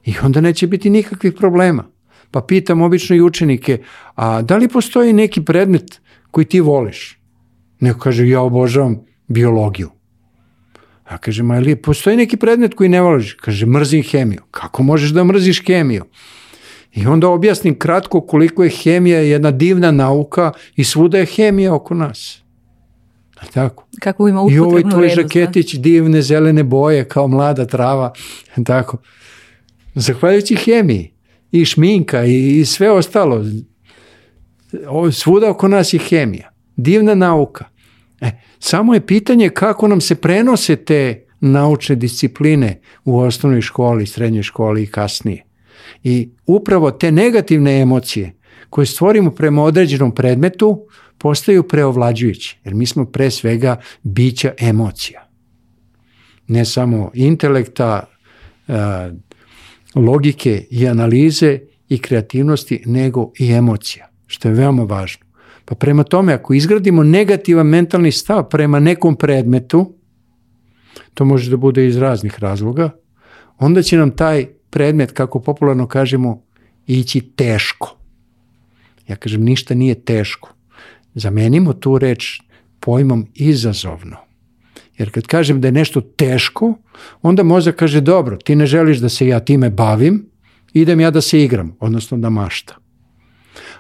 i 0.06 0.14
onda 0.24 0.41
neće 0.41 0.68
biti 0.68 0.89
nikakvih 0.89 1.34
problema. 1.34 1.86
Pa 2.32 2.41
pitam 2.41 2.82
obično 2.82 3.16
i 3.16 3.22
učenike, 3.22 3.82
a 4.16 4.41
da 4.41 4.58
li 4.58 4.68
postoji 4.68 5.14
neki 5.14 5.45
predmet 5.45 6.01
koji 6.32 6.45
ti 6.45 6.60
voliš? 6.60 7.20
Neko 7.80 7.99
kaže, 7.99 8.28
ja 8.28 8.41
obožavam 8.41 8.99
biologiju. 9.28 9.89
Ja 11.12 11.18
kažem, 11.18 11.51
ali 11.51 11.76
postoji 11.76 12.18
neki 12.18 12.38
predmet 12.38 12.74
koji 12.74 12.89
ne 12.89 13.01
voliš? 13.01 13.34
Kaže, 13.34 13.66
mrzim 13.66 14.04
hemiju. 14.04 14.41
Kako 14.51 14.84
možeš 14.84 15.10
da 15.10 15.24
mrziš 15.24 15.66
hemiju? 15.66 16.06
I 16.93 17.06
onda 17.06 17.30
objasnim 17.30 17.80
kratko 17.80 18.22
koliko 18.22 18.64
je 18.64 18.70
hemija 18.70 19.20
jedna 19.20 19.51
divna 19.51 19.91
nauka 19.91 20.51
i 20.76 20.84
svuda 20.84 21.18
je 21.18 21.26
hemija 21.26 21.74
oko 21.74 21.93
nas. 21.93 22.43
A 23.39 23.45
tako? 23.54 23.86
Kako 23.99 24.28
ima 24.28 24.47
I 24.51 24.60
ovaj 24.60 24.84
tvoj 24.84 25.08
da? 25.08 25.16
žaketić 25.16 25.74
divne 25.76 26.22
zelene 26.22 26.64
boje 26.64 27.08
kao 27.08 27.28
mlada 27.28 27.66
trava. 27.66 28.14
Tako. 28.66 28.97
Zahvaljujući 29.96 30.56
hemiji 30.56 31.14
i 31.52 31.66
šminka 31.66 32.26
i, 32.26 32.60
i 32.60 32.66
sve 32.66 32.91
ostalo. 32.91 33.46
Svuda 35.12 35.50
oko 35.50 35.68
nas 35.68 35.94
je 35.94 36.00
hemija. 36.00 36.52
Divna 36.76 37.16
nauka. 37.16 37.66
E, 38.22 38.32
samo 38.60 38.94
je 38.94 39.06
pitanje 39.06 39.50
kako 39.50 39.88
nam 39.88 40.02
se 40.02 40.16
prenose 40.16 40.76
te 40.76 41.26
naučne 41.39 41.96
discipline 41.96 42.82
u 43.06 43.20
osnovnoj 43.20 43.62
školi, 43.62 44.06
srednjoj 44.06 44.44
školi 44.44 44.84
i 44.84 44.88
kasnije. 44.88 45.46
I 46.04 46.30
upravo 46.46 46.91
te 46.91 47.12
negativne 47.12 47.82
emocije 47.82 48.34
koje 48.70 48.86
stvorimo 48.86 49.32
prema 49.32 49.64
određenom 49.64 50.16
predmetu 50.16 50.88
postaju 51.18 51.68
preovlađujući, 51.68 52.60
jer 52.64 52.74
mi 52.74 52.86
smo 52.86 53.06
pre 53.06 53.32
svega 53.32 53.80
bića 54.04 54.54
emocija. 54.60 55.30
Ne 56.48 56.66
samo 56.66 57.12
intelekta, 57.14 58.04
logike 59.96 60.66
i 60.70 60.88
analize 60.88 61.60
i 61.89 61.98
kreativnosti, 61.98 62.84
nego 62.86 63.32
i 63.39 63.52
emocija, 63.52 64.10
što 64.28 64.48
je 64.48 64.54
veoma 64.54 64.84
važno. 64.84 65.26
Pa 65.66 65.76
prema 65.76 66.04
tome, 66.04 66.34
ako 66.34 66.54
izgradimo 66.54 67.04
negativan 67.04 67.68
mentalni 67.68 68.12
stav 68.12 68.50
prema 68.50 68.80
nekom 68.80 69.16
predmetu, 69.16 69.94
to 71.14 71.26
može 71.26 71.52
da 71.52 71.58
bude 71.58 71.88
iz 71.88 71.98
raznih 71.98 72.39
razloga, 72.39 72.89
onda 73.58 73.82
će 73.82 73.98
nam 73.98 74.12
taj 74.12 74.46
predmet, 74.70 75.12
kako 75.12 75.39
popularno 75.39 75.88
kažemo, 75.88 76.41
ići 76.88 77.22
teško. 77.22 77.98
Ja 79.08 79.16
kažem, 79.16 79.44
ništa 79.44 79.74
nije 79.74 79.96
teško. 79.96 80.54
Zamenimo 81.16 81.74
tu 81.74 81.98
reč 81.98 82.41
pojmom 82.80 83.28
izazovno. 83.34 84.18
Jer 84.98 85.12
kad 85.12 85.28
kažem 85.28 85.62
da 85.62 85.68
je 85.68 85.72
nešto 85.72 86.02
teško, 86.02 86.74
onda 87.22 87.44
mozak 87.44 87.76
kaže, 87.76 88.02
dobro, 88.02 88.38
ti 88.38 88.56
ne 88.56 88.66
želiš 88.66 88.98
da 88.98 89.10
se 89.10 89.28
ja 89.28 89.39
time 89.39 89.70
bavim, 89.70 90.26
idem 90.74 91.00
ja 91.00 91.12
da 91.12 91.22
se 91.22 91.44
igram, 91.44 91.76
odnosno 91.80 92.18
da 92.18 92.30
mašta. 92.30 92.76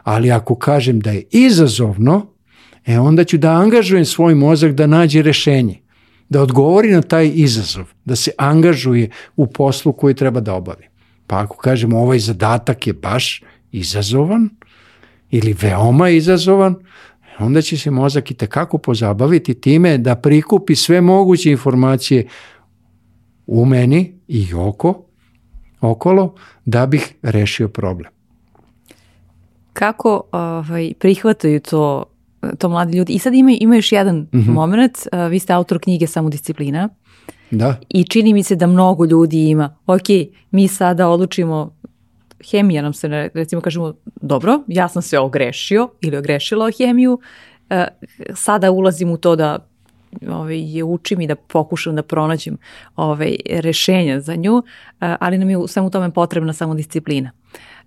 Ali 0.03 0.31
ako 0.31 0.55
kažem 0.55 0.99
da 0.99 1.11
je 1.11 1.23
izazovno, 1.31 2.27
e 2.85 2.99
onda 2.99 3.23
ću 3.23 3.37
da 3.37 3.51
angažujem 3.51 4.05
svoj 4.05 4.35
mozak 4.35 4.71
da 4.71 4.87
nađe 4.87 5.21
rešenje, 5.21 5.79
da 6.29 6.41
odgovori 6.41 6.91
na 6.91 7.01
taj 7.01 7.31
izazov, 7.33 7.85
da 8.05 8.15
se 8.15 8.31
angažuje 8.37 9.09
u 9.35 9.47
poslu 9.47 9.93
koji 9.93 10.15
treba 10.15 10.39
da 10.39 10.53
obavi. 10.53 10.87
Pa 11.27 11.39
ako 11.39 11.57
kažemo 11.57 11.99
ovaj 11.99 12.19
zadatak 12.19 12.87
je 12.87 12.93
baš 12.93 13.43
izazovan 13.71 14.49
ili 15.31 15.55
veoma 15.61 16.09
izazovan, 16.09 16.75
onda 17.39 17.61
će 17.61 17.77
se 17.77 17.91
mozak 17.91 18.31
i 18.31 18.33
tekako 18.33 18.77
pozabaviti 18.77 19.53
time 19.53 19.97
da 19.97 20.15
prikupi 20.15 20.75
sve 20.75 21.01
moguće 21.01 21.51
informacije 21.51 22.27
u 23.47 23.65
meni 23.65 24.13
i 24.27 24.53
oko, 24.53 25.03
okolo, 25.81 26.35
da 26.65 26.85
bih 26.85 27.15
rešio 27.21 27.67
problem. 27.67 28.11
Kako 29.73 30.21
ovaj, 30.31 30.93
prihvataju 30.99 31.59
to, 31.59 32.05
to 32.57 32.69
mladi 32.69 32.97
ljudi? 32.97 33.13
I 33.13 33.19
sad 33.19 33.33
ima, 33.33 33.51
ima 33.59 33.75
još 33.75 33.91
jedan 33.91 34.17
mm 34.17 34.27
-hmm. 34.31 34.53
moment, 34.53 34.97
vi 35.29 35.39
ste 35.39 35.53
autor 35.53 35.79
knjige 35.79 36.07
Samodisciplina 36.07 36.89
Da. 37.51 37.79
i 37.89 38.03
čini 38.03 38.33
mi 38.33 38.43
se 38.43 38.55
da 38.55 38.67
mnogo 38.67 39.05
ljudi 39.05 39.49
ima, 39.49 39.75
ok, 39.85 40.07
mi 40.51 40.67
sada 40.67 41.09
odlučimo 41.09 41.75
hemija 42.51 42.81
nam 42.81 42.93
se, 42.93 43.29
recimo 43.33 43.61
kažemo, 43.61 43.93
dobro, 44.21 44.59
ja 44.67 44.87
sam 44.87 45.01
se 45.01 45.19
ogrešio 45.19 45.89
ili 46.01 46.17
ogrešila 46.17 46.65
o 46.65 46.71
hemiju, 46.77 47.19
e, 47.69 47.87
sada 48.35 48.71
ulazim 48.71 49.11
u 49.11 49.17
to 49.17 49.35
da 49.35 49.67
ovaj, 50.29 50.75
je 50.75 50.83
učim 50.83 51.21
i 51.21 51.27
da 51.27 51.35
pokušam 51.35 51.95
da 51.95 52.03
pronađem 52.03 52.57
ovaj, 52.95 53.35
rešenja 53.49 54.19
za 54.19 54.35
nju, 54.35 54.57
e, 54.57 55.15
ali 55.19 55.37
nam 55.37 55.49
je 55.49 55.57
u 55.57 55.67
svemu 55.67 55.89
tome 55.89 56.11
potrebna 56.11 56.53
samo 56.53 56.75
disciplina. 56.75 57.31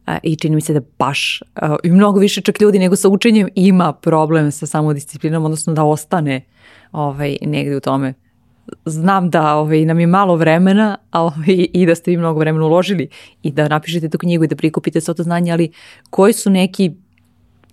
E, 0.07 0.19
I 0.23 0.37
čini 0.37 0.55
mi 0.55 0.61
se 0.61 0.73
da 0.73 0.81
baš 0.99 1.43
i 1.83 1.91
mnogo 1.91 2.21
više 2.21 2.41
čak 2.41 2.61
ljudi 2.61 2.79
nego 2.79 2.97
sa 2.97 3.09
učenjem 3.09 3.49
ima 3.55 3.93
problem 3.93 4.53
sa 4.53 4.67
samodisciplinom, 4.67 5.45
odnosno 5.45 5.73
da 5.73 5.85
ostane 5.85 6.45
ovaj, 6.93 7.37
negde 7.43 7.77
u 7.77 7.81
tome 7.81 8.15
znam 8.85 9.31
da 9.31 9.55
ovaj, 9.55 9.85
nam 9.85 10.01
je 10.01 10.07
malo 10.07 10.37
vremena 10.37 10.97
a, 11.11 11.23
ovaj, 11.23 11.67
i 11.73 11.87
da 11.87 11.95
ste 11.95 12.11
vi 12.11 12.17
mnogo 12.17 12.41
vremena 12.41 12.65
uložili 12.65 13.09
i 13.43 13.53
da 13.53 13.69
napišete 13.69 14.09
tu 14.09 14.19
knjigu 14.19 14.45
i 14.45 14.49
da 14.49 14.57
prikupite 14.57 15.01
sve 15.01 15.15
to 15.15 15.23
znanje, 15.23 15.53
ali 15.53 15.73
koji 16.11 16.33
su 16.33 16.51
neki 16.51 16.93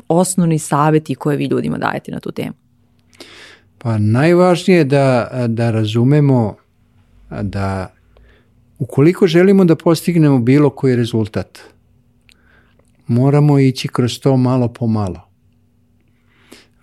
osnovni 0.08 0.60
saveti 0.60 1.16
koje 1.16 1.38
vi 1.38 1.46
ljudima 1.46 1.78
dajete 1.78 2.12
na 2.12 2.20
tu 2.20 2.32
temu? 2.32 2.54
Pa 3.78 3.98
najvažnije 3.98 4.78
je 4.78 4.84
da, 4.84 5.30
da 5.48 5.72
razumemo 5.72 6.56
da 7.42 7.94
ukoliko 8.80 9.28
želimo 9.28 9.66
da 9.66 9.76
postignemo 9.76 10.40
bilo 10.40 10.70
koji 10.70 10.96
rezultat, 10.96 11.60
moramo 13.08 13.60
ići 13.60 13.88
kroz 13.88 14.20
to 14.20 14.38
malo 14.38 14.68
po 14.68 14.88
malo. 14.88 15.22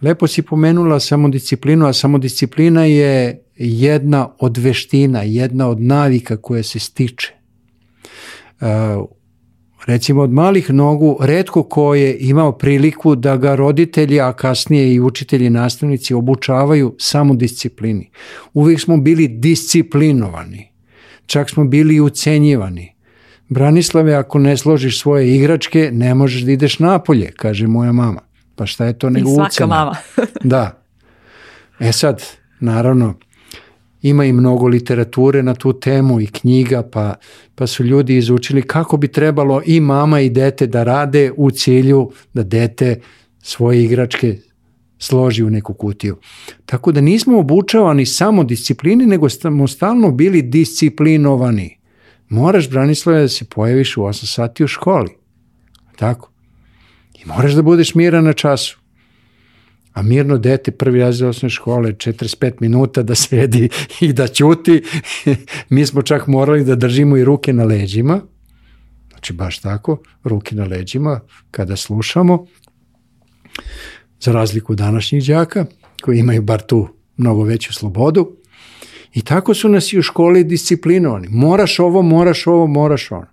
Lepo 0.03 0.27
si 0.27 0.43
pomenula 0.43 1.01
samodisciplinu, 1.01 1.87
a 1.87 1.93
samodisciplina 1.93 2.85
je 2.85 3.43
jedna 3.63 4.29
od 4.39 4.57
veština, 4.57 5.23
jedna 5.23 5.69
od 5.69 5.81
navika 5.81 6.37
koja 6.37 6.63
se 6.63 6.79
stiče. 6.79 7.35
Uh, 8.61 8.67
recimo 9.87 10.23
od 10.23 10.33
malih 10.33 10.71
nogu, 10.71 11.19
redko 11.21 11.63
ko 11.63 11.95
je 11.95 12.17
imao 12.21 12.53
priliku 12.53 13.15
da 13.15 13.37
ga 13.37 13.55
roditelji, 13.55 14.21
a 14.21 14.33
kasnije 14.33 14.95
i 14.95 15.01
učitelji 15.01 15.47
i 15.47 15.51
nastavnici 15.51 16.15
obučavaju 16.15 16.97
samodisciplini. 16.99 18.11
Uvijek 18.55 18.81
smo 18.81 18.97
bili 18.97 19.29
disciplinovani, 19.29 20.73
čak 21.27 21.51
smo 21.51 21.65
bili 21.65 21.95
i 21.95 22.01
ucenjivani. 22.01 22.95
Branislave, 23.49 24.15
ako 24.15 24.39
ne 24.39 24.57
složiš 24.57 25.01
svoje 25.01 25.37
igračke, 25.37 25.91
ne 25.93 26.15
možeš 26.15 26.43
da 26.43 26.53
ideš 26.53 26.79
napolje, 26.79 27.33
kaže 27.37 27.67
moja 27.67 27.93
mama. 27.93 28.21
Pa 28.57 28.67
šta 28.67 28.85
je 28.85 28.99
to 28.99 29.09
I 29.09 29.11
nego 29.11 29.31
svaka 29.35 29.49
ucena? 29.49 29.67
mama. 29.67 29.97
Da. 30.45 30.83
E 31.81 31.93
sad, 31.93 32.23
naravno, 32.61 33.15
ima 34.03 34.25
i 34.25 34.33
mnogo 34.33 34.69
literature 34.69 35.43
na 35.43 35.55
tu 35.55 35.73
temu 35.73 36.21
i 36.21 36.27
knjiga, 36.27 36.83
pa, 36.83 37.15
pa 37.55 37.67
su 37.67 37.85
ljudi 37.85 38.17
izučili 38.17 38.63
kako 38.63 38.97
bi 38.97 39.09
trebalo 39.09 39.63
i 39.67 39.81
mama 39.81 40.21
i 40.21 40.31
dete 40.31 40.67
da 40.67 40.85
rade 40.85 41.33
u 41.37 41.51
cilju 41.51 42.11
da 42.35 42.43
dete 42.43 43.01
svoje 43.43 43.85
igračke 43.85 44.39
složi 44.99 45.45
u 45.45 45.51
neku 45.51 45.75
kutiju. 45.75 46.17
Tako 46.67 46.93
da 46.93 47.01
nismo 47.01 47.39
obučavani 47.39 48.07
samo 48.07 48.45
disciplini, 48.45 49.07
nego 49.07 49.29
smo 49.29 49.69
stalno 49.69 50.11
bili 50.11 50.43
disciplinovani. 50.43 51.79
Moraš, 52.29 52.71
Branislave, 52.71 53.21
da 53.21 53.29
se 53.29 53.45
pojaviš 53.45 53.97
u 53.97 54.01
8 54.01 54.35
sati 54.35 54.65
u 54.65 54.67
školi. 54.67 55.11
Tako. 55.97 56.31
I 57.15 57.27
moraš 57.27 57.53
da 57.53 57.63
budeš 57.63 57.95
miran 57.95 58.25
na 58.25 58.33
času. 58.33 58.80
A 59.93 60.03
mirno 60.03 60.39
dete 60.39 60.71
prvi 60.71 61.01
razred 61.01 61.29
osnovne 61.29 61.51
škole 61.51 61.93
45 61.93 62.53
minuta 62.61 63.03
da 63.03 63.15
sedi 63.15 63.69
i 64.01 64.13
da 64.13 64.29
ćuti. 64.29 64.83
Mi 65.69 65.87
smo 65.87 66.03
čak 66.03 66.27
morali 66.27 66.65
da 66.65 66.75
držimo 66.75 67.17
i 67.17 67.25
ruke 67.25 67.53
na 67.53 67.65
leđima. 67.65 68.21
Znači 69.09 69.33
baš 69.33 69.59
tako, 69.59 69.99
ruke 70.25 70.55
na 70.55 70.65
leđima 70.65 71.21
kada 71.51 71.77
slušamo. 71.77 72.47
Za 74.21 74.33
razliku 74.33 74.75
današnjih 74.75 75.27
đaka 75.27 75.67
koji 76.03 76.19
imaju 76.19 76.43
bar 76.43 76.61
tu 76.61 76.89
mnogo 77.17 77.43
veću 77.43 77.73
slobodu. 77.73 78.37
I 79.15 79.23
tako 79.23 79.55
su 79.55 79.69
nas 79.69 79.93
i 79.93 79.99
u 79.99 80.03
školi 80.03 80.45
disciplinovani. 80.45 81.29
Moraš 81.31 81.79
ovo, 81.79 82.03
moraš 82.03 82.47
ovo, 82.47 82.67
moraš 82.67 83.11
ono. 83.11 83.27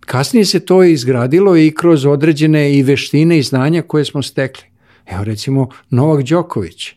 Kasnije 0.00 0.44
se 0.44 0.60
to 0.60 0.82
izgradilo 0.82 1.56
i 1.56 1.70
kroz 1.70 2.06
određene 2.06 2.74
i 2.74 2.82
veštine 2.82 3.38
i 3.38 3.42
znanja 3.42 3.82
koje 3.82 4.04
smo 4.04 4.22
stekli. 4.22 4.71
Evo 5.06 5.24
recimo 5.24 5.68
Novak 5.90 6.24
Đoković. 6.24 6.92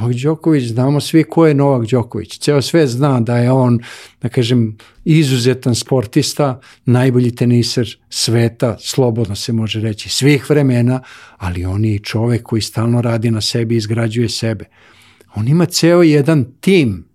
Novak 0.00 0.16
Đoković, 0.16 0.64
znamo 0.64 1.00
svi 1.00 1.24
ko 1.24 1.46
je 1.46 1.54
Novak 1.54 1.90
Đoković. 1.90 2.38
Ceo 2.38 2.62
svet 2.62 2.88
zna 2.88 3.20
da 3.20 3.36
je 3.38 3.52
on, 3.52 3.80
da 4.22 4.28
kažem, 4.28 4.76
izuzetan 5.04 5.74
sportista, 5.74 6.60
najbolji 6.84 7.34
teniser 7.34 7.96
sveta, 8.08 8.76
slobodno 8.80 9.36
se 9.36 9.52
može 9.52 9.80
reći, 9.80 10.08
svih 10.08 10.50
vremena, 10.50 11.02
ali 11.36 11.64
on 11.64 11.84
je 11.84 11.94
i 11.94 11.98
čovek 11.98 12.42
koji 12.42 12.62
stalno 12.62 13.02
radi 13.02 13.30
na 13.30 13.40
sebi 13.40 13.76
izgrađuje 13.76 14.28
sebe. 14.28 14.64
On 15.34 15.48
ima 15.48 15.66
ceo 15.66 16.02
jedan 16.02 16.44
tim 16.60 17.08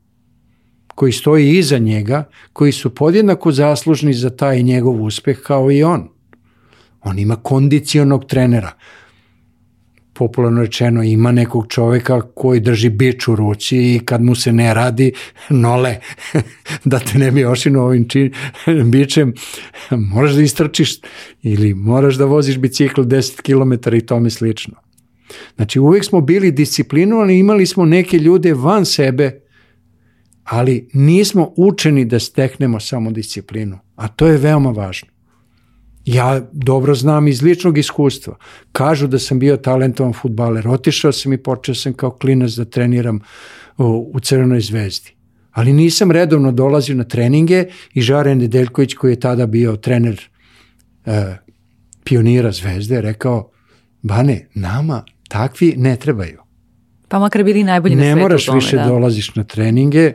koji 0.96 1.12
stoji 1.12 1.58
iza 1.58 1.78
njega, 1.78 2.30
koji 2.54 2.72
su 2.72 2.96
podjednako 2.96 3.52
zaslužni 3.52 4.14
za 4.14 4.30
taj 4.30 4.64
njegov 4.64 5.04
uspeh 5.04 5.40
kao 5.40 5.72
i 5.72 5.84
on. 5.84 6.10
On 7.02 7.20
ima 7.20 7.36
kondicionog 7.36 8.26
trenera. 8.26 8.72
Popularno 10.18 10.62
rečeno, 10.62 11.04
ima 11.04 11.32
nekog 11.32 11.68
čoveka 11.70 12.22
koji 12.22 12.60
drži 12.60 12.90
bič 12.90 13.28
u 13.28 13.36
ruci 13.36 13.78
i 13.78 14.00
kad 14.06 14.24
mu 14.24 14.36
se 14.36 14.52
ne 14.52 14.74
radi, 14.74 15.14
nole, 15.50 15.96
da 16.86 17.00
te 17.00 17.18
ne 17.20 17.32
bi 17.32 17.46
ošino 17.46 17.84
ovim 17.84 18.10
čin, 18.10 18.34
bičem, 18.92 19.34
moraš 19.90 20.32
da 20.34 20.42
istrčiš 20.42 20.92
ili 21.44 21.74
moraš 21.74 22.16
da 22.16 22.26
voziš 22.26 22.58
bicikl 22.58 23.02
10 23.02 23.42
km 23.42 23.96
i 23.96 24.06
tome 24.06 24.30
slično. 24.30 24.76
Znači 25.56 25.80
uvijek 25.80 26.06
smo 26.06 26.22
bili 26.22 26.52
disciplinovani, 26.52 27.40
imali 27.40 27.66
smo 27.66 27.86
neke 27.86 28.18
ljude 28.18 28.54
van 28.54 28.86
sebe, 28.86 29.42
ali 30.44 30.90
nismo 30.94 31.54
učeni 31.58 32.06
da 32.06 32.20
steknemo 32.20 32.80
samo 32.80 33.12
disciplinu, 33.12 33.80
a 33.96 34.08
to 34.08 34.28
je 34.28 34.38
veoma 34.38 34.70
važno. 34.72 35.17
Ja 36.08 36.42
dobro 36.52 36.96
znam 36.96 37.28
iz 37.28 37.42
ličnog 37.42 37.78
iskustva. 37.78 38.36
Kažu 38.72 39.08
da 39.08 39.20
sam 39.20 39.40
bio 39.40 39.58
talentovan 39.58 40.14
futbaler. 40.14 40.68
Otišao 40.68 41.12
sam 41.12 41.34
i 41.34 41.38
počeo 41.38 41.76
sam 41.76 41.94
kao 41.94 42.12
klinac 42.12 42.52
da 42.52 42.66
treniram 42.66 43.20
u, 43.78 44.12
u 44.14 44.20
Crvenoj 44.20 44.62
zvezdi. 44.62 45.12
Ali 45.52 45.74
nisam 45.74 46.12
redovno 46.12 46.52
dolazio 46.52 46.96
na 46.96 47.04
treninge 47.04 47.66
i 47.94 48.02
Žaren 48.02 48.38
Nedeljković 48.38 48.94
koji 48.94 49.12
je 49.12 49.20
tada 49.20 49.46
bio 49.46 49.76
trener 49.76 50.30
e, 51.06 51.38
pionira 52.04 52.52
zvezde 52.52 53.02
rekao 53.02 53.50
Bane, 54.02 54.48
nama 54.54 55.04
takvi 55.30 55.74
ne 55.78 55.96
trebaju. 55.96 56.42
Pa 57.08 57.20
makar 57.20 57.44
bili 57.44 57.64
najbolji 57.64 57.96
na 57.96 58.02
svetu 58.02 58.16
Ne 58.16 58.22
moraš 58.22 58.46
tome, 58.46 58.56
više 58.56 58.78
da. 58.78 58.86
dolaziš 58.86 59.36
na 59.36 59.44
treninge, 59.44 60.14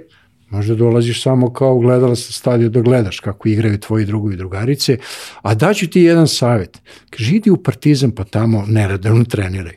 Možda 0.52 0.74
dolaziš 0.74 1.22
samo 1.22 1.52
kao 1.52 1.78
gledala 1.78 2.16
sa 2.16 2.32
stadija 2.32 2.68
da 2.68 2.80
gledaš 2.80 3.20
kako 3.20 3.48
igraju 3.48 3.80
tvoji 3.80 4.04
drugovi 4.04 4.34
i 4.34 4.36
drugarice, 4.36 4.98
a 5.42 5.54
daću 5.54 5.90
ti 5.90 6.00
jedan 6.00 6.28
savjet. 6.28 6.80
Kaže, 7.10 7.34
idi 7.34 7.50
u 7.50 7.56
partizan 7.56 8.10
pa 8.10 8.24
tamo 8.24 8.64
neradovno 8.68 9.24
treniraj. 9.24 9.76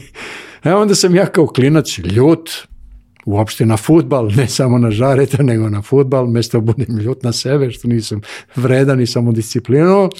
e 0.64 0.74
onda 0.74 0.94
sam 0.94 1.14
ja 1.14 1.26
kao 1.26 1.46
klinac 1.46 1.98
ljut, 1.98 2.50
uopšte 3.24 3.66
na 3.66 3.76
futbal, 3.76 4.30
ne 4.36 4.48
samo 4.48 4.78
na 4.78 4.90
žareta, 4.90 5.42
nego 5.42 5.68
na 5.68 5.82
futbal, 5.82 6.26
mesto 6.26 6.60
budem 6.60 6.98
ljut 6.98 7.22
na 7.22 7.32
sebe, 7.32 7.70
što 7.70 7.88
nisam 7.88 8.20
vredan 8.56 9.00
i 9.00 9.06
samodisciplinovao, 9.06 10.10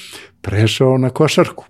prešao 0.41 0.99
na 0.99 1.11
košarku. 1.11 1.65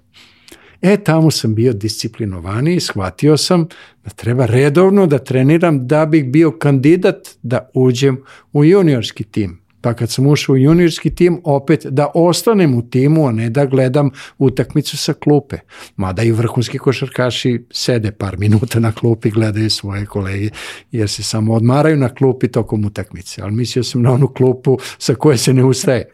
E, 0.82 0.96
tamo 0.96 1.30
sam 1.30 1.54
bio 1.54 1.72
disciplinovaniji, 1.72 2.80
shvatio 2.80 3.36
sam 3.36 3.66
da 4.04 4.10
treba 4.10 4.46
redovno 4.46 5.06
da 5.06 5.18
treniram 5.18 5.86
da 5.86 6.06
bih 6.06 6.24
bio 6.24 6.50
kandidat 6.50 7.28
da 7.42 7.70
uđem 7.74 8.22
u 8.52 8.64
juniorski 8.64 9.24
tim. 9.24 9.62
Pa 9.80 9.94
kad 9.94 10.10
sam 10.10 10.26
ušao 10.26 10.52
u 10.52 10.56
juniorski 10.56 11.14
tim, 11.14 11.40
opet 11.44 11.86
da 11.86 12.10
ostanem 12.14 12.74
u 12.74 12.82
timu, 12.90 13.26
a 13.26 13.32
ne 13.32 13.50
da 13.50 13.66
gledam 13.66 14.10
utakmicu 14.38 14.96
sa 14.96 15.12
klupe. 15.12 15.56
Mada 15.96 16.22
i 16.22 16.32
vrhunski 16.32 16.78
košarkaši 16.78 17.64
sede 17.70 18.12
par 18.12 18.38
minuta 18.38 18.80
na 18.80 18.92
klupi, 18.92 19.30
gledaju 19.30 19.70
svoje 19.70 20.06
kolege, 20.06 20.48
jer 20.92 21.08
se 21.08 21.22
samo 21.22 21.54
odmaraju 21.54 21.96
na 21.96 22.08
klupi 22.08 22.48
tokom 22.48 22.84
utakmice. 22.84 23.42
Ali 23.42 23.52
mislio 23.52 23.82
sam 23.84 24.02
na 24.02 24.12
onu 24.12 24.28
klupu 24.28 24.78
sa 24.98 25.14
koje 25.14 25.38
se 25.38 25.52
ne 25.52 25.64
ustaje. 25.64 26.10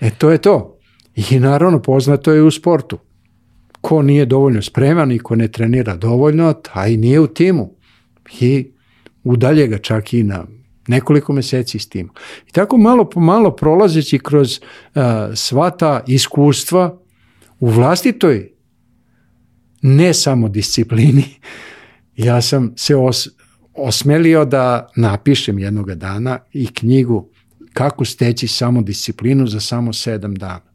E, 0.00 0.10
to 0.10 0.30
je 0.30 0.38
to. 0.38 0.78
I 1.30 1.38
naravno 1.38 1.82
poznato 1.82 2.32
je 2.32 2.42
u 2.42 2.50
sportu 2.50 2.98
ko 3.80 4.02
nije 4.02 4.26
dovoljno 4.26 4.62
spreman 4.62 5.12
i 5.12 5.18
ko 5.18 5.36
ne 5.36 5.48
trenira 5.48 5.96
dovoljno, 5.96 6.52
taj 6.52 6.96
nije 6.96 7.20
u 7.20 7.26
timu. 7.26 7.74
I 8.40 8.70
udalje 9.24 9.66
ga 9.66 9.78
čak 9.78 10.12
i 10.12 10.22
na 10.22 10.46
nekoliko 10.88 11.32
meseci 11.32 11.78
s 11.78 11.88
tim. 11.88 12.10
I 12.48 12.52
tako 12.52 12.76
malo 12.76 13.10
po 13.10 13.20
malo 13.20 13.56
prolazeći 13.56 14.18
kroz 14.18 14.58
uh, 14.58 15.02
sva 15.34 15.70
ta 15.70 16.04
iskustva 16.06 16.98
u 17.60 17.68
vlastitoj 17.68 18.50
ne 19.82 20.14
samo 20.14 20.48
disciplini, 20.48 21.24
ja 22.16 22.42
sam 22.42 22.72
se 22.76 22.96
os, 22.96 23.28
osmelio 23.74 24.44
da 24.44 24.88
napišem 24.96 25.58
jednoga 25.58 25.94
dana 25.94 26.38
i 26.52 26.66
knjigu 26.66 27.28
kako 27.72 28.04
steći 28.04 28.48
samo 28.48 28.82
disciplinu 28.82 29.46
za 29.46 29.60
samo 29.60 29.92
sedam 29.92 30.34
dana. 30.34 30.70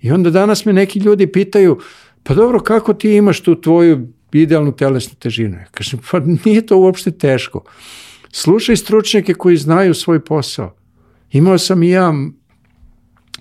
I 0.00 0.12
onda 0.12 0.30
danas 0.30 0.64
me 0.64 0.72
neki 0.72 0.98
ljudi 0.98 1.32
pitaju, 1.32 1.78
pa 2.22 2.34
dobro, 2.34 2.60
kako 2.60 2.94
ti 2.94 3.12
imaš 3.12 3.40
tu 3.40 3.60
tvoju 3.60 4.08
idealnu 4.32 4.72
telesnu 4.72 5.14
težinu? 5.18 5.56
Ja 5.56 5.66
kažem, 5.70 6.00
pa 6.10 6.20
nije 6.44 6.66
to 6.66 6.78
uopšte 6.78 7.10
teško. 7.10 7.64
Slušaj 8.32 8.76
stručnjake 8.76 9.34
koji 9.34 9.56
znaju 9.56 9.94
svoj 9.94 10.24
posao. 10.24 10.74
Imao 11.30 11.58
sam 11.58 11.82
i 11.82 11.90
ja 11.90 12.12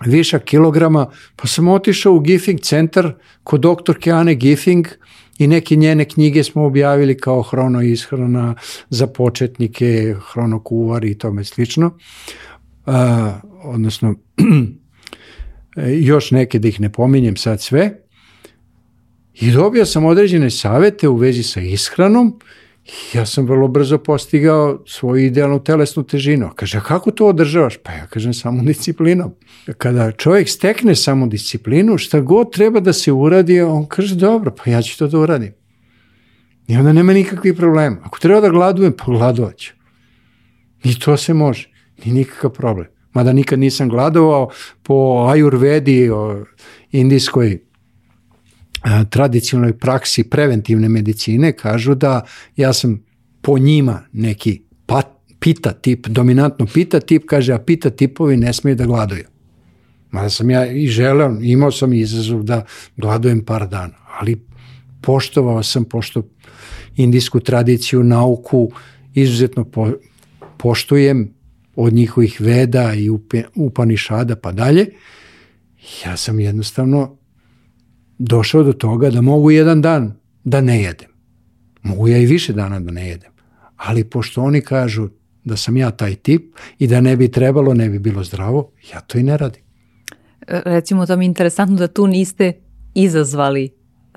viša 0.06 0.40
kilograma, 0.40 1.10
pa 1.36 1.48
sam 1.48 1.68
otišao 1.68 2.14
u 2.14 2.20
Gifing 2.20 2.60
centar 2.60 3.14
kod 3.44 3.62
doktorke 3.62 4.12
Ane 4.12 4.36
Gifing 4.36 4.88
i 5.38 5.48
neke 5.48 5.76
njene 5.76 6.06
knjige 6.06 6.44
smo 6.44 6.66
objavili 6.66 7.18
kao 7.18 7.42
hrono 7.42 7.82
ishrana 7.82 8.56
za 8.90 9.08
početnike, 9.08 10.16
hronokuvar 10.32 11.06
i 11.06 11.18
tome 11.18 11.44
slično. 11.44 11.98
Uh, 12.86 12.94
odnosno, 13.64 14.16
još 16.12 16.32
neke 16.32 16.60
da 16.60 16.68
ih 16.68 16.80
ne 16.82 16.92
pominjem 16.92 17.38
sad 17.38 17.62
sve. 17.62 18.02
I 19.34 19.52
dobio 19.52 19.86
sam 19.86 20.06
određene 20.06 20.50
savete 20.50 21.08
u 21.08 21.16
vezi 21.16 21.44
sa 21.44 21.62
ishranom 21.62 22.40
i 22.86 23.18
ja 23.18 23.26
sam 23.26 23.46
vrlo 23.46 23.68
brzo 23.68 23.98
postigao 23.98 24.84
svoju 24.88 25.26
idealnu 25.26 25.64
telesnu 25.64 26.04
težinu. 26.04 26.50
Kaže, 26.56 26.78
a 26.78 26.82
kako 26.82 27.12
to 27.12 27.28
održavaš? 27.28 27.78
Pa 27.84 27.92
ja 27.92 28.08
kažem, 28.08 28.34
samo 28.34 28.64
disciplinom. 28.64 29.34
Kada 29.78 30.12
čovjek 30.12 30.50
stekne 30.50 30.96
samo 30.96 31.28
disciplinu, 31.28 31.98
šta 31.98 32.20
god 32.20 32.54
treba 32.54 32.80
da 32.80 32.94
se 32.94 33.12
uradi, 33.12 33.62
on 33.62 33.86
kaže, 33.86 34.16
dobro, 34.16 34.56
pa 34.64 34.72
ja 34.72 34.82
ću 34.82 34.98
to 34.98 35.08
da 35.08 35.20
uradim. 35.20 35.54
I 36.68 36.78
onda 36.78 36.94
nema 36.94 37.14
nikakvih 37.14 37.54
problema. 37.54 37.98
Ako 38.04 38.20
treba 38.20 38.42
da 38.42 38.50
gladujem, 38.50 38.94
pa 38.98 39.06
gladovaću. 39.06 39.74
I 40.84 41.00
to 41.00 41.18
se 41.18 41.34
može. 41.34 41.70
Ni 42.06 42.12
nikakav 42.12 42.52
problem. 42.52 42.88
Mada 43.14 43.34
nikad 43.34 43.60
nisam 43.60 43.90
gladovao 43.90 44.50
po 44.84 45.28
ajurvedi, 45.30 46.10
o 46.10 46.46
indijskoj 46.92 47.60
tradicionalnoj 49.10 49.78
praksi 49.78 50.24
preventivne 50.24 50.90
medicine 50.90 51.52
kažu 51.52 51.96
da 51.96 52.26
ja 52.56 52.74
sam 52.74 53.04
po 53.42 53.58
njima 53.58 54.02
neki 54.12 54.62
pat, 54.86 55.08
pita 55.40 55.74
tip, 55.74 56.08
dominantno 56.08 56.66
pita 56.74 57.00
tip, 57.00 57.26
kaže, 57.26 57.54
a 57.54 57.60
pita 57.60 57.90
tipovi 57.90 58.38
ne 58.38 58.54
smeju 58.54 58.76
da 58.76 58.86
gladuju. 58.86 59.24
Mada 60.12 60.30
sam 60.30 60.50
ja 60.50 60.66
i 60.66 60.88
želeo, 60.88 61.38
imao 61.42 61.72
sam 61.72 61.94
izazov 61.94 62.44
da 62.44 62.66
gladujem 62.98 63.46
par 63.46 63.68
dana, 63.68 63.94
ali 64.20 64.46
poštovao 65.02 65.64
sam, 65.64 65.86
pošto 65.86 66.24
indijsku 66.96 67.40
tradiciju, 67.40 68.04
nauku 68.04 68.72
izuzetno 69.14 69.64
po, 69.64 69.92
poštujem 70.58 71.34
od 71.76 71.94
njihovih 71.94 72.42
veda 72.42 72.94
i 72.94 73.10
upanišada 73.56 74.36
pa 74.36 74.52
dalje, 74.52 74.86
ja 76.06 76.18
sam 76.18 76.40
jednostavno 76.40 77.18
došao 78.22 78.64
do 78.64 78.74
toga 78.74 79.10
da 79.10 79.22
mogu 79.22 79.52
jedan 79.52 79.82
dan 79.82 80.14
da 80.44 80.62
ne 80.62 80.82
jedem. 80.82 81.10
Mogu 81.84 82.08
ja 82.08 82.18
i 82.18 82.26
više 82.26 82.54
dana 82.54 82.80
da 82.80 82.92
ne 82.92 83.08
jedem. 83.10 83.32
Ali 83.78 84.04
pošto 84.04 84.42
oni 84.42 84.62
kažu 84.62 85.10
da 85.44 85.58
sam 85.58 85.78
ja 85.78 85.92
taj 85.92 86.16
tip 86.16 86.56
i 86.80 86.88
da 86.88 87.02
ne 87.02 87.16
bi 87.18 87.32
trebalo, 87.32 87.74
ne 87.74 87.90
bi 87.90 88.00
bilo 88.00 88.24
zdravo, 88.24 88.72
ja 88.94 89.02
to 89.02 89.18
i 89.18 89.24
ne 89.24 89.38
radim. 89.38 89.62
E, 90.48 90.62
recimo, 90.66 91.06
to 91.06 91.18
mi 91.18 91.26
je 91.26 91.28
interesantno 91.28 91.76
da 91.76 91.88
tu 91.88 92.08
niste 92.08 92.54
izazvali 92.94 93.70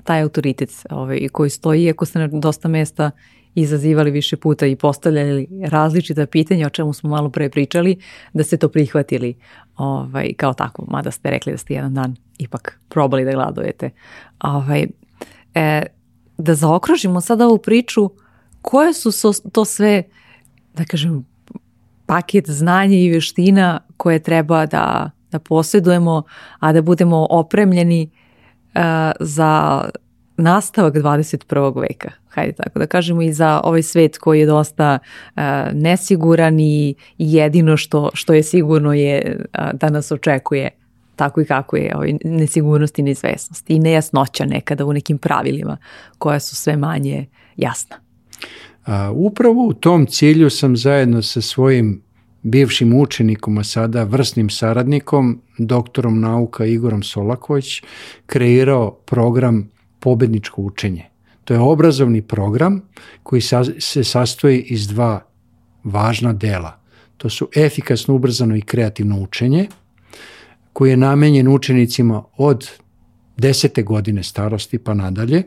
taj 0.03 0.21
autoritet 0.21 0.69
ovaj, 0.89 1.27
koji 1.31 1.49
stoji, 1.49 1.83
iako 1.83 2.05
ste 2.05 2.19
na 2.19 2.27
dosta 2.27 2.67
mesta 2.67 3.11
izazivali 3.55 4.11
više 4.11 4.37
puta 4.37 4.65
i 4.65 4.75
postavljali 4.75 5.47
različita 5.63 6.25
pitanja 6.25 6.67
o 6.67 6.69
čemu 6.69 6.93
smo 6.93 7.09
malo 7.09 7.29
pre 7.29 7.49
pričali, 7.49 7.97
da 8.33 8.43
ste 8.43 8.57
to 8.57 8.69
prihvatili 8.69 9.35
ovaj, 9.77 10.33
kao 10.33 10.53
tako, 10.53 10.85
mada 10.87 11.11
ste 11.11 11.29
rekli 11.29 11.51
da 11.51 11.57
ste 11.57 11.73
jedan 11.73 11.93
dan 11.93 12.15
ipak 12.37 12.79
probali 12.89 13.25
da 13.25 13.31
gladujete. 13.31 13.89
Ovaj, 14.39 14.87
e, 15.53 15.83
da 16.37 16.55
zaokružimo 16.55 17.21
sada 17.21 17.45
ovu 17.45 17.57
priču, 17.57 18.09
koje 18.61 18.93
su 18.93 19.11
to 19.51 19.65
sve, 19.65 20.03
da 20.73 20.85
kažem, 20.85 21.25
paket 22.05 22.49
znanja 22.49 22.97
i 22.97 23.09
veština 23.09 23.79
koje 23.97 24.19
treba 24.19 24.65
da, 24.65 25.11
da 25.31 25.39
posjedujemo, 25.39 26.23
a 26.59 26.73
da 26.73 26.81
budemo 26.81 27.27
opremljeni 27.29 28.09
uh, 28.75 28.81
za 29.19 29.81
nastavak 30.37 30.93
21. 30.93 31.81
veka, 31.81 32.11
hajde 32.29 32.53
tako 32.53 32.79
da 32.79 32.87
kažemo, 32.87 33.21
i 33.21 33.33
za 33.33 33.61
ovaj 33.63 33.83
svet 33.83 34.17
koji 34.17 34.39
je 34.39 34.45
dosta 34.45 34.99
uh, 34.99 35.41
nesiguran 35.73 36.59
i 36.59 36.95
jedino 37.17 37.77
što, 37.77 38.09
što 38.13 38.33
je 38.33 38.43
sigurno 38.43 38.93
je 38.93 39.37
uh, 39.37 39.65
da 39.73 39.89
nas 39.89 40.11
očekuje 40.11 40.69
tako 41.15 41.41
i 41.41 41.45
kako 41.45 41.77
je 41.77 41.95
ovaj, 41.95 42.13
nesigurnost 42.23 42.99
i 42.99 43.03
neizvesnost 43.03 43.69
i 43.69 43.79
nejasnoća 43.79 44.45
nekada 44.45 44.85
u 44.85 44.93
nekim 44.93 45.17
pravilima 45.17 45.77
koja 46.17 46.39
su 46.39 46.55
sve 46.55 46.77
manje 46.77 47.25
jasna. 47.57 47.95
A, 48.85 49.11
upravo 49.11 49.67
u 49.67 49.73
tom 49.73 50.05
cilju 50.05 50.49
sam 50.49 50.77
zajedno 50.77 51.21
sa 51.21 51.41
svojim 51.41 52.01
bivšim 52.41 52.93
učenikom, 52.93 53.57
a 53.57 53.63
sada 53.63 54.03
vrsnim 54.03 54.49
saradnikom, 54.49 55.41
doktorom 55.57 56.19
nauka 56.19 56.65
Igorom 56.65 57.03
Solaković, 57.03 57.81
kreirao 58.25 58.91
program 59.05 59.69
pobedničko 60.05 60.61
učenje. 60.61 61.05
To 61.45 61.53
je 61.53 61.59
obrazovni 61.59 62.21
program 62.21 62.81
koji 63.23 63.41
se 63.79 64.03
sastoji 64.03 64.59
iz 64.59 64.87
dva 64.87 65.21
važna 65.83 66.33
dela. 66.33 66.75
To 67.17 67.29
su 67.29 67.49
efikasno, 67.55 68.13
ubrzano 68.15 68.55
i 68.55 68.61
kreativno 68.61 69.17
učenje, 69.21 69.67
koji 70.73 70.89
je 70.89 70.97
namenjen 70.97 71.47
učenicima 71.47 72.23
od 72.37 72.69
desete 73.37 73.83
godine 73.83 74.23
starosti 74.23 74.77
pa 74.77 74.93
nadalje. 74.93 75.43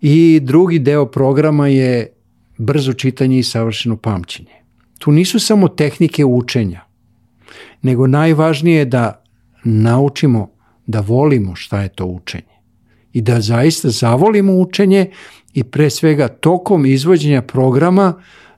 I 0.00 0.40
drugi 0.42 0.78
deo 0.78 1.06
programa 1.06 1.68
je 1.68 2.12
brzo 2.58 2.92
čitanje 2.92 3.38
i 3.38 3.42
savršeno 3.42 3.96
pamćenje. 3.96 4.56
Tu 4.98 5.12
nisu 5.12 5.38
samo 5.38 5.68
tehnike 5.68 6.24
učenja, 6.24 6.80
nego 7.82 8.06
najvažnije 8.06 8.78
je 8.78 8.84
da 8.84 9.24
naučimo 9.64 10.48
da 10.86 11.00
volimo 11.00 11.54
šta 11.54 11.82
je 11.82 11.88
to 11.88 12.06
učenje 12.06 12.52
i 13.12 13.20
da 13.20 13.40
zaista 13.40 13.90
zavolimo 13.90 14.52
učenje 14.52 15.10
i 15.54 15.64
pre 15.64 15.90
svega 15.90 16.28
tokom 16.28 16.86
izvođenja 16.86 17.42
programa 17.42 18.14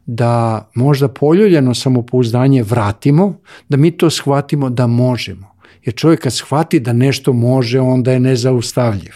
da 0.06 0.68
možda 0.74 1.08
poljuljeno 1.08 1.74
samopouzdanje 1.74 2.62
vratimo, 2.62 3.38
da 3.68 3.76
mi 3.76 3.90
to 3.90 4.10
shvatimo 4.10 4.70
da 4.70 4.86
možemo. 4.86 5.54
Jer 5.84 5.94
čovjek 5.94 6.20
kad 6.20 6.32
shvati 6.32 6.80
da 6.80 6.92
nešto 6.92 7.32
može, 7.32 7.80
onda 7.80 8.12
je 8.12 8.20
nezaustavljiv. 8.20 9.12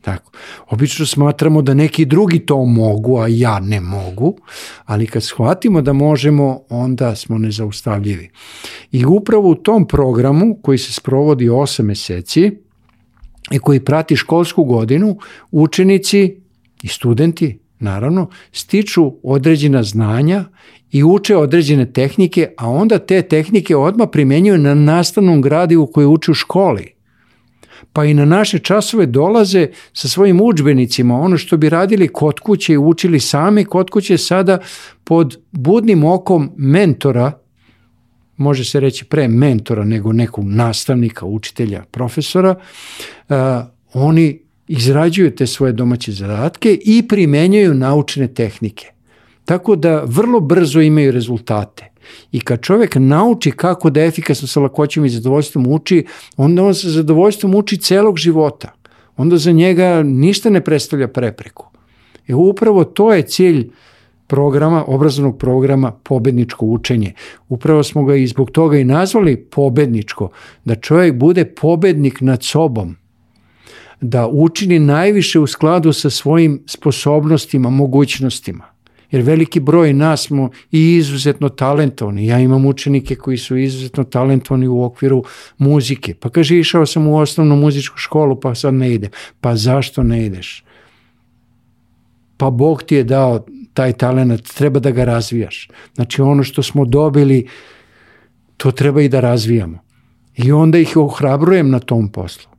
Tako. 0.00 0.32
Obično 0.68 1.06
smatramo 1.06 1.62
da 1.62 1.74
neki 1.74 2.04
drugi 2.04 2.38
to 2.38 2.64
mogu, 2.64 3.18
a 3.18 3.26
ja 3.28 3.60
ne 3.60 3.80
mogu, 3.80 4.36
ali 4.84 5.06
kad 5.06 5.22
shvatimo 5.22 5.82
da 5.82 5.92
možemo, 5.92 6.60
onda 6.68 7.16
smo 7.16 7.38
nezaustavljivi. 7.38 8.30
I 8.92 9.04
upravo 9.04 9.50
u 9.50 9.54
tom 9.54 9.88
programu 9.88 10.58
koji 10.62 10.78
se 10.78 10.92
sprovodi 10.92 11.48
8 11.48 11.82
meseci 11.82 12.50
i 13.50 13.58
koji 13.58 13.80
prati 13.80 14.16
školsku 14.16 14.64
godinu, 14.64 15.18
učenici 15.50 16.36
i 16.82 16.88
studenti 16.88 17.58
naravno, 17.78 18.28
stiču 18.52 19.12
određena 19.22 19.82
znanja 19.82 20.44
i 20.90 21.04
uče 21.04 21.36
određene 21.36 21.92
tehnike, 21.92 22.48
a 22.58 22.70
onda 22.70 22.98
te 22.98 23.22
tehnike 23.22 23.76
odmah 23.76 24.08
primenjuju 24.12 24.58
na 24.58 24.74
nastavnom 24.74 25.42
gradivu 25.42 25.86
koje 25.86 26.06
uče 26.06 26.30
u 26.30 26.34
školi. 26.34 26.94
Pa 27.92 28.04
i 28.04 28.14
na 28.14 28.24
naše 28.24 28.58
časove 28.58 29.06
dolaze 29.06 29.68
sa 29.92 30.08
svojim 30.08 30.40
učbenicima, 30.40 31.20
ono 31.20 31.36
što 31.36 31.56
bi 31.56 31.68
radili 31.68 32.08
kod 32.08 32.40
kuće 32.40 32.72
i 32.72 32.78
učili 32.78 33.20
sami 33.20 33.64
kod 33.64 33.90
kuće 33.90 34.18
sada 34.18 34.58
pod 35.04 35.38
budnim 35.52 36.04
okom 36.04 36.50
mentora, 36.56 37.32
može 38.40 38.64
se 38.64 38.80
reći 38.80 39.04
pre 39.04 39.28
mentora 39.28 39.84
nego 39.84 40.12
nekog 40.12 40.44
nastavnika, 40.44 41.26
učitelja, 41.26 41.84
profesora, 41.90 42.54
uh, 43.28 43.36
oni 43.94 44.40
izrađuju 44.68 45.34
te 45.36 45.46
svoje 45.46 45.72
domaće 45.72 46.12
zadatke 46.12 46.78
i 46.84 47.08
primenjaju 47.08 47.74
naučne 47.74 48.28
tehnike. 48.28 48.86
Tako 49.44 49.76
da 49.76 50.02
vrlo 50.06 50.40
brzo 50.40 50.80
imaju 50.80 51.12
rezultate. 51.12 51.90
I 52.32 52.40
kad 52.40 52.60
čovek 52.60 52.94
nauči 52.94 53.50
kako 53.50 53.90
da 53.90 54.04
efikasno 54.04 54.48
sa 54.48 54.60
lakoćom 54.60 55.04
i 55.04 55.08
zadovoljstvom 55.08 55.66
uči, 55.66 56.04
onda 56.36 56.64
on 56.64 56.74
sa 56.74 56.88
zadovoljstvom 56.88 57.54
uči 57.54 57.76
celog 57.76 58.18
života. 58.18 58.72
Onda 59.16 59.36
za 59.36 59.52
njega 59.52 60.02
ništa 60.02 60.50
ne 60.50 60.64
predstavlja 60.64 61.08
prepreku. 61.08 61.66
E 62.28 62.34
upravo 62.34 62.84
to 62.84 63.12
je 63.14 63.22
cilj 63.22 63.70
programa, 64.30 64.84
obrazovnog 64.86 65.38
programa 65.38 65.92
pobedničko 65.92 66.66
učenje. 66.66 67.12
Upravo 67.48 67.82
smo 67.82 68.04
ga 68.04 68.16
i 68.16 68.26
zbog 68.26 68.50
toga 68.50 68.78
i 68.78 68.84
nazvali 68.84 69.36
pobedničko, 69.36 70.30
da 70.64 70.74
čovjek 70.74 71.14
bude 71.14 71.44
pobednik 71.44 72.20
nad 72.20 72.44
sobom, 72.44 72.96
da 74.00 74.28
učini 74.28 74.78
najviše 74.78 75.40
u 75.40 75.46
skladu 75.46 75.92
sa 75.92 76.10
svojim 76.10 76.62
sposobnostima, 76.66 77.70
mogućnostima. 77.70 78.64
Jer 79.10 79.22
veliki 79.22 79.60
broj 79.60 79.92
nas 79.92 80.22
smo 80.26 80.50
i 80.70 80.94
izuzetno 80.94 81.48
talentovani. 81.48 82.26
Ja 82.26 82.38
imam 82.38 82.66
učenike 82.66 83.14
koji 83.14 83.38
su 83.38 83.56
izuzetno 83.56 84.04
talentovani 84.04 84.68
u 84.68 84.84
okviru 84.84 85.24
muzike. 85.58 86.14
Pa 86.14 86.30
kaže, 86.30 86.58
išao 86.58 86.86
sam 86.86 87.06
u 87.06 87.18
osnovnu 87.18 87.56
muzičku 87.56 87.98
školu, 87.98 88.40
pa 88.40 88.54
sad 88.54 88.74
ne 88.74 88.94
idem. 88.94 89.10
Pa 89.40 89.56
zašto 89.56 90.02
ne 90.02 90.26
ideš? 90.26 90.64
Pa 92.36 92.50
Bog 92.50 92.82
ti 92.82 92.94
je 92.94 93.04
dao 93.04 93.44
taj 93.74 93.92
talent, 93.92 94.52
treba 94.54 94.80
da 94.80 94.90
ga 94.90 95.04
razvijaš. 95.04 95.68
Znači 95.94 96.22
ono 96.22 96.42
što 96.42 96.62
smo 96.62 96.84
dobili, 96.84 97.48
to 98.56 98.70
treba 98.70 99.02
i 99.02 99.08
da 99.08 99.20
razvijamo. 99.20 99.78
I 100.36 100.52
onda 100.52 100.78
ih 100.78 100.96
ohrabrujem 100.96 101.70
na 101.70 101.78
tom 101.78 102.12
poslu. 102.12 102.50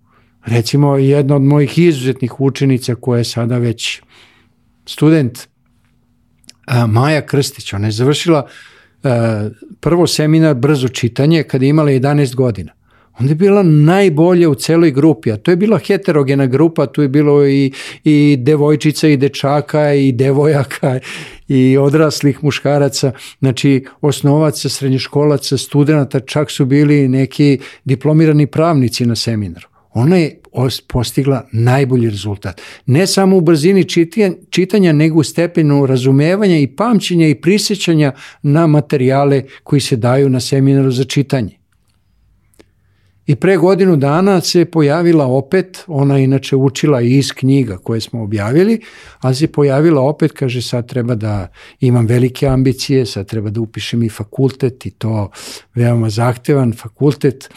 Recimo, 0.45 0.97
jedna 0.97 1.36
od 1.36 1.41
mojih 1.41 1.78
izuzetnih 1.78 2.41
učenica 2.41 2.95
koja 2.95 3.18
je 3.18 3.24
sada 3.24 3.57
već 3.57 4.01
student, 4.86 5.39
Maja 6.88 7.26
Krstić, 7.26 7.74
ona 7.74 7.88
je 7.88 7.91
završila 7.91 8.47
prvo 9.80 10.07
seminar 10.07 10.55
brzo 10.55 10.88
čitanje 10.88 11.43
kada 11.43 11.66
je 11.66 11.70
imala 11.70 11.91
11 11.91 12.36
godina. 12.36 12.72
Onda 13.22 13.32
je 13.32 13.36
bila 13.36 13.63
najbolja 13.63 14.49
u 14.49 14.55
celoj 14.55 14.91
grupi, 14.91 15.32
a 15.32 15.38
to 15.38 15.51
je 15.51 15.57
bila 15.57 15.78
heterogena 15.78 16.45
grupa, 16.45 16.86
tu 16.86 17.01
je 17.01 17.07
bilo 17.07 17.47
i, 17.47 17.72
i 18.03 18.38
devojčica 18.39 19.07
i 19.07 19.17
dečaka 19.17 19.93
i 19.93 20.11
devojaka 20.11 20.99
i 21.47 21.78
odraslih 21.78 22.43
muškaraca, 22.43 23.11
znači 23.39 23.86
osnovaca, 24.01 24.69
srednjoškolaca, 24.69 25.57
studenta, 25.57 26.19
čak 26.19 26.51
su 26.51 26.65
bili 26.65 27.07
neki 27.07 27.59
diplomirani 27.84 28.47
pravnici 28.47 29.05
na 29.05 29.15
seminaru 29.15 29.67
ona 29.93 30.17
je 30.17 30.39
postigla 30.88 31.47
najbolji 31.51 32.09
rezultat. 32.09 32.61
Ne 32.86 33.07
samo 33.07 33.38
u 33.38 33.41
brzini 33.41 33.86
čitanja, 34.49 34.93
nego 34.93 35.19
u 35.19 35.24
stepenu 35.24 35.86
razumevanja 35.86 36.57
i 36.57 36.67
pamćenja 36.67 37.28
i 37.28 37.36
prisjećanja 37.36 38.11
na 38.41 38.67
materijale 38.67 39.43
koji 39.63 39.80
se 39.80 39.95
daju 39.95 40.30
na 40.30 40.39
seminaru 40.39 40.91
za 40.91 41.03
čitanje. 41.03 41.61
I 43.26 43.36
pre 43.36 43.57
godinu 43.57 43.95
dana 43.95 44.41
se 44.41 44.65
pojavila 44.65 45.26
opet, 45.26 45.84
ona 45.88 46.19
inače 46.19 46.55
učila 46.55 47.01
iz 47.01 47.32
knjiga 47.32 47.78
koje 47.78 48.01
smo 48.01 48.24
objavili, 48.24 48.80
ali 49.19 49.36
se 49.36 49.47
pojavila 49.47 50.01
opet, 50.01 50.32
kaže 50.32 50.61
sad 50.61 50.89
treba 50.89 51.15
da 51.15 51.47
imam 51.80 52.05
velike 52.05 52.47
ambicije, 52.47 53.05
sad 53.05 53.28
treba 53.28 53.49
da 53.49 53.61
upišem 53.61 54.03
i 54.03 54.09
fakultet 54.09 54.86
i 54.86 54.91
to 54.91 55.30
veoma 55.76 56.09
zahtevan 56.09 56.74
fakultet 56.74 57.49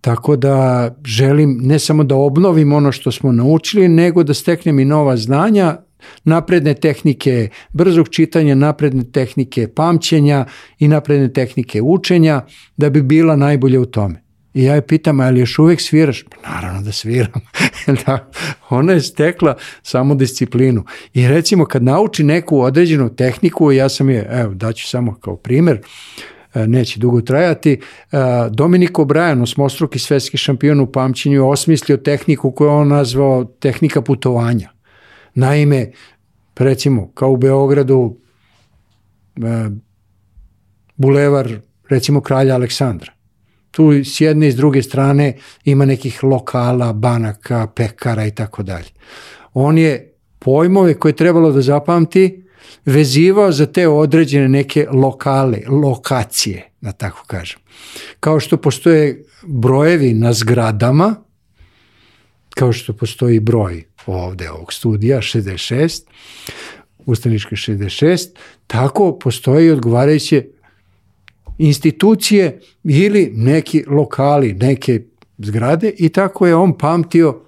Tako 0.00 0.36
da 0.36 0.88
želim 1.04 1.58
ne 1.62 1.78
samo 1.78 2.04
da 2.04 2.16
obnovim 2.16 2.72
ono 2.72 2.92
što 2.92 3.12
smo 3.12 3.32
naučili, 3.32 3.88
nego 3.88 4.22
da 4.22 4.34
steknem 4.34 4.78
i 4.78 4.84
nova 4.84 5.16
znanja, 5.16 5.76
napredne 6.24 6.74
tehnike 6.74 7.48
brzog 7.72 8.08
čitanja, 8.08 8.54
napredne 8.54 9.04
tehnike 9.12 9.68
pamćenja 9.68 10.46
i 10.78 10.88
napredne 10.88 11.32
tehnike 11.32 11.82
učenja, 11.82 12.40
da 12.76 12.90
bi 12.90 13.02
bila 13.02 13.36
najbolje 13.36 13.78
u 13.78 13.86
tome. 13.86 14.29
I 14.54 14.64
ja 14.64 14.74
je 14.74 14.86
pitam, 14.86 15.20
ali 15.20 15.40
još 15.40 15.58
uvek 15.58 15.80
sviraš? 15.80 16.24
Pa 16.24 16.50
naravno 16.50 16.82
da 16.82 16.92
sviram. 16.92 17.40
da, 18.06 18.30
ona 18.70 18.92
je 18.92 19.00
stekla 19.00 19.56
samo 19.82 20.14
disciplinu. 20.14 20.84
I 21.14 21.28
recimo 21.28 21.64
kad 21.64 21.82
nauči 21.82 22.24
neku 22.24 22.60
određenu 22.60 23.16
tehniku, 23.16 23.72
ja 23.72 23.88
sam 23.88 24.10
je, 24.10 24.28
evo 24.30 24.54
daću 24.54 24.88
samo 24.88 25.14
kao 25.14 25.36
primer, 25.36 25.80
E, 26.54 26.66
neće 26.66 27.00
dugo 27.00 27.20
trajati. 27.20 27.72
E, 27.72 28.16
Dominik 28.50 28.92
O'Brien, 28.92 29.42
osmostruki 29.42 29.98
svetski 29.98 30.36
šampion 30.36 30.80
u 30.80 30.92
pamćenju, 30.92 31.48
osmislio 31.48 31.96
tehniku 31.96 32.50
koju 32.50 32.70
on 32.70 32.88
nazvao 32.88 33.44
tehnika 33.44 34.02
putovanja. 34.02 34.70
Naime, 35.34 35.92
recimo, 36.58 37.10
kao 37.14 37.30
u 37.30 37.36
Beogradu, 37.36 38.16
e, 39.36 39.70
bulevar, 40.96 41.58
recimo, 41.88 42.20
kralja 42.20 42.54
Aleksandra. 42.54 43.12
Tu 43.70 43.92
s 44.04 44.20
jedne 44.20 44.48
i 44.48 44.52
s 44.52 44.56
druge 44.56 44.82
strane 44.82 45.36
ima 45.64 45.84
nekih 45.84 46.24
lokala, 46.24 46.92
banaka, 46.92 47.66
pekara 47.66 48.26
i 48.26 48.30
tako 48.30 48.62
dalje. 48.62 48.88
On 49.54 49.78
je 49.78 50.14
pojmove 50.38 50.94
koje 50.94 51.10
je 51.10 51.16
trebalo 51.16 51.52
da 51.52 51.62
zapamti 51.62 52.44
vezivao 52.84 53.52
za 53.52 53.66
te 53.66 53.88
određene 53.88 54.48
neke 54.48 54.86
lokale, 54.92 55.58
lokacije, 55.68 56.70
da 56.80 56.92
tako 56.92 57.24
kažem. 57.26 57.58
Kao 58.20 58.40
što 58.40 58.56
postoje 58.56 59.24
brojevi 59.42 60.14
na 60.14 60.32
zgradama, 60.32 61.14
kao 62.54 62.72
što 62.72 62.92
postoji 62.92 63.40
broj 63.40 63.84
ovde 64.06 64.50
ovog 64.50 64.72
studija 64.72 65.18
66, 65.18 66.02
Ustaničke 67.06 67.56
66, 67.56 68.28
tako 68.66 69.18
postoji 69.18 69.70
odgovarajuće 69.70 70.46
institucije 71.60 72.60
ili 72.84 73.32
neki 73.34 73.84
lokali, 73.88 74.54
neke 74.54 75.00
zgrade 75.38 75.92
i 75.98 76.08
tako 76.08 76.46
je 76.46 76.54
on 76.54 76.78
pamtio 76.78 77.40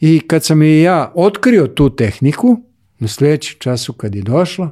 i 0.00 0.20
kad 0.26 0.44
sam 0.44 0.62
i 0.62 0.82
ja 0.82 1.12
otkrio 1.14 1.66
tu 1.66 1.96
tehniku, 1.96 2.62
Na 2.98 3.08
sledećem 3.08 3.56
času 3.58 3.92
kad 3.92 4.14
je 4.14 4.22
došla, 4.22 4.70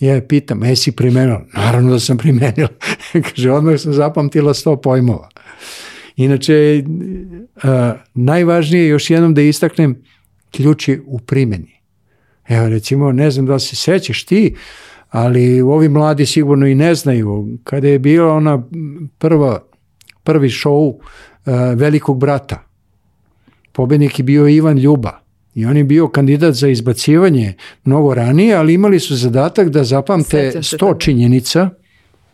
ja 0.00 0.14
je 0.14 0.28
pitam, 0.28 0.62
e 0.64 0.76
si 0.76 0.92
primenila? 0.92 1.44
Naravno 1.54 1.92
da 1.92 2.00
sam 2.00 2.18
primenila. 2.18 2.68
Kaže, 3.28 3.50
odmah 3.50 3.80
sam 3.80 3.92
zapamtila 3.92 4.54
sto 4.54 4.76
pojmova. 4.80 5.28
Inače, 6.16 6.82
a, 7.62 7.94
najvažnije 8.14 8.88
još 8.88 9.10
jednom 9.10 9.34
da 9.34 9.42
istaknem, 9.42 10.02
ključ 10.50 10.88
je 10.88 11.02
u 11.06 11.18
primjeni. 11.18 11.80
Evo 12.48 12.68
recimo, 12.68 13.12
ne 13.12 13.30
znam 13.30 13.46
da 13.46 13.58
se 13.58 13.76
sećaš 13.76 14.24
ti, 14.24 14.54
ali 15.10 15.60
ovi 15.60 15.88
mladi 15.88 16.26
sigurno 16.26 16.66
i 16.66 16.74
ne 16.74 16.94
znaju. 16.94 17.48
Kada 17.64 17.88
je 17.88 17.98
bila 17.98 18.32
ona 18.32 18.62
prva, 19.18 19.60
prvi 20.22 20.48
show 20.48 20.94
uh, 20.94 20.98
Velikog 21.74 22.18
brata, 22.18 22.62
pobednik 23.72 24.18
je 24.18 24.22
bio 24.22 24.48
Ivan 24.48 24.78
Ljuba. 24.78 25.20
I 25.54 25.66
on 25.66 25.76
je 25.76 25.84
bio 25.84 26.08
kandidat 26.08 26.54
za 26.54 26.68
izbacivanje 26.68 27.54
mnogo 27.84 28.14
ranije, 28.14 28.54
ali 28.54 28.74
imali 28.74 29.00
su 29.00 29.16
zadatak 29.16 29.68
da 29.68 29.84
zapamte 29.84 30.52
100 30.54 30.98
činjenica 30.98 31.70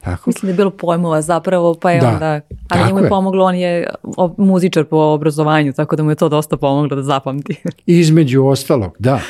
Tako. 0.06 0.22
Mislim 0.30 0.46
da 0.46 0.52
je 0.52 0.56
bilo 0.56 0.70
pojmova 0.70 1.22
zapravo, 1.22 1.74
pa 1.74 1.90
je 1.90 2.00
da. 2.00 2.08
onda, 2.08 2.40
ali 2.68 2.86
njemu 2.86 2.98
je 2.98 3.08
pomoglo, 3.08 3.44
on 3.44 3.54
je 3.54 3.86
muzičar 4.36 4.84
po 4.84 4.96
obrazovanju, 4.96 5.72
tako 5.72 5.96
da 5.96 6.02
mu 6.02 6.10
je 6.10 6.14
to 6.14 6.28
dosta 6.28 6.56
pomoglo 6.56 6.96
da 6.96 7.02
zapamti. 7.02 7.56
Između 7.86 8.44
ostalog, 8.44 8.96
da 8.98 9.20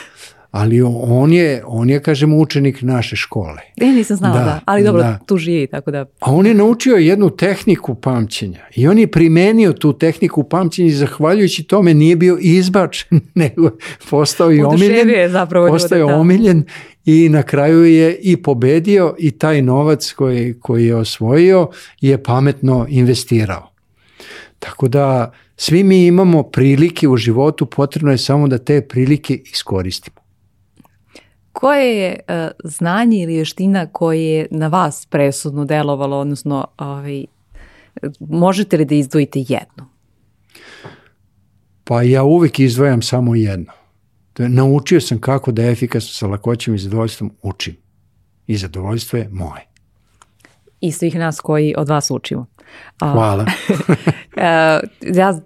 ali 0.56 0.82
on 0.82 1.32
je, 1.32 1.62
on 1.66 1.90
je, 1.90 2.02
kažem, 2.02 2.34
učenik 2.34 2.82
naše 2.82 3.16
škole. 3.16 3.60
E, 3.76 3.86
nisam 3.86 4.16
znala, 4.16 4.38
da, 4.38 4.44
da. 4.44 4.60
ali 4.64 4.84
dobro, 4.84 5.02
da. 5.02 5.18
tu 5.26 5.36
živi, 5.36 5.66
tako 5.66 5.90
da... 5.90 6.00
A 6.20 6.32
on 6.32 6.46
je 6.46 6.54
naučio 6.54 6.96
jednu 6.96 7.30
tehniku 7.30 7.94
pamćenja 7.94 8.60
i 8.74 8.88
on 8.88 8.98
je 8.98 9.06
primenio 9.06 9.72
tu 9.72 9.92
tehniku 9.92 10.44
pamćenja 10.44 10.88
i 10.88 10.92
zahvaljujući 10.92 11.62
tome 11.62 11.94
nije 11.94 12.16
bio 12.16 12.38
izbačen, 12.40 13.20
nego 13.34 13.70
postao 14.10 14.52
i 14.52 14.62
omiljen. 14.62 15.10
Je 15.10 15.28
zapravo 15.28 15.68
postao 15.68 15.98
je 15.98 16.06
da. 16.06 16.16
omiljen 16.16 16.64
i 17.04 17.28
na 17.28 17.42
kraju 17.42 17.84
je 17.84 18.16
i 18.16 18.36
pobedio 18.36 19.14
i 19.18 19.30
taj 19.30 19.62
novac 19.62 20.12
koji, 20.12 20.54
koji 20.60 20.86
je 20.86 20.96
osvojio 20.96 21.68
je 22.00 22.22
pametno 22.22 22.86
investirao. 22.88 23.72
Tako 24.58 24.88
da 24.88 25.32
svi 25.56 25.84
mi 25.84 26.06
imamo 26.06 26.42
prilike 26.42 27.08
u 27.08 27.16
životu, 27.16 27.66
potrebno 27.66 28.10
je 28.10 28.18
samo 28.18 28.48
da 28.48 28.58
te 28.58 28.80
prilike 28.80 29.40
iskoristimo. 29.52 30.25
Koje 31.58 31.98
je 31.98 32.20
uh, 32.28 32.34
znanje 32.64 33.18
ili 33.22 33.34
vještina 33.34 33.86
koje 33.86 34.30
je 34.30 34.46
na 34.50 34.68
vas 34.68 35.06
presudno 35.06 35.64
delovalo, 35.64 36.18
odnosno 36.18 36.66
ovaj, 36.78 37.24
možete 38.20 38.76
li 38.76 38.84
da 38.84 38.94
izdvojite 38.94 39.38
jednu? 39.38 39.84
Pa 41.84 42.02
ja 42.02 42.22
uvek 42.22 42.60
izdvajam 42.60 43.02
samo 43.02 43.34
jedno. 43.34 43.72
Naučio 44.38 45.00
sam 45.00 45.20
kako 45.20 45.52
da 45.52 45.62
efikasno 45.62 46.12
sa 46.12 46.26
lakoćem 46.26 46.74
i 46.74 46.78
zadovoljstvom 46.78 47.32
učim. 47.42 47.76
I 48.46 48.56
zadovoljstvo 48.56 49.18
je 49.18 49.28
moje. 49.32 49.66
I 50.80 50.92
svih 50.92 51.14
nas 51.14 51.40
koji 51.40 51.74
od 51.78 51.88
vas 51.88 52.10
učimo. 52.10 52.46
Hvala. 53.00 53.46
ja 55.20 55.40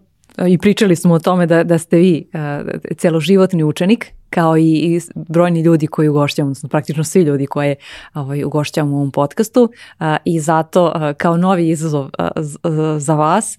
i 0.48 0.58
pričali 0.58 0.96
smo 0.96 1.14
o 1.14 1.18
tome 1.18 1.46
da, 1.46 1.64
da 1.64 1.78
ste 1.78 1.96
vi 1.96 2.28
uh, 2.34 2.70
celoživotni 2.96 3.64
učenik 3.64 4.12
kao 4.30 4.58
i, 4.58 5.00
brojni 5.14 5.60
ljudi 5.60 5.86
koji 5.86 6.08
ugošćavamo, 6.08 6.48
odnosno 6.48 6.68
praktično 6.68 7.04
svi 7.04 7.22
ljudi 7.22 7.46
koje 7.46 7.76
ovaj, 8.14 8.44
ugošćavamo 8.44 8.94
u 8.94 8.96
ovom 8.96 9.10
podcastu 9.10 9.70
a, 9.98 10.16
i 10.24 10.40
zato 10.40 10.92
a, 10.94 11.12
kao 11.12 11.36
novi 11.36 11.68
izazov 11.68 12.08
a, 12.18 12.28
z, 12.36 12.56
za 12.98 13.14
vas 13.14 13.58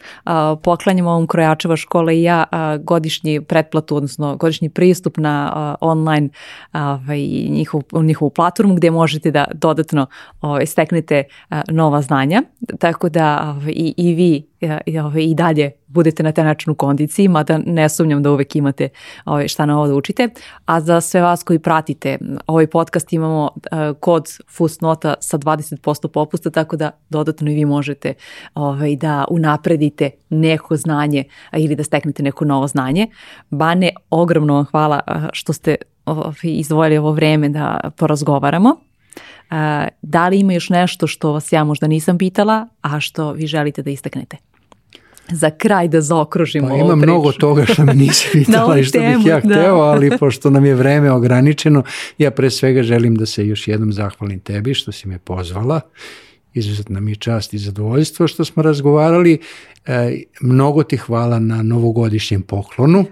poklanjamo 0.63 1.09
ovom 1.09 1.27
Krojačeva 1.27 1.75
škola 1.75 2.11
i 2.11 2.23
ja 2.23 2.43
godišnji 2.79 3.41
pretplatu, 3.41 3.95
odnosno 3.95 4.35
godišnji 4.35 4.69
pristup 4.69 5.17
na 5.17 5.75
online 5.81 6.29
ovaj, 6.73 7.19
njihov, 7.49 7.81
njihovu 8.03 8.29
platformu 8.29 8.75
gde 8.75 8.91
možete 8.91 9.31
da 9.31 9.45
dodatno 9.53 10.05
ovaj, 10.41 10.65
steknete 10.65 11.23
nova 11.67 12.01
znanja, 12.01 12.43
tako 12.79 13.09
da 13.09 13.55
ovaj, 13.57 13.71
i, 13.75 13.93
i 13.97 14.13
vi 14.13 14.51
i, 14.85 14.99
ovaj, 14.99 15.23
i 15.23 15.35
dalje 15.35 15.71
budete 15.93 16.23
na 16.23 16.31
taj 16.31 16.45
način 16.45 16.71
u 16.71 16.75
kondiciji, 16.75 17.27
mada 17.27 17.59
ne 17.65 17.89
sumnjam 17.89 18.23
da 18.23 18.31
uvek 18.31 18.55
imate 18.55 18.89
ovaj, 19.25 19.47
šta 19.47 19.65
na 19.65 19.77
ovo 19.77 19.87
da 19.87 19.95
učite, 19.95 20.29
a 20.65 20.81
za 20.81 21.01
sve 21.01 21.21
vas 21.21 21.43
koji 21.43 21.59
pratite 21.59 22.17
ovaj 22.47 22.67
podcast 22.67 23.13
imamo 23.13 23.43
uh, 23.43 23.97
kod 23.99 24.25
Fusnota 24.49 25.13
sa 25.19 25.37
20% 25.37 26.07
popusta, 26.07 26.49
tako 26.49 26.75
da 26.75 26.91
dodatno 27.09 27.51
i 27.51 27.55
vi 27.55 27.65
možete 27.65 28.13
ovaj, 28.55 28.95
da 28.95 29.25
unapredite 29.29 30.09
neko 30.29 30.77
znanje 30.77 31.23
ili 31.57 31.75
da 31.75 31.83
steknete 31.83 32.23
neko 32.23 32.45
novo 32.45 32.67
znanje. 32.67 33.07
Bane, 33.49 33.91
ogromno 34.09 34.53
vam 34.53 34.65
hvala 34.65 34.99
što 35.33 35.53
ste 35.53 35.75
ovaj, 36.05 36.33
izdvojili 36.43 36.97
ovo 36.97 37.11
vreme 37.11 37.49
da 37.49 37.79
porazgovaramo. 37.97 38.69
Uh, 38.69 39.57
da 40.01 40.27
li 40.27 40.39
ima 40.39 40.53
još 40.53 40.69
nešto 40.69 41.07
što 41.07 41.31
vas 41.31 41.51
ja 41.51 41.63
možda 41.63 41.87
nisam 41.87 42.17
pitala, 42.17 42.67
a 42.81 42.99
što 42.99 43.31
vi 43.31 43.47
želite 43.47 43.83
da 43.83 43.89
istaknete? 43.89 44.50
Za 45.31 45.49
kraj 45.49 45.87
da 45.87 46.01
zaokružimo 46.01 46.67
pa, 46.67 46.75
Ima 46.75 46.95
mnogo 46.95 47.31
toga 47.31 47.65
što 47.65 47.85
me 47.85 47.93
nisi 47.93 48.27
pitala 48.33 48.77
i 48.77 48.83
što 48.83 48.99
temu, 48.99 49.17
bih 49.17 49.25
ja 49.25 49.39
da. 49.39 49.49
hteo, 49.49 49.75
ali 49.75 50.17
pošto 50.17 50.49
nam 50.49 50.65
je 50.65 50.75
vreme 50.75 51.11
ograničeno, 51.11 51.83
ja 52.17 52.31
pre 52.31 52.49
svega 52.49 52.83
želim 52.83 53.15
da 53.15 53.25
se 53.25 53.47
još 53.47 53.67
jednom 53.67 53.93
zahvalim 53.93 54.39
tebi 54.39 54.73
što 54.73 54.91
si 54.91 55.07
me 55.07 55.19
pozvala. 55.19 55.81
Izuzetna 56.53 56.99
mi 56.99 57.11
je 57.11 57.15
čast 57.15 57.53
i 57.53 57.57
zadovoljstvo 57.57 58.27
što 58.27 58.45
smo 58.45 58.63
razgovarali. 58.63 59.39
E, 59.85 60.21
mnogo 60.41 60.83
ti 60.83 60.97
hvala 60.97 61.39
na 61.39 61.61
novogodišnjem 61.61 62.41
poklonu. 62.41 63.05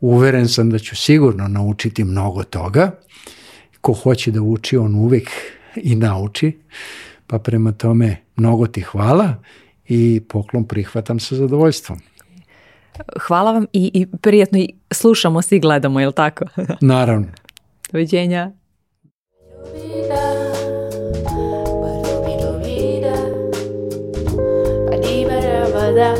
Uveren 0.00 0.48
sam 0.48 0.70
da 0.70 0.78
ću 0.78 0.96
sigurno 0.96 1.48
naučiti 1.48 2.04
mnogo 2.04 2.42
toga. 2.42 2.90
Ko 3.80 3.92
hoće 3.92 4.30
da 4.30 4.42
uči, 4.42 4.76
on 4.76 4.94
uvek 4.94 5.30
i 5.76 5.94
nauči. 5.94 6.58
Pa 7.26 7.38
prema 7.38 7.72
tome, 7.72 8.16
mnogo 8.36 8.66
ti 8.66 8.80
hvala 8.80 9.34
i 9.90 10.20
poklon 10.28 10.64
prihvatam 10.64 11.20
sa 11.20 11.36
zadovoljstvom. 11.36 11.98
Hvala 13.20 13.52
vam 13.52 13.66
i, 13.72 13.90
i 13.94 14.06
prijatno 14.06 14.58
i 14.58 14.74
slušamo 14.90 15.42
se 15.42 15.56
i 15.56 15.60
gledamo, 15.60 16.00
je 16.00 16.06
li 16.06 16.12
tako? 16.12 16.44
Naravno. 16.80 17.26
Doviđenja. 17.92 18.50
da, 25.94 26.14